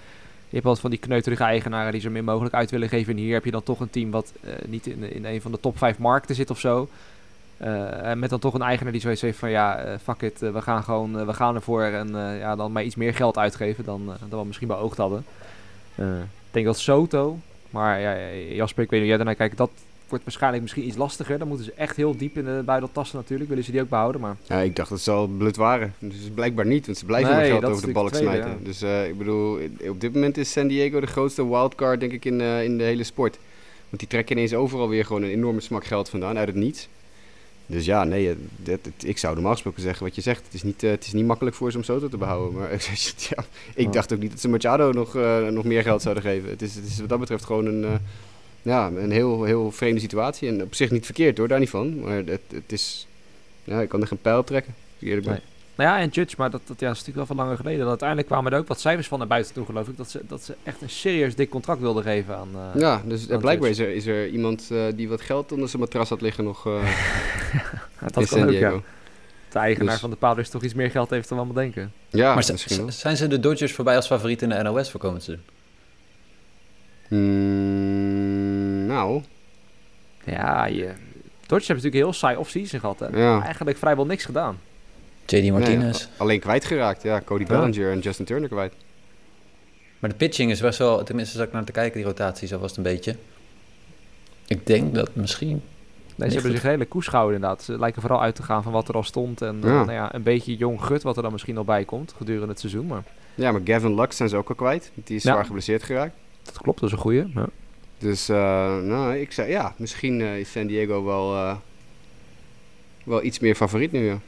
je 0.48 0.54
hebt 0.54 0.64
wat 0.64 0.80
van 0.80 0.90
die 0.90 0.98
kneuterige 0.98 1.42
eigenaren 1.42 1.92
die 1.92 2.00
zo 2.00 2.10
min 2.10 2.24
mogelijk 2.24 2.54
uit 2.54 2.70
willen 2.70 2.88
geven. 2.88 3.12
En 3.12 3.18
hier 3.18 3.34
heb 3.34 3.44
je 3.44 3.50
dan 3.50 3.62
toch 3.62 3.80
een 3.80 3.90
team 3.90 4.10
wat 4.10 4.32
uh, 4.44 4.50
niet 4.66 4.86
in, 4.86 5.12
in 5.12 5.24
een 5.24 5.40
van 5.40 5.52
de 5.52 5.60
top 5.60 5.78
5 5.78 5.98
markten 5.98 6.34
zit 6.34 6.50
of 6.50 6.58
zo. 6.58 6.88
Uh, 7.62 8.12
met 8.12 8.30
dan 8.30 8.38
toch 8.38 8.54
een 8.54 8.62
eigenaar 8.62 8.92
die 8.92 9.00
zoiets 9.00 9.20
heeft 9.20 9.38
van 9.38 9.50
ja, 9.50 9.86
uh, 9.86 9.94
fuck 10.02 10.22
it, 10.22 10.38
we 10.38 10.62
gaan 10.62 10.82
gewoon, 10.82 11.26
we 11.26 11.34
gaan 11.34 11.54
ervoor 11.54 11.82
en 11.82 12.08
ja, 12.38 12.56
dan 12.56 12.72
maar 12.72 12.82
iets 12.82 12.94
meer 12.94 13.14
geld 13.14 13.38
uitgeven 13.38 13.84
dan, 13.84 14.12
dan 14.28 14.40
we 14.40 14.46
misschien 14.46 14.68
beoogd 14.68 14.96
hadden. 14.96 15.24
ik 15.96 16.04
denk 16.50 16.66
dat 16.66 16.78
Soto, 16.78 17.38
maar 17.70 18.00
ja, 18.00 18.32
Jasper, 18.54 18.82
ik 18.84 18.90
weet 18.90 19.00
niet 19.00 19.08
hoe 19.08 19.08
jij 19.08 19.16
daarnaar 19.16 19.34
kijkt, 19.34 19.56
dat 19.56 19.70
wordt 20.08 20.24
waarschijnlijk 20.24 20.62
misschien 20.62 20.86
iets 20.86 20.96
lastiger. 20.96 21.38
Dan 21.38 21.48
moeten 21.48 21.66
ze 21.66 21.72
echt 21.72 21.96
heel 21.96 22.16
diep 22.16 22.36
in 22.36 22.44
de 22.44 22.62
buidel 22.64 22.88
tassen 22.92 23.16
natuurlijk. 23.16 23.48
Willen 23.48 23.64
ze 23.64 23.70
die 23.70 23.80
ook 23.80 23.88
behouden, 23.88 24.20
maar... 24.20 24.36
Ja, 24.46 24.58
ik 24.58 24.76
dacht 24.76 24.90
dat 24.90 25.00
ze 25.00 25.10
al 25.10 25.26
blut 25.26 25.56
waren. 25.56 25.94
Dus 25.98 26.30
blijkbaar 26.34 26.66
niet, 26.66 26.86
want 26.86 26.98
ze 26.98 27.04
blijven 27.04 27.36
nee, 27.36 27.50
geld 27.50 27.64
over 27.64 27.86
de 27.86 27.92
balk 27.92 28.14
smijten. 28.14 28.50
Ja. 28.50 28.56
Dus 28.62 28.82
uh, 28.82 29.08
ik 29.08 29.18
bedoel, 29.18 29.58
op 29.88 30.00
dit 30.00 30.14
moment 30.14 30.36
is 30.36 30.52
San 30.52 30.66
Diego 30.66 31.00
de 31.00 31.06
grootste 31.06 31.48
wildcard, 31.48 32.00
denk 32.00 32.12
ik, 32.12 32.24
in, 32.24 32.40
uh, 32.40 32.64
in 32.64 32.78
de 32.78 32.84
hele 32.84 33.04
sport. 33.04 33.38
Want 33.88 34.00
die 34.00 34.08
trekken 34.08 34.36
ineens 34.36 34.54
overal 34.54 34.88
weer 34.88 35.04
gewoon 35.04 35.22
een 35.22 35.30
enorme 35.30 35.60
smak 35.60 35.84
geld 35.84 36.08
vandaan, 36.08 36.38
uit 36.38 36.48
het 36.48 36.56
niets. 36.56 36.88
Dus 37.70 37.84
ja, 37.84 38.04
nee, 38.04 38.30
eh, 38.30 38.36
dat, 38.56 38.78
ik 39.02 39.18
zou 39.18 39.34
normaal 39.34 39.52
gesproken 39.52 39.82
zeggen 39.82 40.04
wat 40.04 40.14
je 40.14 40.20
zegt. 40.20 40.44
Het 40.44 40.54
is 40.54 40.62
niet, 40.62 40.82
eh, 40.82 40.90
het 40.90 41.06
is 41.06 41.12
niet 41.12 41.26
makkelijk 41.26 41.56
voor 41.56 41.70
ze 41.70 41.76
om 41.76 41.82
Soto 41.82 42.08
te 42.08 42.16
behouden. 42.16 42.58
Maar 42.58 42.70
ja, 43.30 43.44
ik 43.74 43.92
dacht 43.92 44.12
ook 44.12 44.18
niet 44.18 44.30
dat 44.30 44.40
ze 44.40 44.48
Machado 44.48 44.92
nog, 44.92 45.16
eh, 45.16 45.46
nog 45.46 45.64
meer 45.64 45.82
geld 45.82 46.02
zouden 46.02 46.22
geven. 46.22 46.50
Het 46.50 46.62
is, 46.62 46.74
het 46.74 46.84
is 46.84 46.98
wat 46.98 47.08
dat 47.08 47.18
betreft 47.18 47.44
gewoon 47.44 47.66
een, 47.66 47.84
eh, 47.84 47.94
ja, 48.68 48.86
een 48.86 49.10
heel, 49.10 49.44
heel 49.44 49.70
vreemde 49.70 50.00
situatie. 50.00 50.48
En 50.48 50.62
op 50.62 50.74
zich 50.74 50.90
niet 50.90 51.04
verkeerd 51.04 51.38
hoor, 51.38 51.48
daar 51.48 51.58
niet 51.58 51.70
van. 51.70 52.00
Maar 52.00 52.16
het, 52.16 52.40
het 52.52 52.72
is, 52.72 53.06
ja, 53.64 53.80
ik 53.80 53.88
kan 53.88 54.00
er 54.00 54.06
geen 54.06 54.20
pijl 54.22 54.38
op 54.38 54.46
trekken. 54.46 54.74
Eerlijk 55.00 55.24
ben. 55.26 55.32
Nee. 55.34 55.42
Nou 55.74 55.90
ja, 55.90 55.98
en 55.98 56.08
Judge, 56.08 56.34
maar 56.38 56.50
dat, 56.50 56.60
dat 56.66 56.80
ja, 56.80 56.90
is 56.90 56.98
natuurlijk 56.98 57.16
wel 57.16 57.26
van 57.26 57.36
langer 57.36 57.56
geleden. 57.56 57.78
Dat 57.78 57.88
uiteindelijk 57.88 58.28
kwamen 58.28 58.52
er 58.52 58.58
ook 58.58 58.68
wat 58.68 58.80
cijfers 58.80 59.08
van 59.08 59.18
naar 59.18 59.26
buiten 59.28 59.54
toe, 59.54 59.64
geloof 59.64 59.88
ik. 59.88 59.96
Dat 59.96 60.10
ze, 60.10 60.20
dat 60.28 60.42
ze 60.42 60.54
echt 60.62 60.82
een 60.82 60.90
serieus 60.90 61.34
dik 61.34 61.50
contract 61.50 61.80
wilden 61.80 62.02
geven 62.02 62.36
aan... 62.36 62.48
eh, 62.54 62.80
Ja, 62.80 63.02
dus 63.04 63.26
Want 63.26 63.40
blijkbaar 63.40 63.70
is 63.70 63.78
er, 63.78 63.88
is 63.94 64.06
er 64.06 64.28
iemand 64.28 64.68
eh, 64.70 64.82
die 64.94 65.08
wat 65.08 65.20
geld 65.20 65.52
onder 65.52 65.68
zijn 65.68 65.82
matras 65.82 66.08
had 66.08 66.20
liggen 66.20 66.44
nog 66.44 66.66
eh 66.66 66.72
dat 68.00 68.08
in 68.08 68.12
kan 68.12 68.26
San 68.26 68.42
ook, 68.48 68.52
ja. 68.52 68.80
De 69.52 69.58
eigenaar 69.58 69.90
Dus- 69.92 70.00
van 70.00 70.10
de 70.10 70.16
Padres 70.16 70.48
toch 70.48 70.62
iets 70.62 70.74
meer 70.74 70.90
geld 70.90 71.10
heeft 71.10 71.28
dan 71.28 71.38
we 71.38 71.44
allemaal 71.44 71.62
denken. 71.62 71.92
Ja, 72.08 72.34
maar 72.34 72.44
misschien 72.52 72.92
zijn 72.92 73.16
ze 73.16 73.26
de 73.26 73.40
Dodgers 73.40 73.72
voorbij 73.72 73.96
als 73.96 74.06
favoriet 74.06 74.42
in 74.42 74.48
de 74.48 74.62
NOS 74.62 74.90
voor 74.90 75.00
komend 75.00 75.22
seizoen? 75.22 75.46
Hmm, 77.08 78.27
nou, 78.98 79.22
Ja, 80.24 80.64
je... 80.66 80.92
Dodgers 81.46 81.68
hebben 81.68 81.84
natuurlijk 81.84 81.94
een 81.94 82.00
heel 82.00 82.12
saai 82.12 82.36
offseason 82.36 82.80
gehad. 82.80 82.98
Hè? 83.00 83.06
Ja. 83.06 83.42
Eigenlijk 83.42 83.78
vrijwel 83.78 84.06
niks 84.06 84.24
gedaan. 84.24 84.58
JD 85.26 85.50
Martinez. 85.50 85.98
nee, 86.06 86.08
alleen 86.16 86.40
kwijtgeraakt. 86.40 87.02
Ja, 87.02 87.20
Cody 87.24 87.42
Ja. 87.42 87.48
Bellinger 87.48 87.90
en 87.92 87.98
Justin 87.98 88.24
Turner 88.24 88.48
kwijt. 88.48 88.72
Maar 89.98 90.10
de 90.10 90.16
pitching 90.16 90.50
is 90.50 90.60
best 90.60 90.78
wel, 90.78 91.02
tenminste 91.04 91.36
zat 91.36 91.46
ik 91.46 91.52
naar 91.52 91.64
te 91.64 91.72
kijken, 91.72 91.96
die 91.96 92.04
rotatie 92.06 92.48
zo 92.48 92.58
was 92.58 92.68
het 92.68 92.76
een 92.76 92.82
beetje. 92.92 93.16
Ik 94.46 94.66
denk 94.66 94.94
dat 94.94 95.10
misschien... 95.14 95.62
Nee, 96.14 96.28
ze 96.28 96.34
hebben 96.34 96.52
zich 96.52 96.62
redelijk 96.62 96.90
koers 96.90 97.06
gehouden 97.06 97.34
inderdaad. 97.36 97.62
Ze 97.62 97.78
lijken 97.78 98.00
vooral 98.00 98.22
uit 98.22 98.34
te 98.34 98.42
gaan 98.42 98.62
van 98.62 98.72
wat 98.72 98.88
er 98.88 98.94
al 98.94 99.02
stond. 99.02 99.42
En 99.42 99.58
eh, 99.62 99.68
Ja. 99.68 99.74
nou 99.76 99.92
ja, 99.92 100.14
een 100.14 100.22
beetje 100.22 100.56
jong 100.56 100.82
gut 100.84 101.02
wat 101.02 101.16
er 101.16 101.22
dan 101.22 101.32
misschien 101.32 101.54
nog 101.54 101.64
bij 101.64 101.84
komt 101.84 102.14
gedurende 102.16 102.48
het 102.48 102.60
seizoen. 102.60 102.86
Maar 102.86 103.02
Ja, 103.34 103.52
maar 103.52 103.60
Gavin 103.64 103.94
Lux 103.94 104.16
zijn 104.16 104.28
ze 104.28 104.36
ook 104.36 104.48
al 104.48 104.54
kwijt. 104.54 104.90
Die 104.94 105.16
is 105.16 105.22
Ja. 105.22 105.32
zwaar 105.32 105.44
geblesseerd 105.44 105.82
geraakt. 105.82 106.14
dat 106.42 106.58
klopt, 106.58 106.80
dat 106.80 106.88
is 106.88 106.94
een 106.94 107.02
goeie. 107.02 107.30
Ja. 107.34 107.46
Dus, 107.98 108.28
eh, 108.28 108.78
nou, 108.78 109.16
ik 109.16 109.32
zei, 109.32 109.50
ja, 109.50 109.74
misschien 109.76 110.20
eh, 110.20 110.38
is 110.38 110.50
San 110.50 110.66
Diego 110.66 111.04
wel, 111.04 111.34
eh, 111.34 111.56
wel 113.04 113.22
iets 113.22 113.38
meer 113.38 113.54
favoriet 113.54 113.92
nu, 113.92 114.04
ja. 114.04 114.18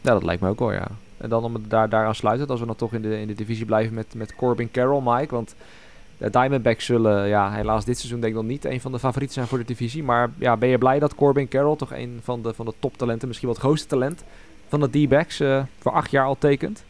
Ja, 0.00 0.12
dat 0.12 0.22
lijkt 0.22 0.42
me 0.42 0.48
ook 0.48 0.58
wel, 0.58 0.72
ja. 0.72 0.88
En 1.16 1.28
dan 1.28 1.44
om 1.44 1.54
het 1.54 1.70
daar, 1.70 1.88
daaraan 1.88 2.14
sluiten, 2.14 2.48
als 2.48 2.60
we 2.60 2.66
dan 2.66 2.76
toch 2.76 2.92
in 2.92 3.02
de, 3.02 3.20
in 3.20 3.26
de 3.26 3.34
divisie 3.34 3.64
blijven 3.64 3.94
met, 3.94 4.14
met 4.14 4.34
Corbin 4.34 4.70
Carroll, 4.70 5.02
Mike. 5.04 5.34
Want 5.34 5.54
de 6.18 6.30
Diamondbacks 6.30 6.84
zullen, 6.84 7.28
ja, 7.28 7.52
helaas 7.52 7.84
dit 7.84 7.98
seizoen 7.98 8.20
denk 8.20 8.32
ik 8.32 8.38
nog 8.38 8.48
niet 8.48 8.64
een 8.64 8.80
van 8.80 8.92
de 8.92 8.98
favorieten 8.98 9.34
zijn 9.34 9.46
voor 9.46 9.58
de 9.58 9.64
divisie. 9.64 10.02
Maar 10.02 10.30
ja, 10.38 10.56
ben 10.56 10.68
je 10.68 10.78
blij 10.78 10.98
dat 10.98 11.14
Corbin 11.14 11.48
Carroll, 11.48 11.76
toch 11.76 11.92
een 11.92 12.20
van 12.22 12.42
de, 12.42 12.54
van 12.54 12.66
de 12.66 12.74
toptalenten, 12.78 13.28
misschien 13.28 13.48
wel 13.48 13.56
het 13.56 13.66
grootste 13.66 13.88
talent 13.88 14.24
van 14.68 14.80
de 14.80 15.04
D-backs, 15.04 15.36
voor 15.78 15.92
acht 15.92 16.10
jaar 16.10 16.24
al 16.24 16.38
tekent? 16.38 16.84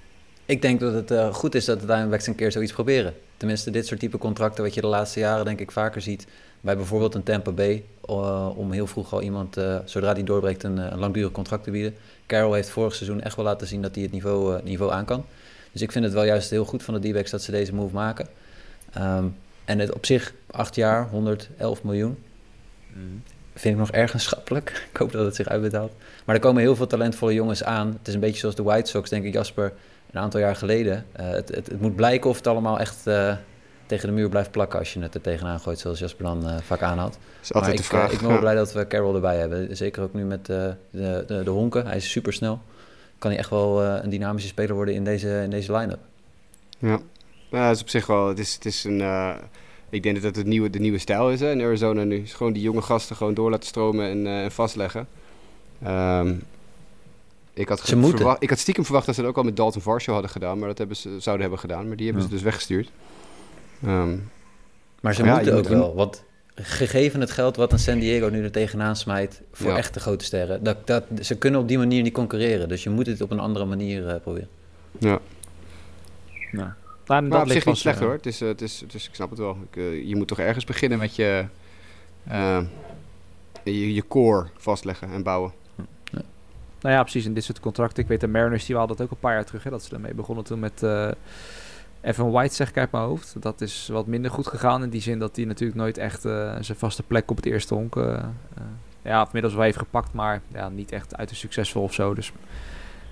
Ik 0.46 0.62
denk 0.62 0.80
dat 0.80 0.92
het 0.92 1.10
eh, 1.10 1.34
goed 1.34 1.54
is 1.54 1.64
dat 1.64 1.80
de 1.80 1.86
Diamondbacks 1.86 2.26
een 2.26 2.34
keer 2.34 2.52
zoiets 2.52 2.72
proberen. 2.72 3.14
Tenminste, 3.36 3.70
dit 3.70 3.86
soort 3.86 4.00
type 4.00 4.18
contracten 4.18 4.64
wat 4.64 4.74
je 4.74 4.80
de 4.80 4.86
laatste 4.86 5.20
jaren 5.20 5.44
denk 5.44 5.60
ik 5.60 5.70
vaker 5.70 6.00
ziet. 6.00 6.26
Bij 6.60 6.76
bijvoorbeeld 6.76 7.14
een 7.14 7.22
Tampa 7.22 7.50
Bay. 7.50 7.84
eh, 8.06 8.50
om 8.56 8.72
heel 8.72 8.86
vroeg 8.86 9.12
al 9.12 9.22
iemand, 9.22 9.56
eh, 9.56 9.78
zodra 9.84 10.14
die 10.14 10.24
doorbreekt, 10.24 10.62
een, 10.62 10.76
een 10.92 10.98
langdurig 10.98 11.32
contract 11.32 11.64
te 11.64 11.70
bieden. 11.70 11.94
Carroll 12.26 12.54
heeft 12.54 12.68
vorig 12.68 12.94
seizoen 12.94 13.20
echt 13.20 13.36
wel 13.36 13.44
laten 13.44 13.66
zien 13.66 13.82
dat 13.82 13.94
hij 13.94 14.02
het 14.02 14.12
niveau, 14.12 14.62
niveau 14.62 14.92
aan 14.92 15.04
kan. 15.04 15.24
Dus 15.72 15.82
ik 15.82 15.92
vind 15.92 16.04
het 16.04 16.14
wel 16.14 16.24
juist 16.24 16.50
heel 16.50 16.64
goed 16.64 16.82
van 16.82 17.00
de 17.00 17.08
D-backs 17.08 17.30
dat 17.30 17.42
ze 17.42 17.50
deze 17.50 17.74
move 17.74 17.94
maken. 17.94 18.26
Ehm, 18.92 19.24
en 19.64 19.78
het 19.78 19.92
op 19.92 20.06
zich, 20.06 20.34
acht 20.50 20.74
jaar, 20.74 21.08
111 21.08 21.82
miljoen. 21.82 22.18
Vind 23.54 23.74
ik 23.74 23.80
nog 23.80 23.90
erg 23.90 24.20
schappelijk. 24.20 24.70
Ik 24.92 24.96
hoop 24.96 25.12
dat 25.12 25.24
het 25.24 25.34
zich 25.34 25.48
uitbetaalt. 25.48 25.92
Maar 26.24 26.34
er 26.34 26.40
komen 26.40 26.62
heel 26.62 26.76
veel 26.76 26.86
talentvolle 26.86 27.34
jongens 27.34 27.64
aan. 27.64 27.96
Het 27.98 28.08
is 28.08 28.14
een 28.14 28.20
beetje 28.20 28.38
zoals 28.38 28.54
de 28.54 28.62
White 28.62 28.90
Sox, 28.90 29.10
denk 29.10 29.24
ik, 29.24 29.32
Jasper, 29.32 29.72
een 30.14 30.20
aantal 30.20 30.40
jaar 30.40 30.56
geleden. 30.56 31.06
Eh, 31.12 31.28
het, 31.28 31.48
het, 31.48 31.66
het 31.66 31.80
moet 31.80 31.96
blijken 31.96 32.30
of 32.30 32.36
het 32.36 32.46
allemaal 32.46 32.78
echt 32.78 33.06
eh, 33.06 33.36
tegen 33.86 34.08
de 34.08 34.14
muur 34.14 34.28
blijft 34.28 34.50
plakken 34.50 34.78
als 34.78 34.92
je 34.92 35.00
het 35.00 35.14
er 35.14 35.20
tegenaan 35.20 35.60
gooit, 35.60 35.78
zoals 35.78 35.98
Jasper 35.98 36.24
dan 36.24 36.48
eh, 36.48 36.56
vaak 36.62 36.80
Maar 36.80 37.10
altijd 37.48 37.72
ik, 37.72 37.76
de 37.76 37.82
vraag. 37.82 38.12
ik 38.12 38.18
ben 38.18 38.28
wel 38.28 38.38
blij 38.46 38.54
dat 38.54 38.72
we 38.72 38.86
Carroll 38.86 39.14
erbij 39.14 39.38
hebben. 39.38 39.76
Zeker 39.76 40.02
ook 40.02 40.14
nu 40.14 40.24
met 40.24 40.48
eh, 40.48 40.68
de, 40.90 41.24
de, 41.26 41.42
de 41.44 41.50
honken. 41.50 41.86
Hij 41.86 41.96
is 41.96 42.10
super 42.10 42.32
snel. 42.32 42.60
Kan 43.18 43.30
hij 43.30 43.38
echt 43.38 43.50
wel 43.50 43.84
een 43.84 44.10
dynamische 44.10 44.48
speler 44.48 44.74
worden 44.74 44.94
in 44.94 45.04
deze, 45.04 45.40
in 45.42 45.50
deze 45.50 45.72
line-up. 45.72 45.98
Ja, 46.78 47.00
dat 47.50 47.74
is 47.76 47.80
op 47.80 47.88
zich 47.88 48.06
wel. 48.06 48.28
Het 48.28 48.38
is, 48.38 48.54
het 48.54 48.64
is 48.64 48.84
een. 48.84 49.02
ik 49.90 50.02
denk 50.02 50.14
dat 50.14 50.24
het 50.24 50.36
het 50.36 50.46
nieuwe, 50.46 50.70
de 50.70 50.78
nieuwe 50.78 50.98
stijl 50.98 51.30
is 51.30 51.40
hè, 51.40 51.50
in 51.50 51.60
Arizona 51.60 52.04
nu. 52.04 52.22
Is 52.22 52.34
gewoon 52.34 52.52
die 52.52 52.62
jonge 52.62 52.82
gasten 52.82 53.16
gewoon 53.16 53.34
door 53.34 53.50
laten 53.50 53.66
stromen 53.66 54.08
en, 54.10 54.26
en 54.26 54.52
vastleggen. 54.52 55.08
Ehm, 55.82 56.34
ik, 57.54 57.68
had 57.68 57.80
Ze 57.80 57.96
moeten. 57.96 58.36
ik 58.38 58.48
had 58.48 58.58
stiekem 58.58 58.84
verwacht 58.84 59.06
dat 59.06 59.14
ze 59.14 59.20
dat 59.20 59.30
ook 59.30 59.36
al 59.36 59.42
met 59.42 59.56
Dalton 59.56 59.82
Varsho 59.82 60.12
hadden 60.12 60.30
gedaan, 60.30 60.58
maar 60.58 60.68
dat 60.68 60.78
hebben 60.78 60.96
ze, 60.96 61.08
zouden 61.18 61.40
hebben 61.40 61.58
gedaan, 61.60 61.86
maar 61.88 61.96
die 61.96 62.04
hebben 62.06 62.22
Ja. 62.22 62.28
ze 62.28 62.34
dus 62.34 62.44
weggestuurd. 62.44 62.90
Ehm, 63.84 64.16
Maar 65.00 65.14
ze 65.14 65.24
moeten 65.24 65.52
ook 65.52 65.58
moet- 65.58 65.68
wel. 65.68 65.94
Want 65.94 66.24
gegeven 66.54 67.20
het 67.20 67.30
geld 67.30 67.56
wat 67.56 67.72
een 67.72 67.78
San 67.78 67.98
Diego 67.98 68.28
nu 68.28 68.42
er 68.44 68.50
tegenaan 68.50 68.96
smijt 68.96 69.42
voor 69.52 69.70
Ja. 69.70 69.76
echte 69.76 70.00
grote 70.00 70.24
sterren. 70.24 70.62
Dat, 70.64 70.86
dat, 70.86 71.04
ze 71.20 71.38
kunnen 71.38 71.60
op 71.60 71.68
die 71.68 71.78
manier 71.78 72.02
niet 72.02 72.12
concurreren. 72.12 72.68
Dus 72.68 72.82
je 72.82 72.90
moet 72.90 73.06
het 73.06 73.20
op 73.20 73.30
een 73.30 73.40
andere 73.40 73.64
manier 73.64 74.08
eh, 74.08 74.20
proberen. 74.20 74.48
ja. 74.98 75.20
Nou, 76.52 76.70
Maar 77.06 77.22
dat 77.30 77.32
op 77.40 77.44
zich 77.46 77.54
ligt 77.54 77.66
niet 77.66 77.76
slecht 77.76 77.98
hoor. 78.00 78.12
Het 78.12 78.26
is, 78.26 78.40
eh, 78.40 78.48
het 78.48 78.62
is, 78.62 78.80
het 78.80 78.94
is, 78.94 79.08
ik 79.08 79.14
snap 79.14 79.30
het 79.30 79.38
wel. 79.38 79.56
Ik, 79.70 79.76
eh, 79.76 80.08
je 80.08 80.16
moet 80.16 80.28
toch 80.28 80.38
ergens 80.38 80.64
beginnen 80.64 80.98
met 80.98 81.16
je, 81.16 81.44
je, 83.64 83.94
je 83.94 84.06
core 84.08 84.46
vastleggen 84.56 85.12
en 85.12 85.22
bouwen. 85.22 85.52
Nou 86.84 86.96
ja, 86.96 87.02
precies. 87.02 87.24
In 87.24 87.34
dit 87.34 87.44
soort 87.44 87.60
contracten. 87.60 88.02
Ik 88.02 88.08
weet 88.08 88.20
de 88.20 88.28
Mariners, 88.28 88.66
die 88.66 88.76
hadden 88.76 88.96
dat 88.96 89.06
ook 89.06 89.12
een 89.12 89.18
paar 89.18 89.34
jaar 89.34 89.44
terug. 89.44 89.62
Hè, 89.64 89.70
dat 89.70 89.82
ze 89.82 89.94
ermee 89.94 90.14
begonnen 90.14 90.44
toen 90.44 90.58
met 90.58 90.82
eh 90.82 91.10
Evan 92.00 92.30
White, 92.30 92.54
zeg 92.54 92.68
ik 92.68 92.76
uit 92.76 92.90
mijn 92.92 93.04
hoofd. 93.04 93.36
Dat 93.42 93.60
is 93.60 93.88
wat 93.92 94.06
minder 94.06 94.30
goed 94.30 94.46
gegaan. 94.46 94.82
In 94.82 94.90
die 94.90 95.00
zin 95.00 95.18
dat 95.18 95.36
hij 95.36 95.44
natuurlijk 95.44 95.78
nooit 95.78 95.98
echt 95.98 96.24
eh, 96.24 96.54
zijn 96.60 96.78
vaste 96.78 97.02
plek 97.02 97.30
op 97.30 97.36
het 97.36 97.46
eerste 97.46 97.74
honk... 97.74 97.96
eh, 97.96 98.24
ja, 99.02 99.20
of 99.20 99.26
inmiddels 99.26 99.54
wel 99.54 99.62
heeft 99.62 99.78
gepakt. 99.78 100.12
Maar 100.12 100.40
ja, 100.52 100.68
niet 100.68 100.92
echt 100.92 101.16
uit 101.16 101.28
de 101.28 101.34
succesvol 101.34 101.82
of 101.82 101.94
zo. 101.94 102.14
Dus 102.14 102.26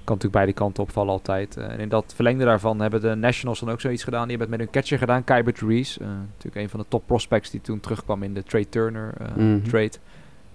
kan 0.05 0.17
natuurlijk 0.17 0.33
beide 0.33 0.53
kanten 0.53 0.83
opvallen 0.83 1.13
altijd. 1.13 1.57
En 1.57 1.79
in 1.79 1.89
dat 1.89 2.13
verlengde 2.15 2.45
daarvan 2.45 2.81
hebben 2.81 3.01
de 3.01 3.15
Nationals 3.15 3.61
dan 3.61 3.71
ook 3.71 3.81
zoiets 3.81 4.05
gedaan. 4.05 4.29
Die 4.29 4.37
hebben 4.37 4.49
het 4.49 4.57
met 4.59 4.67
hun 4.67 4.81
catcher 4.81 4.99
gedaan, 4.99 5.25
Kybert 5.25 5.61
Reese. 5.61 6.01
natuurlijk 6.27 6.57
een 6.57 6.69
van 6.69 6.81
de 6.81 6.87
top 6.89 7.03
prospects 7.07 7.51
die 7.51 7.61
toen 7.61 7.81
terugkwam 7.81 8.23
in 8.23 8.35
de 8.35 8.43
Trey 8.43 8.65
Turner 8.65 9.15
Mhm. 9.37 9.63
trade. 9.63 9.93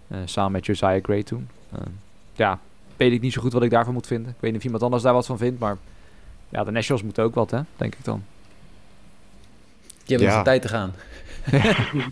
Eh, 0.07 0.17
samen 0.25 0.51
met 0.51 0.65
Josiah 0.65 1.03
Gray 1.03 1.23
toen. 1.23 1.49
Ja, 2.33 2.59
weet 2.97 3.11
ik 3.11 3.21
niet 3.21 3.33
zo 3.33 3.41
goed 3.41 3.53
wat 3.53 3.63
ik 3.63 3.69
daarvan 3.69 3.93
moet 3.93 4.07
vinden. 4.07 4.29
Ik 4.31 4.35
weet 4.39 4.49
niet 4.51 4.59
of 4.59 4.65
iemand 4.65 4.83
anders 4.83 5.03
daar 5.03 5.13
wat 5.13 5.25
van 5.25 5.37
vindt, 5.37 5.59
maar 5.59 5.77
ja, 6.49 6.63
de 6.63 6.71
Nationals 6.71 7.03
moeten 7.03 7.23
ook 7.23 7.35
wat, 7.35 7.51
hè, 7.51 7.59
denk 7.75 7.95
ik 7.95 8.03
dan. 8.03 8.23
Je 10.03 10.13
hebt 10.13 10.21
nog 10.21 10.31
Ja. 10.31 10.37
een 10.37 10.43
tijd 10.43 10.61
te 10.61 10.67
gaan. 10.67 10.93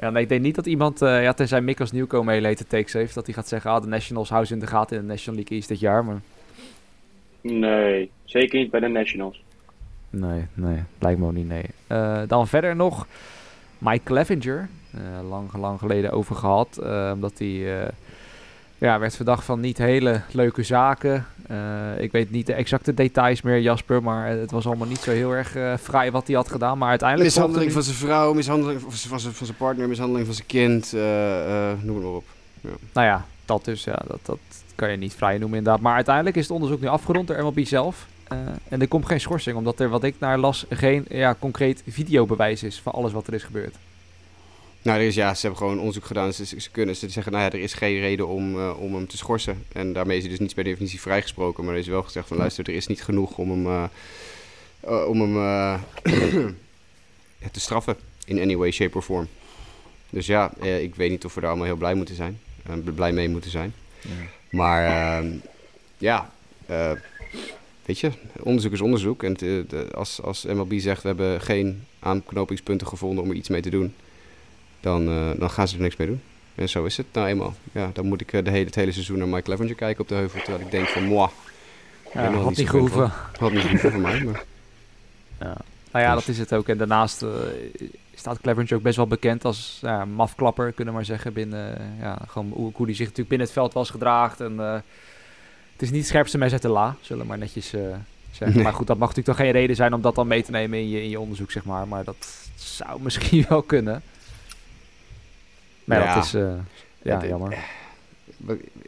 Ja, 0.00 0.10
nee, 0.10 0.22
ik 0.22 0.28
denk 0.28 0.40
niet 0.42 0.54
dat 0.54 0.66
iemand, 0.66 1.02
eh 1.02 1.22
ja, 1.22 1.32
tenzij 1.32 1.60
Mick 1.60 1.80
als 1.80 1.92
nieuwkomer 1.92 2.34
hele 2.34 2.46
hete 2.46 2.66
takes 2.66 2.92
heeft, 2.92 3.14
dat 3.14 3.24
hij 3.26 3.34
gaat 3.34 3.48
zeggen, 3.48 3.70
ah, 3.70 3.80
de 3.82 3.88
Nationals 3.88 4.28
houden 4.28 4.48
ze 4.48 4.54
in 4.54 4.60
de 4.60 4.66
gaten 4.66 4.96
in 4.96 5.02
de 5.02 5.08
National 5.08 5.34
League 5.38 5.56
East 5.56 5.68
dit 5.68 5.80
jaar, 5.80 6.04
maar 6.04 6.20
Nee, 7.40 8.10
zeker 8.24 8.58
niet 8.58 8.70
bij 8.70 8.80
de 8.80 8.86
Nationals. 8.88 9.42
nee, 10.10 10.46
nee, 10.54 10.82
lijkt 10.98 11.20
me 11.20 11.26
ook 11.26 11.32
niet, 11.32 11.48
nee. 11.48 11.64
Eh, 11.86 12.22
dan 12.26 12.48
verder 12.48 12.76
nog 12.76 13.06
Mike 13.78 14.04
Clevenger, 14.04 14.68
eh, 14.90 15.28
lang, 15.28 15.52
lang 15.56 15.78
geleden 15.78 16.10
over 16.12 16.36
gehad, 16.36 16.78
eh, 16.78 17.10
omdat 17.14 17.38
hij 17.38 17.80
eh, 17.82 17.88
ja, 18.78 18.98
werd 18.98 19.16
verdacht 19.16 19.44
van 19.44 19.60
niet 19.60 19.78
hele 19.78 20.20
leuke 20.30 20.62
zaken. 20.62 21.26
Eh, 21.46 21.56
ik 21.98 22.12
weet 22.12 22.30
niet 22.30 22.46
de 22.46 22.52
exacte 22.52 22.94
details 22.94 23.42
meer, 23.42 23.60
Jasper, 23.60 24.02
maar 24.02 24.28
het 24.28 24.50
was 24.50 24.66
allemaal 24.66 24.86
niet 24.86 24.98
zo 24.98 25.10
heel 25.10 25.34
erg 25.34 25.54
eh 25.56 25.74
fraai 25.80 26.10
wat 26.10 26.26
hij 26.26 26.36
had 26.36 26.48
gedaan, 26.48 26.78
maar 26.78 26.88
uiteindelijk... 26.88 27.34
Mishandeling 27.34 27.72
van 27.72 27.82
zijn 27.82 27.96
vrouw, 27.96 28.32
mishandeling 28.32 28.80
van 28.80 28.92
zijn, 28.92 29.34
van 29.34 29.46
zijn, 29.46 29.56
partner, 29.56 29.88
mishandeling 29.88 30.26
van 30.26 30.34
zijn 30.34 30.46
kind, 30.46 30.92
eh, 30.94 31.72
noem 31.82 31.94
het 31.96 32.04
maar 32.04 32.14
op. 32.14 32.24
Nou 32.92 33.06
ja, 33.06 33.26
dat 33.44 33.64
dus, 33.64 33.84
ja, 33.84 34.02
dat, 34.06 34.18
dat 34.22 34.38
kan 34.74 34.90
je 34.90 34.96
niet 34.96 35.14
vrij 35.14 35.38
noemen 35.38 35.58
inderdaad. 35.58 35.82
Maar 35.82 35.94
uiteindelijk 35.94 36.36
is 36.36 36.42
het 36.42 36.52
onderzoek 36.52 36.80
nu 36.80 36.86
afgerond 36.86 37.26
door 37.26 37.42
MLB 37.42 37.64
zelf. 37.64 38.06
En 38.68 38.80
er 38.80 38.88
komt 38.88 39.06
geen 39.06 39.20
schorsing, 39.20 39.56
omdat 39.56 39.80
er, 39.80 39.88
wat 39.88 40.04
ik 40.04 40.14
naar 40.18 40.38
las, 40.38 40.66
geen 40.70 41.04
ja, 41.08 41.36
concreet 41.38 41.82
videobewijs 41.86 42.62
is 42.62 42.80
van 42.80 42.92
alles 42.92 43.12
wat 43.12 43.26
er 43.26 43.34
is 43.34 43.42
gebeurd. 43.42 43.74
Nou, 44.82 45.00
er 45.00 45.06
is, 45.06 45.14
ja, 45.14 45.34
ze 45.34 45.40
hebben 45.40 45.58
gewoon 45.58 45.78
onderzoek 45.78 46.04
gedaan. 46.04 46.32
Ze, 46.32 46.46
ze 46.46 46.70
kunnen 46.70 46.96
ze 46.96 47.08
zeggen, 47.08 47.32
nou 47.32 47.44
ja, 47.44 47.50
er 47.52 47.58
is 47.62 47.72
geen 47.74 48.00
reden 48.00 48.28
om, 48.28 48.58
eh, 48.58 48.80
om 48.80 48.94
hem 48.94 49.06
te 49.06 49.16
schorsen. 49.16 49.64
En 49.72 49.92
daarmee 49.92 50.16
is 50.16 50.22
hij 50.22 50.30
dus 50.30 50.40
niet 50.40 50.54
per 50.54 50.64
definitie 50.64 51.00
vrijgesproken. 51.00 51.64
Maar 51.64 51.74
er 51.74 51.80
is 51.80 51.86
wel 51.86 52.02
gezegd 52.02 52.28
van, 52.28 52.36
luister, 52.36 52.68
er 52.68 52.74
is 52.74 52.86
niet 52.86 53.02
genoeg 53.02 53.38
om 53.38 53.50
hem, 53.50 53.66
eh, 53.66 53.84
eh, 54.80 55.08
om 55.08 55.20
hem 55.20 55.36
ja, 57.38 57.48
te 57.52 57.60
straffen. 57.60 57.96
In 58.24 58.40
any 58.40 58.56
way, 58.56 58.70
shape 58.70 58.96
or 58.96 59.02
form. 59.02 59.28
Dus 60.10 60.26
ja, 60.26 60.56
ik 60.60 60.94
weet 60.94 61.10
niet 61.10 61.24
of 61.24 61.34
we 61.34 61.40
daar 61.40 61.48
allemaal 61.50 61.68
heel 61.68 61.76
blij 61.76 61.94
moeten 61.94 62.14
zijn. 62.14 62.40
blij 62.94 63.12
mee 63.12 63.28
moeten 63.28 63.50
zijn. 63.50 63.74
Maar 64.50 64.84
ehm, 64.84 65.30
ja, 65.98 66.30
weet 67.84 67.98
je, 67.98 68.10
onderzoek 68.40 68.72
is 68.72 68.80
onderzoek. 68.80 69.22
En 69.22 69.34
de- 69.34 69.88
als, 69.94 70.22
als 70.22 70.44
MLB 70.44 70.78
zegt, 70.78 71.02
we 71.02 71.08
hebben 71.08 71.40
geen 71.40 71.84
aanknopingspunten 71.98 72.86
gevonden 72.86 73.24
om 73.24 73.30
er 73.30 73.36
iets 73.36 73.48
mee 73.48 73.60
te 73.60 73.70
doen, 73.70 73.94
dan, 74.88 75.08
eh, 75.08 75.40
dan 75.40 75.50
gaan 75.50 75.68
ze 75.68 75.76
er 75.76 75.82
niks 75.82 75.96
mee 75.96 76.06
doen. 76.06 76.20
En 76.54 76.68
zo 76.68 76.84
is 76.84 76.96
het 76.96 77.06
nou 77.12 77.26
eenmaal. 77.26 77.54
Ja, 77.72 77.90
dan 77.92 78.06
moet 78.06 78.20
ik 78.20 78.32
eh, 78.32 78.44
de 78.44 78.50
hele, 78.50 78.64
het 78.64 78.74
hele 78.74 78.92
seizoen 78.92 79.18
naar 79.18 79.28
Mike 79.28 79.42
Clevenger 79.42 79.74
kijken 79.74 80.02
op 80.02 80.08
de 80.08 80.14
heuvel. 80.14 80.40
Terwijl 80.40 80.64
ik 80.64 80.70
denk 80.70 80.86
van, 80.86 81.02
moi, 81.04 81.28
Ja, 82.14 82.30
had 82.32 82.48
niet 82.48 82.58
niet 82.58 82.68
gehoeven. 82.70 83.12
had 83.38 83.52
niet 83.52 83.60
gehoeven 83.62 83.90
voor 83.92 84.00
mij. 84.00 84.24
Maar... 84.24 84.44
Ja. 85.40 85.56
Nou 85.92 86.04
ja, 86.04 86.14
Dus- 86.14 86.24
dat 86.24 86.34
is 86.34 86.40
het 86.40 86.54
ook. 86.54 86.68
En 86.68 86.78
daarnaast 86.78 87.22
eh, 87.22 87.28
staat 88.14 88.40
Clevenger 88.40 88.74
ook 88.74 88.82
best 88.82 88.96
wel 88.96 89.06
bekend 89.06 89.44
als 89.44 89.78
ja, 89.82 90.04
mafklapper, 90.04 90.72
kunnen 90.72 90.86
we 90.94 90.98
maar 91.00 91.08
zeggen. 91.08 91.32
Binnen, 91.32 91.92
ja, 92.00 92.18
gewoon 92.26 92.50
hoe, 92.54 92.72
hoe 92.74 92.86
die 92.86 92.94
zich 92.94 93.04
natuurlijk 93.04 93.28
binnen 93.28 93.46
het 93.46 93.56
veld 93.56 93.72
was 93.72 93.90
gedraagd. 93.90 94.40
En, 94.40 94.58
het 95.72 95.82
is 95.82 95.90
niet 95.90 96.00
het 96.00 96.08
scherpste 96.08 96.38
mes 96.38 96.52
uit 96.52 96.62
de 96.62 96.68
la, 96.68 96.96
zullen 97.00 97.22
we 97.22 97.28
maar 97.28 97.38
netjes 97.38 97.68
zeggen. 98.30 98.54
Nee. 98.56 98.62
Maar 98.66 98.72
goed, 98.72 98.86
dat 98.86 98.98
mag 98.98 99.08
natuurlijk 99.08 99.36
toch 99.36 99.46
geen 99.46 99.54
reden 99.54 99.76
zijn 99.76 99.94
om 99.94 100.00
dat 100.00 100.14
dan 100.14 100.26
mee 100.26 100.42
te 100.42 100.50
nemen 100.50 100.78
in 100.78 100.88
je, 100.88 101.02
in 101.02 101.08
je 101.08 101.20
onderzoek, 101.20 101.50
zeg 101.50 101.64
maar. 101.64 101.88
Maar 101.88 102.04
dat 102.04 102.48
zou 102.56 103.02
misschien 103.06 103.44
wel 103.48 103.62
kunnen. 103.62 104.02
Maar 105.88 105.98
ja, 105.98 106.04
Ja. 106.04 106.14
dat 106.14 106.24
is... 106.24 106.34
eh, 106.34 106.52
ja, 107.02 107.18
Het- 107.20 107.28
jammer. 107.28 107.58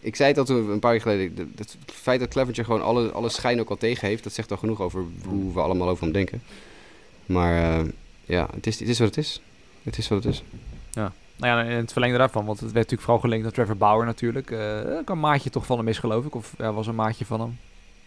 Ik 0.00 0.16
zei 0.16 0.28
het 0.28 0.38
al 0.38 0.44
toen, 0.44 0.70
een 0.70 0.78
paar 0.78 0.92
jaar 0.92 1.00
geleden. 1.00 1.34
de- 1.34 1.46
Het 1.56 1.76
feit 1.86 2.20
dat 2.20 2.28
Clevenger 2.28 2.64
gewoon 2.64 2.82
alle, 2.82 3.10
alle 3.10 3.28
schijn 3.28 3.60
ook 3.60 3.70
al 3.70 3.76
tegen 3.76 4.08
heeft, 4.08 4.24
dat 4.24 4.32
zegt 4.32 4.50
al 4.50 4.56
genoeg 4.56 4.80
over 4.80 5.02
hoe 5.26 5.52
we 5.54 5.60
allemaal 5.60 5.88
over 5.88 6.02
hem 6.04 6.12
denken. 6.12 6.42
Maar 7.26 7.78
eh, 7.78 7.86
ja, 8.24 8.48
het 8.54 8.66
is, 8.66 8.78
het 8.80 8.88
is 8.88 8.98
wat 8.98 9.08
het 9.08 9.16
is. 9.16 9.40
Het 9.82 9.98
is 9.98 10.08
wat 10.08 10.24
het 10.24 10.32
is. 10.34 10.42
Nou 11.36 11.58
ja, 11.58 11.62
in 11.70 11.76
het 11.76 11.92
verlengde 11.92 12.18
daarvan, 12.18 12.44
want 12.44 12.56
het 12.60 12.64
werd 12.72 12.74
natuurlijk 12.74 13.02
vooral 13.02 13.20
gelinkt 13.20 13.44
naar 13.44 13.52
Trevor 13.54 13.76
Bauer 13.76 14.04
natuurlijk. 14.04 14.50
Eh 14.50 14.80
ook 14.98 15.08
een 15.10 15.20
maatje 15.20 15.50
toch 15.50 15.66
van 15.66 15.78
hem 15.78 15.88
is, 15.88 15.98
geloof 15.98 16.24
ik. 16.24 16.34
Of 16.34 16.54
ja, 16.58 16.72
was 16.72 16.86
een 16.86 16.94
maatje 16.94 17.24
van 17.24 17.40
hem. 17.40 17.58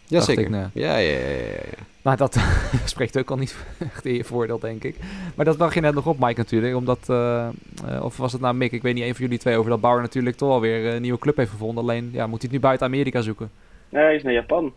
Jazeker. 0.08 0.50
nee. 0.50 0.66
Ja, 0.74 0.98
ja, 0.98 1.20
ja, 1.20 1.30
ja, 1.30 1.44
ja. 1.44 1.84
Maar 2.02 2.18
dat 2.18 2.38
spreekt 2.86 3.18
ook 3.18 3.32
al 3.32 3.38
niet 3.38 3.56
echt 3.94 4.06
in 4.06 4.14
je 4.14 4.24
voordeel, 4.24 4.60
denk 4.60 4.84
ik. 4.84 4.96
Maar 5.36 5.46
dat 5.46 5.58
mag 5.58 5.74
je 5.74 5.82
net 5.82 5.94
nog 5.94 6.08
op, 6.08 6.20
Mike, 6.20 6.40
natuurlijk. 6.40 6.76
Omdat, 6.76 7.10
eh, 7.10 7.48
eh, 7.88 8.04
of 8.04 8.18
was 8.18 8.32
het 8.32 8.42
nou 8.42 8.56
Mick, 8.56 8.72
ik 8.72 8.82
weet 8.82 8.94
niet, 8.94 9.04
een 9.04 9.16
van 9.16 9.24
jullie 9.24 9.40
twee, 9.40 9.58
over 9.58 9.70
dat 9.70 9.82
Bauer 9.82 10.02
natuurlijk 10.02 10.36
toch 10.36 10.50
alweer 10.50 10.94
een 10.94 11.02
nieuwe 11.02 11.20
club 11.20 11.38
heeft 11.38 11.52
gevonden. 11.52 11.84
Alleen, 11.84 12.10
ja, 12.14 12.28
moet 12.28 12.42
hij 12.42 12.50
het 12.52 12.52
nu 12.52 12.60
buiten 12.60 12.88
Amerika 12.88 13.22
zoeken? 13.22 13.52
Nee, 13.90 14.04
hij 14.04 14.16
is 14.16 14.24
naar 14.24 14.34
Japan. 14.34 14.74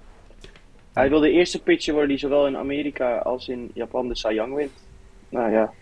Hij 0.92 1.08
wil 1.08 1.20
de 1.20 1.30
eerste 1.30 1.62
pitcher 1.62 1.92
worden 1.92 2.10
die 2.10 2.18
zowel 2.18 2.46
in 2.46 2.56
Amerika 2.56 3.16
als 3.16 3.48
in 3.48 3.70
Japan 3.74 4.08
de 4.08 4.16
Cy 4.16 4.28
Young 4.28 4.54
wint. 4.54 4.70
Nou 5.28 5.50
ja. 5.50 5.72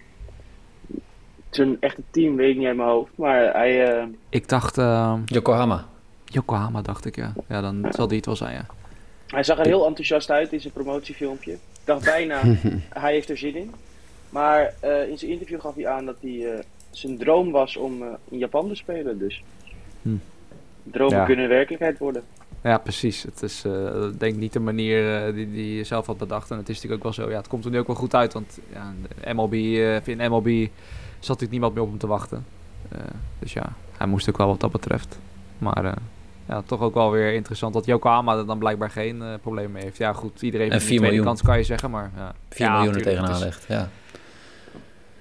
Zijn 1.50 1.76
echte 1.80 2.02
team 2.10 2.36
weet 2.36 2.50
ik 2.50 2.56
niet 2.56 2.66
uit 2.66 2.76
mijn 2.76 2.88
hoofd. 2.88 3.10
Maar 3.14 3.52
hij, 3.52 3.92
eh, 3.92 4.06
Ik 4.28 4.48
dacht, 4.48 4.78
eh, 4.78 5.14
Yokohama. 5.24 5.84
Yokohama, 6.24 6.82
dacht 6.82 7.04
ik, 7.04 7.16
ja. 7.16 7.32
Ja, 7.48 7.60
dan 7.60 7.86
zal 7.90 8.08
die 8.08 8.16
het 8.16 8.26
wel 8.26 8.36
zijn, 8.36 8.54
ja. 8.54 8.66
Hij 9.26 9.42
zag 9.44 9.58
er 9.58 9.66
heel 9.66 9.86
enthousiast 9.86 10.30
uit 10.30 10.52
in 10.52 10.60
zijn 10.60 10.72
promotiefilmpje. 10.72 11.52
Ik 11.52 11.58
dacht 11.84 12.04
bijna, 12.04 12.40
hij 13.04 13.12
heeft 13.12 13.30
er 13.30 13.38
zin 13.38 13.56
in. 13.56 13.72
Maar 14.30 14.74
eh, 14.80 15.08
in 15.08 15.18
zijn 15.18 15.30
interview 15.30 15.60
gaf 15.60 15.74
hij 15.74 15.86
aan 15.88 16.04
dat 16.06 16.16
hij, 16.20 16.52
eh, 16.52 16.58
zijn 16.90 17.18
droom 17.18 17.50
was 17.50 17.76
om 17.76 18.02
eh, 18.02 18.08
in 18.30 18.38
Japan 18.38 18.68
te 18.68 18.74
spelen. 18.74 19.18
Dus 19.18 19.42
Hm. 20.02 20.16
dromen 20.82 21.16
Ja. 21.18 21.24
kunnen 21.24 21.48
werkelijkheid 21.48 21.98
worden. 21.98 22.22
Ja, 22.62 22.78
precies. 22.78 23.22
Het 23.22 23.42
is 23.42 23.62
denk 24.18 24.32
ik 24.32 24.36
niet 24.36 24.52
de 24.52 24.60
manier 24.60 25.34
die, 25.34 25.50
die 25.52 25.74
je 25.76 25.84
zelf 25.84 26.06
had 26.06 26.18
bedacht. 26.18 26.50
En 26.50 26.56
het 26.56 26.68
is 26.68 26.74
natuurlijk 26.74 27.04
ook 27.06 27.14
wel 27.16 27.24
zo. 27.26 27.30
Ja, 27.32 27.36
het 27.36 27.48
komt 27.48 27.64
er 27.64 27.70
nu 27.70 27.78
ook 27.78 27.86
wel 27.86 27.96
goed 27.96 28.14
uit. 28.14 28.32
Want 28.32 28.58
ja, 28.72 28.92
de 29.24 29.34
MLB, 29.34 29.52
in 30.08 30.30
MLB 30.30 30.68
zat 31.18 31.28
natuurlijk 31.28 31.50
niemand 31.50 31.74
meer 31.74 31.82
op 31.82 31.88
hem 31.88 31.98
te 31.98 32.06
wachten. 32.06 32.46
Dus 33.38 33.52
ja, 33.52 33.72
hij 33.96 34.06
moest 34.06 34.28
ook 34.28 34.36
wel 34.36 34.46
wat 34.46 34.60
dat 34.60 34.72
betreft. 34.72 35.18
Maar 35.58 35.94
ja, 36.48 36.62
toch 36.62 36.80
ook 36.80 36.94
wel 36.94 37.10
weer 37.10 37.32
interessant 37.32 37.74
dat 37.74 37.86
Yokohama 37.86 38.36
er 38.36 38.46
dan 38.46 38.58
blijkbaar 38.58 38.90
geen 38.90 39.22
eh, 39.22 39.28
probleem 39.42 39.72
mee 39.72 39.82
heeft. 39.82 39.96
Ja, 39.96 40.12
goed, 40.12 40.42
iedereen 40.42 40.66
En 40.66 40.72
heeft 40.72 40.84
een 40.84 40.90
4 40.90 40.98
tweede 41.06 41.22
kans, 41.22 41.42
kan 41.42 41.58
je 41.58 41.64
zeggen. 41.64 41.90
Maar 41.90 42.10
ja, 42.16 42.34
4 42.48 42.66
ja, 42.66 42.72
miljoen 42.76 42.94
er 42.94 43.02
tegenaan 43.02 43.38
legt. 43.38 43.64
Ja. 43.68 43.88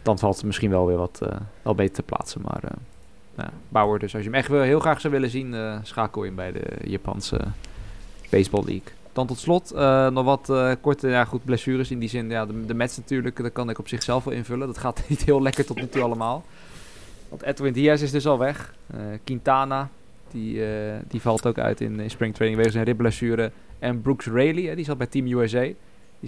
Dan 0.01 0.19
valt 0.19 0.35
het 0.35 0.45
misschien 0.45 0.69
wel 0.69 0.85
weer 0.87 0.97
wat 0.97 1.19
eh, 1.23 1.37
wel 1.61 1.75
beter 1.75 1.95
te 1.95 2.03
plaatsen. 2.03 2.41
Maar 2.41 2.63
eh 2.63 2.71
ja, 3.37 3.49
Bauer, 3.69 3.99
dus 3.99 4.13
als 4.13 4.23
je 4.23 4.29
hem 4.29 4.37
echt 4.37 4.47
wil, 4.47 4.61
heel 4.61 4.79
graag 4.79 5.01
zou 5.01 5.13
willen 5.13 5.29
zien, 5.29 5.53
eh, 5.53 5.77
schakel 5.83 6.23
in 6.23 6.35
bij 6.35 6.51
de 6.51 6.65
Japanse 6.83 7.39
Baseball 8.29 8.63
League. 8.65 8.91
Dan 9.13 9.27
tot 9.27 9.39
slot 9.39 9.71
eh, 9.71 10.07
nog 10.07 10.25
wat 10.25 10.49
eh, 10.49 10.71
korte 10.81 11.07
ja, 11.07 11.25
goed, 11.25 11.45
blessures 11.45 11.91
in 11.91 11.99
die 11.99 12.09
zin. 12.09 12.29
Ja, 12.29 12.45
de, 12.45 12.65
de 12.65 12.73
Mets 12.73 12.97
natuurlijk, 12.97 13.41
dat 13.41 13.51
kan 13.51 13.69
ik 13.69 13.79
op 13.79 13.87
zichzelf 13.87 14.23
wel 14.23 14.33
invullen. 14.33 14.67
Dat 14.67 14.77
gaat 14.77 15.03
niet 15.09 15.23
heel 15.23 15.41
lekker 15.41 15.65
tot 15.65 15.75
nu 15.75 15.87
toe 15.87 16.01
allemaal. 16.01 16.43
Want 17.29 17.41
Edwin 17.41 17.73
Diaz 17.73 18.01
is 18.01 18.11
dus 18.11 18.27
al 18.27 18.37
weg. 18.37 18.73
Eh, 18.87 18.99
Quintana, 19.23 19.89
die, 20.33 20.65
eh, 20.65 20.93
die 21.07 21.21
valt 21.21 21.45
ook 21.45 21.57
uit 21.57 21.81
in, 21.81 21.99
in 21.99 22.09
springtraining 22.09 22.61
wegens 22.61 22.75
een 22.75 22.83
ribblessure. 22.83 23.51
En 23.79 24.01
Brooks 24.01 24.25
Raley, 24.25 24.63
hè, 24.63 24.75
die 24.75 24.85
zat 24.85 24.97
bij 24.97 25.07
Team 25.07 25.27
USA. 25.27 25.61
Die 25.61 25.75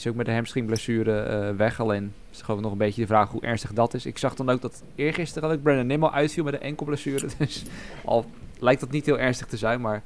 is 0.03 0.07
ook 0.07 0.15
met 0.15 0.27
een 0.27 0.33
hamstringblessure 0.33 1.19
eh, 1.19 1.55
weg. 1.55 1.79
Alleen 1.79 2.13
is 2.31 2.41
gewoon 2.41 2.61
nog 2.61 2.71
een 2.71 2.77
beetje 2.77 3.01
de 3.01 3.07
vraag 3.07 3.29
hoe 3.29 3.41
ernstig 3.41 3.73
dat 3.73 3.93
is. 3.93 4.05
Ik 4.05 4.17
zag 4.17 4.35
dan 4.35 4.49
ook 4.49 4.61
dat 4.61 4.83
eergisteren 4.95 5.49
ook 5.49 5.61
Brandon 5.61 5.87
Nimmo 5.87 6.09
uitviel 6.09 6.43
met 6.43 6.53
een 6.53 6.61
enkelblessure. 6.61 7.27
Dus 7.37 7.63
al 8.05 8.25
lijkt 8.59 8.79
dat 8.79 8.91
niet 8.91 9.05
heel 9.05 9.19
ernstig 9.19 9.47
te 9.47 9.57
zijn, 9.57 9.81
maar 9.81 10.03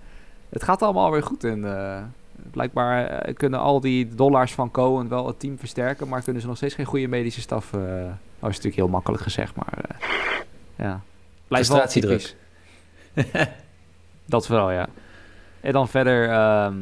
het 0.50 0.64
gaat 0.64 0.82
allemaal 0.82 1.12
weer 1.12 1.24
goed. 1.24 1.44
En 1.44 1.78
eh, 1.78 2.04
blijkbaar 2.52 3.34
kunnen 3.34 3.60
al 3.60 3.80
die 3.80 4.16
dollars 4.16 4.54
van 4.54 4.72
Cohen 4.72 5.10
wel 5.10 5.28
het 5.28 5.40
team 5.40 5.58
versterken, 5.58 6.08
maar 6.08 6.22
kunnen 6.22 6.42
ze 6.42 6.48
nog 6.48 6.58
steeds 6.58 6.76
geen 6.76 6.86
goede 6.86 7.08
medische 7.08 7.42
staf. 7.42 7.72
nou 7.72 8.12
is 8.42 8.42
natuurlijk 8.42 8.76
heel 8.76 8.88
makkelijk 8.88 9.24
gezegd, 9.24 9.56
maar 9.56 10.00
ja. 10.76 11.02
Blijft 11.48 11.68
wel 11.68 11.88
typisch. 11.88 12.36
dat 14.30 14.46
vooral, 14.48 14.72
ja. 14.72 14.88
En 15.62 15.72
dan 15.74 15.88
verder, 15.88 16.24
ehm, 16.24 16.74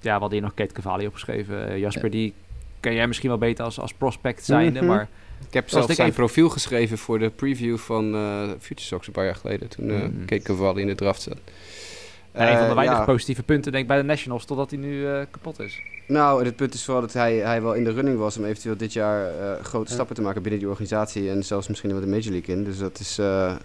ja, 0.00 0.14
we 0.14 0.20
hadden 0.20 0.30
hier 0.32 0.40
nog 0.42 0.54
Kate 0.54 0.74
Cavalli 0.74 1.06
opgeschreven. 1.06 1.68
Eh, 1.68 1.78
Jasper, 1.78 2.10
die 2.10 2.34
ken 2.80 2.94
jij 2.94 3.06
misschien 3.06 3.28
wel 3.28 3.38
beter 3.38 3.64
als, 3.64 3.80
als 3.80 3.92
prospect 3.94 4.44
zijnde, 4.44 4.78
Mhm. 4.80 4.88
maar 4.88 5.08
Ik 5.48 5.54
heb 5.54 5.68
zelfs 5.68 5.86
zijn 5.86 5.98
even- 6.08 6.14
profiel 6.20 6.48
geschreven 6.48 6.98
voor 6.98 7.18
de 7.18 7.30
preview 7.30 7.76
van 7.76 8.14
eh 8.14 8.42
Future 8.60 8.86
Sox 8.88 9.06
een 9.06 9.12
paar 9.12 9.24
jaar 9.24 9.34
geleden. 9.34 9.68
Toen 9.68 9.90
eh 9.90 9.96
Mhm. 9.96 10.24
keek 10.24 10.42
Cavalli 10.42 10.80
in 10.80 10.86
de 10.86 10.94
draft 10.94 11.22
zat. 11.22 11.36
een 12.32 12.56
van 12.58 12.68
de 12.68 12.74
weinige 12.74 12.98
ja. 12.98 13.04
positieve 13.04 13.42
punten 13.42 13.72
denk 13.72 13.82
ik 13.82 13.88
bij 13.90 13.98
de 13.98 14.04
Nationals, 14.04 14.44
totdat 14.44 14.70
hij 14.70 14.78
nu 14.78 15.06
eh, 15.06 15.20
kapot 15.30 15.60
is. 15.60 15.80
Nou, 16.06 16.40
en 16.40 16.46
het 16.46 16.56
punt 16.56 16.74
is 16.74 16.84
vooral 16.84 17.02
dat 17.02 17.12
hij, 17.12 17.34
hij 17.36 17.62
wel 17.62 17.72
in 17.74 17.84
de 17.84 17.92
running 17.92 18.18
was 18.18 18.36
om 18.38 18.44
eventueel 18.44 18.76
dit 18.76 18.92
jaar 18.92 19.26
eh, 19.26 19.64
grote 19.64 19.88
Ja. 19.88 19.94
stappen 19.94 20.14
te 20.16 20.22
maken 20.22 20.42
binnen 20.42 20.60
die 20.60 20.68
organisatie 20.68 21.30
en 21.30 21.44
zelfs 21.44 21.68
misschien 21.68 21.90
wel 21.90 22.00
de 22.00 22.06
Major 22.06 22.30
League 22.32 22.54
in. 22.56 22.64
Dus 22.64 22.78
dat 22.78 22.98
is, 22.98 23.18
eh, 23.18 23.50
eh, 23.50 23.56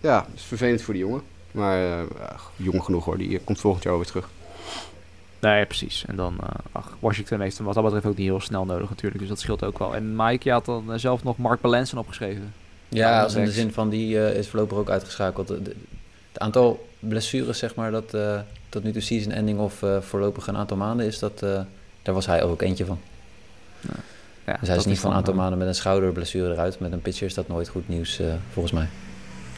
ja, 0.00 0.20
dat 0.20 0.34
is 0.34 0.42
vervelend 0.42 0.82
voor 0.82 0.94
die 0.94 1.02
jongen. 1.02 1.22
Maar 1.52 1.98
eh, 1.98 2.00
jong 2.56 2.84
genoeg 2.84 3.04
hoor, 3.04 3.18
die 3.18 3.38
eh, 3.38 3.44
komt 3.44 3.60
volgend 3.60 3.84
jaar 3.84 3.96
weer 3.96 4.06
terug. 4.06 4.28
Nee, 5.40 5.66
precies. 5.66 6.04
En 6.06 6.16
dan, 6.16 6.36
eh, 6.40 6.48
ach, 6.72 6.96
Washington 7.00 7.40
heeft 7.40 7.56
hem 7.56 7.66
wat 7.66 7.74
dat 7.74 7.84
betreft 7.84 8.06
ook 8.06 8.16
niet 8.16 8.26
heel 8.26 8.40
snel 8.40 8.64
nodig 8.64 8.88
natuurlijk, 8.88 9.20
dus 9.20 9.28
dat 9.28 9.38
scheelt 9.40 9.64
ook 9.64 9.78
wel. 9.78 9.94
En 9.94 10.16
Mike, 10.16 10.40
je 10.44 10.50
had 10.50 10.64
dan 10.64 11.00
zelf 11.00 11.22
nog 11.24 11.36
Mark 11.36 11.60
Balansen 11.60 11.98
opgeschreven. 11.98 12.54
Ja, 12.88 13.22
als 13.22 13.34
in 13.34 13.44
de 13.44 13.50
zin 13.52 13.72
van 13.72 13.88
die 13.88 14.24
eh, 14.26 14.36
is 14.38 14.48
voorlopig 14.48 14.78
ook 14.78 14.90
uitgeschakeld. 14.90 15.48
Het 15.48 15.74
aantal 16.34 16.88
blessures, 16.98 17.58
zeg 17.58 17.74
maar, 17.74 17.90
dat 17.90 18.14
eh, 18.14 18.40
tot 18.68 18.82
nu 18.82 18.92
toe 18.92 19.02
season 19.02 19.32
ending 19.32 19.58
of 19.58 19.82
eh, 19.82 20.00
voorlopig 20.00 20.46
een 20.46 20.56
aantal 20.56 20.76
maanden 20.76 21.06
is, 21.06 21.18
dat, 21.18 21.42
eh, 21.42 21.60
daar 22.02 22.14
was 22.14 22.26
hij 22.26 22.42
ook 22.42 22.62
eentje 22.62 22.84
van. 22.84 22.98
Ja, 24.46 24.56
Dus 24.60 24.68
hij 24.68 24.76
is 24.76 24.84
niet 24.84 24.98
van 24.98 25.10
een 25.10 25.16
aantal 25.16 25.34
maanden 25.34 25.58
met 25.58 25.68
een 25.68 25.74
schouderblessure 25.74 26.52
eruit. 26.52 26.80
Met 26.80 26.92
een 26.92 27.00
pitcher 27.02 27.26
is 27.26 27.34
dat 27.34 27.48
nooit 27.48 27.68
goed 27.68 27.88
nieuws, 27.88 28.18
eh, 28.18 28.26
volgens 28.52 28.74
mij. 28.74 28.88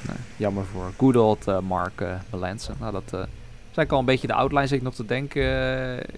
Nee, 0.08 0.16
jammer 0.36 0.64
voor 0.64 0.92
good 0.96 1.16
old 1.16 1.48
eh, 1.48 1.58
Mark 1.58 2.04
Balansen. 2.30 2.76
Nou, 2.80 2.92
dat 2.92 3.12
eh 3.20 3.26
zijn 3.70 3.88
al 3.88 3.98
een 3.98 4.04
beetje 4.04 4.26
de 4.26 4.32
outlines 4.34 4.72
ik 4.72 4.82
nog 4.82 4.94
te 4.94 5.04
denken. 5.06 5.42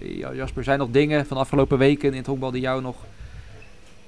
Ja, 0.01 0.33
Jasper, 0.33 0.63
zijn 0.63 0.79
er 0.79 0.85
nog 0.85 0.93
dingen 0.93 1.25
van 1.25 1.37
de 1.37 1.43
afgelopen 1.43 1.77
weken 1.77 2.11
in 2.11 2.17
het 2.17 2.25
honkbal 2.25 2.51
die 2.51 2.61
jou 2.61 2.81
nog... 2.81 2.95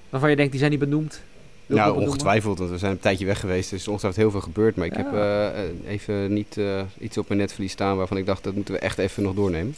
waarvan 0.09 0.29
je 0.29 0.35
denkt, 0.35 0.51
die 0.51 0.59
zijn 0.59 0.71
niet 0.71 0.79
benoemd? 0.79 1.21
Wil 1.65 1.77
nou, 1.77 2.05
ongetwijfeld, 2.05 2.57
want 2.57 2.69
we 2.69 2.77
zijn 2.77 2.91
een 2.91 2.99
tijdje 2.99 3.25
weg 3.25 3.39
geweest. 3.39 3.61
Dus 3.69 3.71
er 3.71 3.77
is 3.77 3.87
ongetwijfeld 3.87 4.21
heel 4.23 4.31
veel 4.31 4.41
gebeurd. 4.41 4.75
Maar 4.75 4.85
ik 4.85 4.97
Ja. 4.97 5.03
heb 5.03 5.75
even 5.87 6.33
niet 6.33 6.59
iets 6.97 7.17
op 7.17 7.27
mijn 7.27 7.39
netvlies 7.39 7.71
staan 7.71 7.97
waarvan 7.97 8.17
ik 8.17 8.25
dacht 8.25 8.43
dat 8.43 8.53
moeten 8.55 8.73
we 8.73 8.79
echt 8.79 8.97
even 8.97 9.23
nog 9.23 9.35
doornemen. 9.35 9.75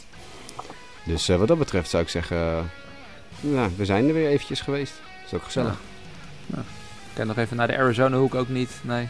Dus 1.04 1.26
wat 1.28 1.48
dat 1.48 1.58
betreft 1.58 1.90
zou 1.90 2.02
ik 2.02 2.08
zeggen, 2.08 2.70
nou, 3.40 3.70
we 3.76 3.84
zijn 3.84 4.08
er 4.08 4.14
weer 4.14 4.28
eventjes 4.28 4.60
geweest. 4.60 4.92
Dat 4.92 5.26
is 5.26 5.34
ook 5.34 5.42
gezellig. 5.44 5.80
Kijk 7.14 7.28
nog 7.28 7.36
even 7.38 7.56
naar 7.56 7.66
de 7.66 7.78
Arizona 7.78 8.16
hoek 8.16 8.34
ook 8.34 8.48
niet. 8.48 8.70
Nee. 8.82 9.06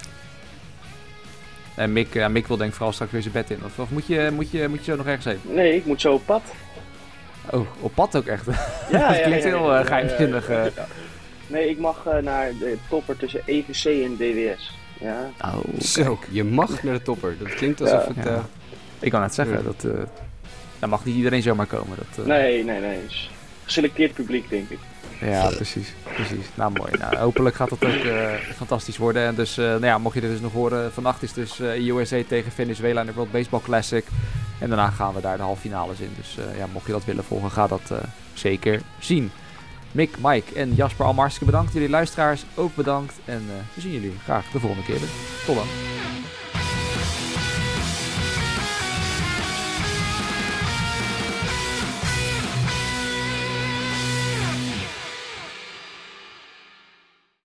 En 1.75 1.93
Mick, 1.93 2.14
ja, 2.14 2.29
Mick 2.29 2.47
wil 2.47 2.57
denk 2.57 2.68
ik 2.70 2.77
vooral 2.77 2.93
straks 2.93 3.12
weer 3.12 3.23
zijn 3.23 3.35
bed 3.35 3.51
in. 3.51 3.59
Of, 3.64 3.79
of 3.79 3.91
moet, 3.91 4.07
je, 4.07 4.31
moet, 4.35 4.51
je, 4.51 4.68
moet 4.68 4.79
je 4.85 4.91
zo 4.91 4.97
nog 4.97 5.07
ergens 5.07 5.25
heen? 5.25 5.41
Nee, 5.43 5.77
ik 5.77 5.85
moet 5.87 6.01
zo 6.01 6.12
op 6.12 6.27
pad. 6.27 6.43
Oh, 7.51 7.66
op 7.81 7.95
pad 7.95 8.16
ook 8.16 8.27
echt. 8.27 8.47
Ja, 8.91 9.09
Dat 9.12 9.20
klinkt 9.23 9.45
heel, 9.45 9.75
ja, 9.75 9.83
geheimzinnig, 9.85 10.49
ja, 10.49 10.55
ja. 10.64 10.66
eh. 10.77 10.83
Nee, 11.47 11.68
ik 11.70 11.79
mag 11.79 12.07
eh, 12.07 12.23
naar 12.23 12.53
de 12.59 12.77
topper 12.89 13.16
tussen 13.16 13.41
EVC 13.47 13.85
en 13.85 14.16
DWS. 14.16 14.77
Ja. 15.01 15.31
Oh, 15.45 15.81
Zo, 15.81 16.18
je 16.31 16.45
mag 16.45 16.83
naar 16.83 16.95
de 16.95 17.03
topper. 17.03 17.37
Dat 17.39 17.55
klinkt 17.55 17.81
alsof 17.81 18.07
Ja. 18.07 18.12
het... 18.14 18.25
Ja. 18.25 18.47
Ik 18.99 19.11
kan 19.11 19.23
het 19.23 19.35
zeggen, 19.35 19.57
Ja. 19.57 19.62
dat, 19.62 19.85
eh 19.85 20.03
daar 20.79 20.89
mag 20.91 21.05
niet 21.05 21.16
iedereen 21.16 21.43
zomaar 21.43 21.66
komen. 21.66 21.97
Dat, 21.97 22.18
eh, 22.18 22.25
Nee, 22.25 22.64
nee, 22.64 22.81
nee. 22.81 22.99
Geselecteerd 23.64 24.12
publiek, 24.14 24.49
denk 24.51 24.70
ik. 24.70 24.79
Ja, 25.23 25.49
precies, 25.49 25.93
precies. 26.14 26.47
Nou, 26.55 26.73
mooi. 26.73 26.93
Nou, 26.99 27.16
hopelijk 27.16 27.57
gaat 27.57 27.68
dat 27.68 27.85
ook 27.85 28.05
eh, 28.05 28.33
fantastisch 28.55 28.97
worden. 28.97 29.27
En 29.27 29.35
dus, 29.35 29.59
eh, 29.59 29.64
nou 29.64 29.85
ja, 29.85 29.99
mocht 29.99 30.14
je 30.14 30.20
dit 30.20 30.31
dus 30.31 30.41
nog 30.41 30.53
horen, 30.53 30.93
vannacht 30.93 31.23
is 31.23 31.33
dus 31.33 31.61
eh 31.61 31.87
USA 31.87 32.23
tegen 32.29 32.53
Venezuela 32.53 33.01
in 33.01 33.07
de 33.07 33.12
World 33.12 33.33
Baseball 33.33 33.61
Classic. 33.61 34.05
En 34.62 34.68
daarna 34.68 34.91
gaan 34.91 35.14
we 35.14 35.20
daar 35.20 35.37
de 35.37 35.43
halve 35.43 35.61
finales 35.61 35.99
in. 35.99 36.12
Dus 36.16 36.37
eh, 36.39 36.57
ja, 36.59 36.66
mocht 36.73 36.87
je 36.87 36.93
dat 36.93 37.05
willen 37.05 37.25
volgen, 37.25 37.51
ga 37.51 37.66
dat 37.66 37.91
eh, 37.91 37.99
zeker 38.33 38.83
zien. 38.99 39.31
Mick, 39.93 40.16
Mike 40.20 40.55
en 40.55 40.75
Jasper 40.75 41.05
allemaal 41.05 41.23
hartstikke 41.23 41.53
bedankt. 41.53 41.73
Jullie 41.73 41.89
luisteraars 41.89 42.45
ook 42.55 42.75
bedankt. 42.75 43.14
En 43.25 43.43
eh, 43.49 43.75
we 43.75 43.81
zien 43.81 43.93
jullie 43.93 44.14
graag 44.25 44.51
de 44.51 44.61
volgende 44.61 44.85
keer 44.85 44.99
weer. 45.01 45.09
Tot 45.47 45.55
dan. 45.55 45.66